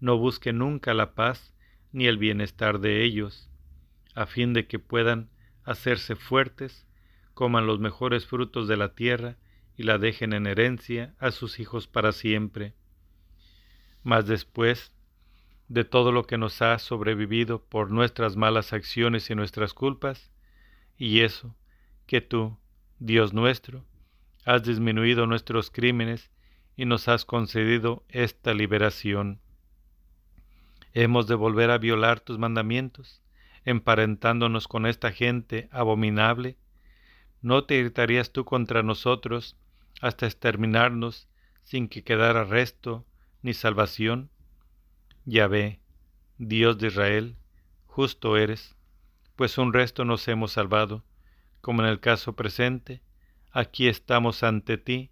No 0.00 0.18
busquen 0.18 0.58
nunca 0.58 0.94
la 0.94 1.14
paz 1.14 1.54
ni 1.92 2.06
el 2.06 2.18
bienestar 2.18 2.80
de 2.80 3.02
ellos, 3.02 3.50
a 4.14 4.26
fin 4.26 4.52
de 4.52 4.66
que 4.66 4.78
puedan 4.78 5.30
hacerse 5.64 6.16
fuertes, 6.16 6.86
coman 7.34 7.66
los 7.66 7.78
mejores 7.78 8.26
frutos 8.26 8.68
de 8.68 8.76
la 8.76 8.94
tierra 8.94 9.36
y 9.76 9.84
la 9.84 9.98
dejen 9.98 10.32
en 10.32 10.46
herencia 10.46 11.14
a 11.18 11.30
sus 11.30 11.60
hijos 11.60 11.86
para 11.86 12.12
siempre. 12.12 12.74
Mas 14.02 14.26
después 14.26 14.92
de 15.68 15.84
todo 15.84 16.12
lo 16.12 16.24
que 16.24 16.38
nos 16.38 16.62
ha 16.62 16.78
sobrevivido 16.78 17.62
por 17.62 17.90
nuestras 17.90 18.36
malas 18.36 18.72
acciones 18.72 19.30
y 19.30 19.34
nuestras 19.34 19.74
culpas, 19.74 20.32
y 20.96 21.20
eso, 21.20 21.54
que 22.06 22.20
tú, 22.20 22.58
Dios 22.98 23.32
nuestro, 23.32 23.84
has 24.44 24.62
disminuido 24.62 25.26
nuestros 25.26 25.70
crímenes 25.70 26.30
y 26.78 26.84
nos 26.84 27.08
has 27.08 27.24
concedido 27.24 28.04
esta 28.08 28.54
liberación. 28.54 29.40
Hemos 30.94 31.26
de 31.26 31.34
volver 31.34 31.72
a 31.72 31.78
violar 31.78 32.20
tus 32.20 32.38
mandamientos, 32.38 33.20
emparentándonos 33.64 34.68
con 34.68 34.86
esta 34.86 35.10
gente 35.10 35.68
abominable. 35.72 36.56
¿No 37.42 37.64
te 37.64 37.74
irritarías 37.74 38.30
tú 38.30 38.44
contra 38.44 38.84
nosotros 38.84 39.56
hasta 40.00 40.26
exterminarnos 40.26 41.28
sin 41.64 41.88
que 41.88 42.04
quedara 42.04 42.44
resto 42.44 43.04
ni 43.42 43.54
salvación? 43.54 44.30
Yahvé, 45.24 45.80
Dios 46.38 46.78
de 46.78 46.86
Israel, 46.86 47.36
justo 47.86 48.36
eres, 48.36 48.76
pues 49.34 49.58
un 49.58 49.72
resto 49.72 50.04
nos 50.04 50.28
hemos 50.28 50.52
salvado, 50.52 51.04
como 51.60 51.82
en 51.82 51.88
el 51.88 51.98
caso 51.98 52.34
presente, 52.34 53.02
aquí 53.50 53.88
estamos 53.88 54.44
ante 54.44 54.78
ti 54.78 55.10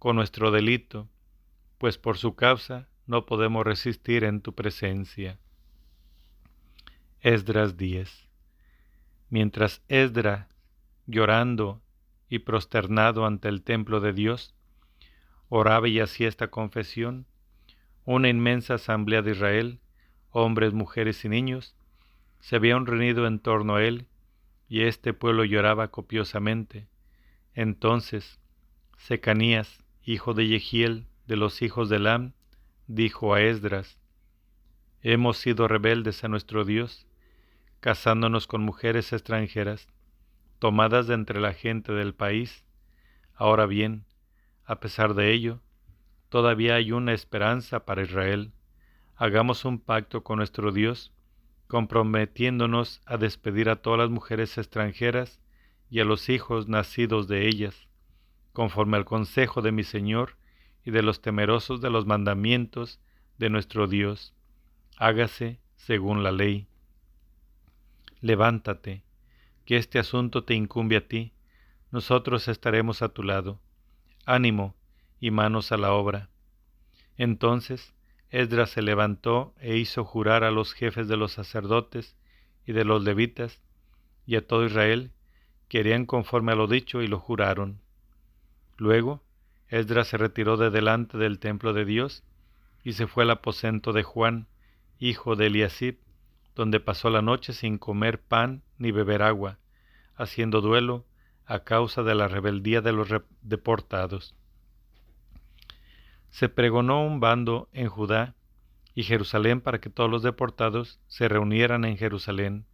con 0.00 0.16
nuestro 0.16 0.50
delito, 0.50 1.10
pues 1.76 1.98
por 1.98 2.16
su 2.16 2.34
causa 2.34 2.88
no 3.06 3.26
podemos 3.26 3.66
resistir 3.66 4.24
en 4.24 4.40
tu 4.40 4.54
presencia. 4.54 5.38
Esdras 7.20 7.76
10 7.76 8.30
Mientras 9.28 9.82
Esdra, 9.88 10.48
llorando 11.06 11.82
y 12.30 12.38
prosternado 12.38 13.26
ante 13.26 13.48
el 13.48 13.62
templo 13.62 14.00
de 14.00 14.14
Dios, 14.14 14.54
oraba 15.50 15.86
y 15.86 16.00
hacía 16.00 16.28
esta 16.28 16.48
confesión, 16.48 17.26
una 18.06 18.30
inmensa 18.30 18.74
asamblea 18.74 19.20
de 19.20 19.32
Israel, 19.32 19.80
hombres, 20.30 20.72
mujeres 20.72 21.26
y 21.26 21.28
niños, 21.28 21.76
se 22.38 22.56
habían 22.56 22.86
reunido 22.86 23.26
en 23.26 23.38
torno 23.38 23.76
a 23.76 23.84
él, 23.84 24.06
y 24.66 24.84
este 24.84 25.12
pueblo 25.12 25.44
lloraba 25.44 25.90
copiosamente. 25.90 26.88
Entonces, 27.52 28.40
Secanías, 28.96 29.78
hijo 30.10 30.34
de 30.34 30.48
Yehiel, 30.48 31.06
de 31.28 31.36
los 31.36 31.62
hijos 31.62 31.88
de 31.88 32.00
Lam, 32.00 32.32
dijo 32.88 33.32
a 33.32 33.42
Esdras, 33.42 34.00
Hemos 35.02 35.38
sido 35.38 35.68
rebeldes 35.68 36.24
a 36.24 36.28
nuestro 36.28 36.64
Dios, 36.64 37.06
casándonos 37.78 38.48
con 38.48 38.60
mujeres 38.60 39.12
extranjeras, 39.12 39.86
tomadas 40.58 41.06
de 41.06 41.14
entre 41.14 41.40
la 41.40 41.52
gente 41.52 41.92
del 41.92 42.12
país. 42.12 42.64
Ahora 43.34 43.66
bien, 43.66 44.04
a 44.64 44.80
pesar 44.80 45.14
de 45.14 45.32
ello, 45.32 45.60
todavía 46.28 46.74
hay 46.74 46.90
una 46.90 47.12
esperanza 47.12 47.84
para 47.84 48.02
Israel. 48.02 48.52
Hagamos 49.14 49.64
un 49.64 49.78
pacto 49.78 50.24
con 50.24 50.38
nuestro 50.38 50.72
Dios, 50.72 51.12
comprometiéndonos 51.68 53.00
a 53.06 53.16
despedir 53.16 53.70
a 53.70 53.76
todas 53.76 54.00
las 54.00 54.10
mujeres 54.10 54.58
extranjeras 54.58 55.40
y 55.88 56.00
a 56.00 56.04
los 56.04 56.28
hijos 56.28 56.66
nacidos 56.66 57.28
de 57.28 57.46
ellas, 57.46 57.86
conforme 58.52 58.96
al 58.96 59.04
consejo 59.04 59.62
de 59.62 59.72
mi 59.72 59.84
Señor 59.84 60.36
y 60.84 60.90
de 60.90 61.02
los 61.02 61.22
temerosos 61.22 61.80
de 61.80 61.90
los 61.90 62.06
mandamientos 62.06 63.00
de 63.38 63.50
nuestro 63.50 63.86
Dios. 63.86 64.34
Hágase 64.96 65.60
según 65.76 66.22
la 66.22 66.32
ley. 66.32 66.66
Levántate, 68.20 69.02
que 69.64 69.76
este 69.76 69.98
asunto 69.98 70.44
te 70.44 70.54
incumbe 70.54 70.96
a 70.96 71.06
ti, 71.06 71.32
nosotros 71.90 72.48
estaremos 72.48 73.02
a 73.02 73.08
tu 73.08 73.22
lado. 73.22 73.60
Ánimo, 74.26 74.74
y 75.20 75.30
manos 75.30 75.70
a 75.70 75.76
la 75.76 75.92
obra. 75.92 76.30
Entonces 77.16 77.94
Esdras 78.30 78.70
se 78.70 78.82
levantó 78.82 79.54
e 79.58 79.76
hizo 79.76 80.04
jurar 80.04 80.44
a 80.44 80.50
los 80.50 80.72
jefes 80.72 81.08
de 81.08 81.16
los 81.16 81.32
sacerdotes 81.32 82.16
y 82.64 82.72
de 82.72 82.84
los 82.84 83.02
levitas 83.02 83.60
y 84.26 84.36
a 84.36 84.46
todo 84.46 84.64
Israel 84.64 85.12
que 85.68 85.80
harían 85.80 86.06
conforme 86.06 86.52
a 86.52 86.54
lo 86.54 86.66
dicho 86.66 87.02
y 87.02 87.08
lo 87.08 87.18
juraron. 87.18 87.80
Luego 88.80 89.22
Esdras 89.68 90.08
se 90.08 90.16
retiró 90.16 90.56
de 90.56 90.70
delante 90.70 91.16
del 91.16 91.38
templo 91.38 91.72
de 91.72 91.84
Dios 91.84 92.24
y 92.82 92.94
se 92.94 93.06
fue 93.06 93.22
al 93.22 93.30
aposento 93.30 93.92
de 93.92 94.02
Juan, 94.02 94.48
hijo 94.98 95.36
de 95.36 95.46
Eliasib, 95.46 95.98
donde 96.56 96.80
pasó 96.80 97.10
la 97.10 97.22
noche 97.22 97.52
sin 97.52 97.78
comer 97.78 98.20
pan 98.20 98.64
ni 98.78 98.90
beber 98.90 99.22
agua, 99.22 99.58
haciendo 100.16 100.60
duelo 100.60 101.04
a 101.46 101.60
causa 101.60 102.02
de 102.02 102.16
la 102.16 102.26
rebeldía 102.26 102.80
de 102.80 102.92
los 102.92 103.08
deportados 103.42 104.34
se 106.30 106.48
pregonó 106.48 107.04
un 107.04 107.20
bando 107.20 107.68
en 107.72 107.88
Judá 107.88 108.34
y 108.94 109.02
Jerusalén 109.02 109.60
para 109.60 109.80
que 109.80 109.90
todos 109.90 110.10
los 110.10 110.22
deportados 110.22 111.00
se 111.06 111.28
reunieran 111.28 111.84
en 111.84 111.96
Jerusalén. 111.96 112.66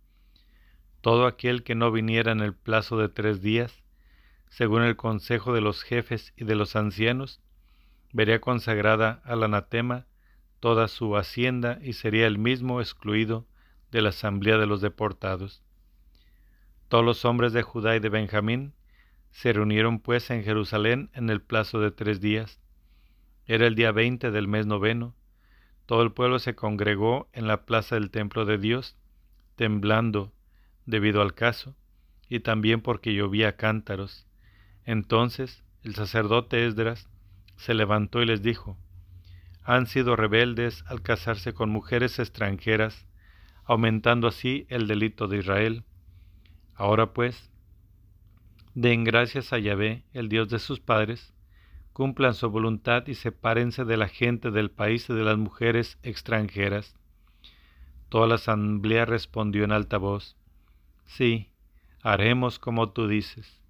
Todo 1.00 1.26
aquel 1.26 1.62
que 1.62 1.74
no 1.74 1.90
viniera 1.90 2.32
en 2.32 2.40
el 2.40 2.54
plazo 2.54 2.98
de 2.98 3.08
tres 3.08 3.40
días, 3.40 3.82
según 4.56 4.80
el 4.80 4.96
consejo 4.96 5.52
de 5.52 5.60
los 5.60 5.82
jefes 5.82 6.32
y 6.34 6.46
de 6.46 6.54
los 6.54 6.76
ancianos, 6.76 7.42
vería 8.14 8.40
consagrada 8.40 9.20
al 9.26 9.42
anatema 9.42 10.06
toda 10.60 10.88
su 10.88 11.14
hacienda 11.14 11.78
y 11.82 11.92
sería 11.92 12.26
el 12.26 12.38
mismo 12.38 12.80
excluido 12.80 13.46
de 13.90 14.00
la 14.00 14.08
asamblea 14.08 14.56
de 14.56 14.64
los 14.64 14.80
deportados. 14.80 15.62
Todos 16.88 17.04
los 17.04 17.26
hombres 17.26 17.52
de 17.52 17.60
Judá 17.60 17.96
y 17.96 18.00
de 18.00 18.08
Benjamín 18.08 18.72
se 19.30 19.52
reunieron 19.52 20.00
pues 20.00 20.30
en 20.30 20.42
Jerusalén 20.42 21.10
en 21.12 21.28
el 21.28 21.42
plazo 21.42 21.78
de 21.78 21.90
tres 21.90 22.22
días, 22.22 22.58
era 23.44 23.66
el 23.66 23.74
día 23.74 23.92
veinte 23.92 24.30
del 24.30 24.48
mes 24.48 24.64
noveno. 24.64 25.14
Todo 25.84 26.00
el 26.00 26.12
pueblo 26.12 26.38
se 26.38 26.54
congregó 26.54 27.28
en 27.34 27.46
la 27.46 27.66
plaza 27.66 27.96
del 27.96 28.10
templo 28.10 28.46
de 28.46 28.56
Dios, 28.56 28.96
temblando 29.54 30.32
debido 30.86 31.20
al 31.20 31.34
caso, 31.34 31.76
y 32.30 32.40
también 32.40 32.80
porque 32.80 33.12
llovía 33.12 33.56
cántaros. 33.56 34.25
Entonces 34.86 35.62
el 35.82 35.94
sacerdote 35.94 36.66
Esdras 36.66 37.08
se 37.56 37.74
levantó 37.74 38.22
y 38.22 38.26
les 38.26 38.42
dijo, 38.42 38.78
han 39.62 39.86
sido 39.86 40.14
rebeldes 40.14 40.84
al 40.86 41.02
casarse 41.02 41.52
con 41.52 41.70
mujeres 41.70 42.20
extranjeras, 42.20 43.06
aumentando 43.64 44.28
así 44.28 44.64
el 44.68 44.86
delito 44.86 45.26
de 45.26 45.38
Israel. 45.38 45.84
Ahora 46.76 47.12
pues, 47.12 47.50
den 48.74 49.02
gracias 49.02 49.52
a 49.52 49.58
Yahvé, 49.58 50.04
el 50.12 50.28
Dios 50.28 50.48
de 50.48 50.60
sus 50.60 50.78
padres, 50.78 51.34
cumplan 51.92 52.34
su 52.34 52.48
voluntad 52.48 53.06
y 53.08 53.14
sepárense 53.14 53.84
de 53.84 53.96
la 53.96 54.06
gente 54.06 54.52
del 54.52 54.70
país 54.70 55.10
y 55.10 55.14
de 55.14 55.24
las 55.24 55.36
mujeres 55.36 55.98
extranjeras. 56.04 56.94
Toda 58.08 58.28
la 58.28 58.36
asamblea 58.36 59.04
respondió 59.04 59.64
en 59.64 59.72
alta 59.72 59.98
voz, 59.98 60.36
Sí, 61.06 61.50
haremos 62.02 62.58
como 62.60 62.90
tú 62.90 63.08
dices. 63.08 63.65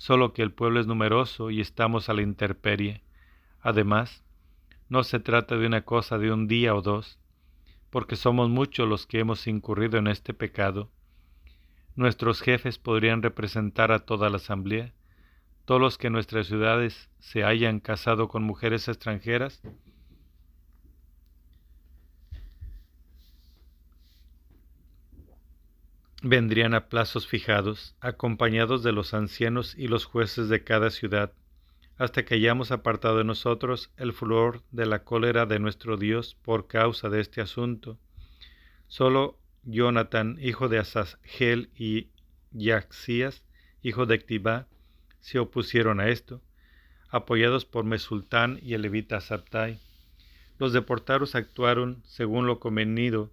Solo 0.00 0.32
que 0.32 0.40
el 0.40 0.50
pueblo 0.50 0.80
es 0.80 0.86
numeroso 0.86 1.50
y 1.50 1.60
estamos 1.60 2.08
a 2.08 2.14
la 2.14 2.22
intemperie. 2.22 3.02
Además, 3.60 4.24
no 4.88 5.04
se 5.04 5.20
trata 5.20 5.58
de 5.58 5.66
una 5.66 5.82
cosa 5.82 6.16
de 6.16 6.32
un 6.32 6.48
día 6.48 6.74
o 6.74 6.80
dos, 6.80 7.18
porque 7.90 8.16
somos 8.16 8.48
muchos 8.48 8.88
los 8.88 9.06
que 9.06 9.18
hemos 9.18 9.46
incurrido 9.46 9.98
en 9.98 10.06
este 10.06 10.32
pecado. 10.32 10.90
Nuestros 11.96 12.40
jefes 12.40 12.78
podrían 12.78 13.20
representar 13.20 13.92
a 13.92 13.98
toda 13.98 14.30
la 14.30 14.36
asamblea, 14.36 14.94
todos 15.66 15.82
los 15.82 15.98
que 15.98 16.06
en 16.06 16.14
nuestras 16.14 16.46
ciudades 16.46 17.10
se 17.18 17.44
hayan 17.44 17.78
casado 17.78 18.28
con 18.28 18.42
mujeres 18.42 18.88
extranjeras, 18.88 19.60
vendrían 26.22 26.74
a 26.74 26.88
plazos 26.88 27.26
fijados, 27.26 27.94
acompañados 28.00 28.82
de 28.82 28.92
los 28.92 29.14
ancianos 29.14 29.74
y 29.76 29.88
los 29.88 30.04
jueces 30.04 30.48
de 30.48 30.62
cada 30.62 30.90
ciudad, 30.90 31.32
hasta 31.96 32.24
que 32.24 32.34
hayamos 32.34 32.72
apartado 32.72 33.18
de 33.18 33.24
nosotros 33.24 33.90
el 33.96 34.12
furor 34.12 34.62
de 34.70 34.86
la 34.86 35.04
cólera 35.04 35.46
de 35.46 35.58
nuestro 35.58 35.96
Dios 35.96 36.36
por 36.42 36.66
causa 36.66 37.08
de 37.08 37.20
este 37.20 37.40
asunto. 37.40 37.98
Solo 38.88 39.38
Jonathan, 39.64 40.38
hijo 40.40 40.68
de 40.68 40.78
Asahel, 40.78 41.70
y 41.76 42.08
Yaxías, 42.52 43.44
hijo 43.82 44.06
de 44.06 44.16
Ectibá, 44.16 44.66
se 45.20 45.38
opusieron 45.38 46.00
a 46.00 46.08
esto, 46.08 46.42
apoyados 47.10 47.64
por 47.64 47.84
Mesultán 47.84 48.58
y 48.62 48.74
el 48.74 48.82
levita 48.82 49.20
Sabtai. 49.20 49.78
Los 50.58 50.72
deportados 50.72 51.34
actuaron 51.34 52.02
según 52.04 52.46
lo 52.46 52.60
convenido 52.60 53.30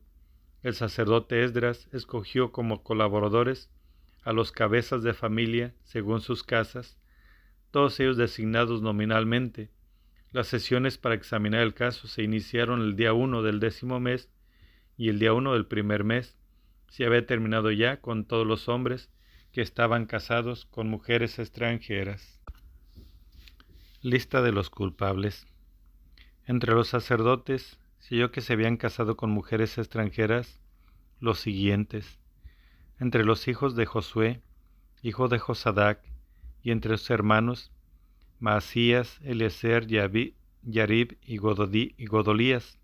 el 0.64 0.74
sacerdote 0.74 1.44
Esdras 1.44 1.88
escogió 1.92 2.52
como 2.52 2.84
colaboradores 2.84 3.70
a 4.24 4.34
los 4.34 4.52
cabezas 4.52 5.04
de 5.04 5.14
familia 5.14 5.74
según 5.84 6.22
sus 6.22 6.44
casas, 6.44 6.98
todos 7.72 8.00
ellos 8.00 8.18
designados 8.18 8.82
nominalmente. 8.82 9.70
Las 10.32 10.48
sesiones 10.48 10.98
para 10.98 11.16
examinar 11.16 11.62
el 11.62 11.74
caso 11.74 12.08
se 12.08 12.24
iniciaron 12.24 12.82
el 12.82 12.96
día 12.96 13.14
1 13.14 13.44
del 13.44 13.60
décimo 13.60 14.00
mes 14.00 14.30
y 14.98 15.10
el 15.10 15.20
día 15.20 15.34
1 15.34 15.54
del 15.54 15.66
primer 15.66 16.04
mes. 16.04 16.38
Se 16.90 17.06
había 17.06 17.26
terminado 17.26 17.72
ya 17.72 18.02
con 18.02 18.26
todos 18.26 18.46
los 18.46 18.68
hombres 18.68 19.10
que 19.52 19.62
estaban 19.62 20.06
casados 20.06 20.66
con 20.66 20.90
mujeres 20.90 21.40
extranjeras. 21.40 22.42
Lista 24.02 24.42
de 24.42 24.52
los 24.52 24.70
culpables. 24.70 25.48
Entre 26.46 26.74
los 26.74 26.88
sacerdotes 26.88 27.80
yo 28.10 28.32
que 28.32 28.42
se 28.42 28.54
habían 28.54 28.78
casado 28.78 29.18
con 29.18 29.32
mujeres 29.32 29.78
extranjeras 29.78 30.60
los 31.20 31.40
siguientes 31.40 32.20
entre 33.00 33.24
los 33.24 33.48
hijos 33.48 33.76
de 33.76 33.86
Josué, 33.86 34.42
hijo 35.04 35.28
de 35.28 35.40
Josadac, 35.40 36.02
y 36.64 36.72
entre 36.72 36.98
sus 36.98 37.12
hermanos, 37.12 37.72
Maasías, 38.40 39.20
Eliezer, 39.24 39.88
Yarib 39.88 41.18
y, 41.22 41.38
Godolías. 41.38 42.80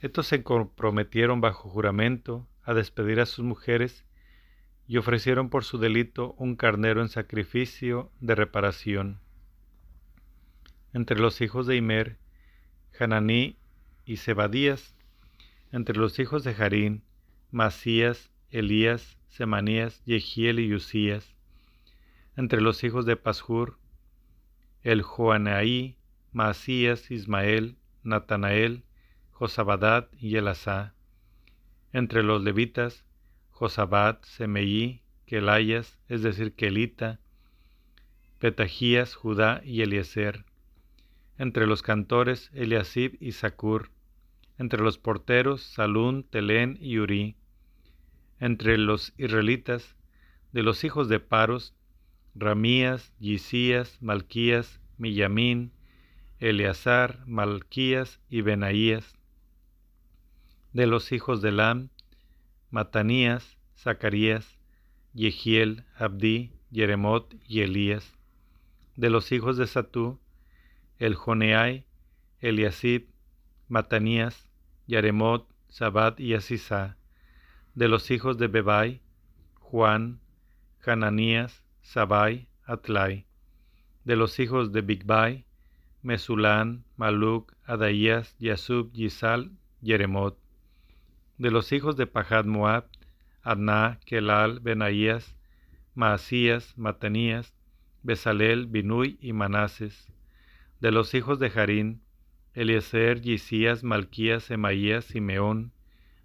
Estos 0.00 0.26
se 0.26 0.42
comprometieron 0.42 1.40
bajo 1.40 1.68
juramento 1.68 2.46
a 2.62 2.74
despedir 2.74 3.20
a 3.20 3.26
sus 3.26 3.44
mujeres 3.44 4.04
y 4.86 4.98
ofrecieron 4.98 5.48
por 5.48 5.64
su 5.64 5.78
delito 5.78 6.34
un 6.38 6.56
carnero 6.56 7.00
en 7.00 7.08
sacrificio 7.08 8.10
de 8.20 8.34
reparación. 8.34 9.20
Entre 10.92 11.18
los 11.18 11.40
hijos 11.40 11.66
de 11.66 11.76
Imer, 11.76 12.18
Hananí 12.98 13.56
y 14.04 14.16
Zebadías, 14.16 14.94
entre 15.72 15.96
los 15.96 16.18
hijos 16.18 16.44
de 16.44 16.54
Jarín, 16.54 17.02
Masías, 17.50 18.30
Elías, 18.50 19.18
Semanías, 19.28 20.02
Yehiel 20.04 20.60
y 20.60 20.74
Usías. 20.74 21.34
Entre 22.36 22.60
los 22.60 22.84
hijos 22.84 23.06
de 23.06 23.16
Pashur, 23.16 23.78
el 24.82 25.02
Joanaí, 25.02 25.96
Masías, 26.32 27.10
Ismael, 27.10 27.76
Natanael, 28.02 28.84
Josabadat 29.32 30.12
y 30.20 30.36
Elasá. 30.36 30.94
Entre 31.92 32.22
los 32.22 32.42
levitas, 32.42 33.04
Josabat, 33.50 34.24
Semeí, 34.24 35.02
Kelayas, 35.26 35.98
es 36.08 36.22
decir, 36.22 36.54
Kelita, 36.54 37.20
Petajías, 38.38 39.14
Judá 39.14 39.62
y 39.64 39.82
Eliezer. 39.82 40.44
Entre 41.38 41.66
los 41.66 41.82
cantores, 41.82 42.50
Eliasib 42.52 43.16
y 43.20 43.32
Sacur. 43.32 43.90
Entre 44.58 44.80
los 44.82 44.98
porteros, 44.98 45.62
Salún, 45.62 46.24
Telén 46.24 46.78
y 46.80 46.98
Uri 46.98 47.36
entre 48.40 48.76
los 48.78 49.14
israelitas, 49.16 49.96
de 50.52 50.62
los 50.62 50.84
hijos 50.84 51.08
de 51.08 51.20
Paros, 51.20 51.74
Ramías, 52.34 53.12
Gisías, 53.20 54.00
Malquías, 54.02 54.80
Millamín, 54.98 55.72
Eleazar, 56.40 57.26
Malquías 57.26 58.20
y 58.28 58.42
Benaías, 58.42 59.14
de 60.72 60.86
los 60.86 61.12
hijos 61.12 61.40
de 61.40 61.52
Lam, 61.52 61.88
Matanías, 62.70 63.56
Zacarías, 63.76 64.58
Yehiel, 65.14 65.84
Abdí, 65.96 66.52
Jeremot 66.72 67.34
y 67.48 67.60
Elías, 67.60 68.14
de 68.96 69.10
los 69.10 69.32
hijos 69.32 69.56
de 69.56 69.66
Satú, 69.66 70.18
el 70.98 71.14
Joneai, 71.14 71.86
Eliasib, 72.40 73.06
Matanías, 73.68 74.48
Yaremot, 74.86 75.48
Sabat 75.68 76.20
y 76.20 76.34
Asisá, 76.34 76.96
de 77.74 77.88
los 77.88 78.10
hijos 78.10 78.38
de 78.38 78.46
Bebai, 78.48 79.02
Juan, 79.58 80.20
Hananías, 80.84 81.64
Sabai, 81.82 82.46
Atlai, 82.64 83.26
de 84.04 84.16
los 84.16 84.38
hijos 84.38 84.72
de 84.72 84.82
Bigbai, 84.82 85.46
Mesulán, 86.02 86.84
Maluk, 86.96 87.54
Adaías, 87.64 88.36
Yasub, 88.38 88.92
Yisal, 88.92 89.50
Yeremot, 89.80 90.38
de 91.38 91.50
los 91.50 91.72
hijos 91.72 91.96
de 91.96 92.06
Pahad 92.06 92.44
Moab, 92.44 92.84
Adná, 93.42 93.98
Kelal, 94.04 94.60
Benaías, 94.60 95.34
Maasías, 95.94 96.76
Matanías, 96.76 97.54
Besalel, 98.02 98.66
Binui 98.66 99.18
y 99.20 99.32
Manases, 99.32 100.12
de 100.80 100.92
los 100.92 101.14
hijos 101.14 101.38
de 101.38 101.50
Jarín, 101.50 102.03
Eliezer, 102.54 103.20
Yisías, 103.20 103.82
Malquías, 103.82 104.50
Emaías, 104.50 105.04
Simeón, 105.06 105.72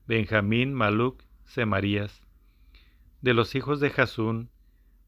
Benjamín, 0.08 0.74
Maluk, 0.74 1.24
Semarías. 1.46 2.22
De 3.22 3.34
los 3.34 3.56
hijos 3.56 3.80
de 3.80 3.90
Jasún, 3.90 4.50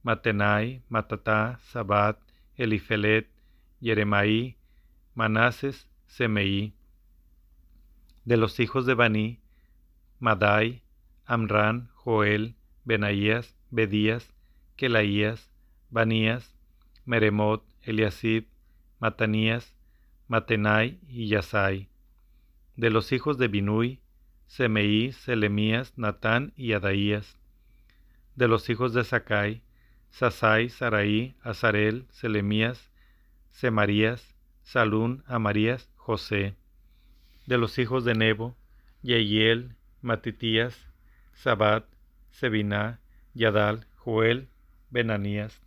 Matenai, 0.01 0.81
Matatá, 0.89 1.59
Sabat, 1.59 2.19
Elifelet, 2.55 3.29
Yeremaí, 3.79 4.57
Manases, 5.13 5.87
Semeí. 6.07 6.73
De 8.25 8.37
los 8.37 8.59
hijos 8.59 8.87
de 8.87 8.95
Baní, 8.95 9.39
Madai, 10.19 10.81
Amran, 11.25 11.89
Joel, 11.93 12.55
Benaías, 12.83 13.55
Bedías, 13.69 14.33
Kelaías, 14.75 15.51
Banías, 15.91 16.55
Meremot, 17.05 17.63
Eliasib, 17.83 18.47
Matanías, 18.99 19.75
Matenai 20.31 20.97
y 21.09 21.27
Yasai. 21.27 21.89
De 22.77 22.89
los 22.89 23.11
hijos 23.11 23.37
de 23.37 23.49
Binui, 23.49 23.99
Semeí, 24.47 25.11
Selemías, 25.11 25.97
Natán 25.97 26.53
y 26.55 26.71
Adaías. 26.71 27.37
De 28.37 28.47
los 28.47 28.69
hijos 28.69 28.93
de 28.93 29.03
Sakai, 29.03 29.61
Sasai, 30.09 30.69
Saraí, 30.69 31.35
Azarel, 31.43 32.07
Selemías, 32.11 32.91
Semarías, 33.49 34.33
Salún, 34.63 35.21
Amarías, 35.27 35.89
José. 35.97 36.55
De 37.45 37.57
los 37.57 37.77
hijos 37.77 38.05
de 38.05 38.15
Nebo, 38.15 38.55
Yehiel, 39.01 39.75
Matitías, 40.01 40.87
Sabat, 41.33 41.83
Sebiná, 42.29 43.01
Yadal, 43.33 43.85
Joel, 43.97 44.47
Benanías. 44.91 45.61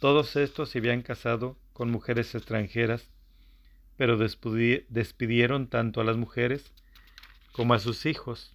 Todos 0.00 0.36
estos 0.36 0.70
se 0.70 0.78
habían 0.78 1.02
casado 1.02 1.58
con 1.74 1.90
mujeres 1.90 2.34
extranjeras, 2.34 3.10
pero 3.98 4.16
despidieron 4.16 5.66
tanto 5.66 6.00
a 6.00 6.04
las 6.04 6.16
mujeres 6.16 6.72
como 7.50 7.74
a 7.74 7.80
sus 7.80 8.06
hijos. 8.06 8.54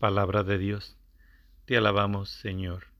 Palabra 0.00 0.42
de 0.42 0.58
Dios. 0.58 0.96
Te 1.66 1.76
alabamos, 1.76 2.28
Señor. 2.28 2.95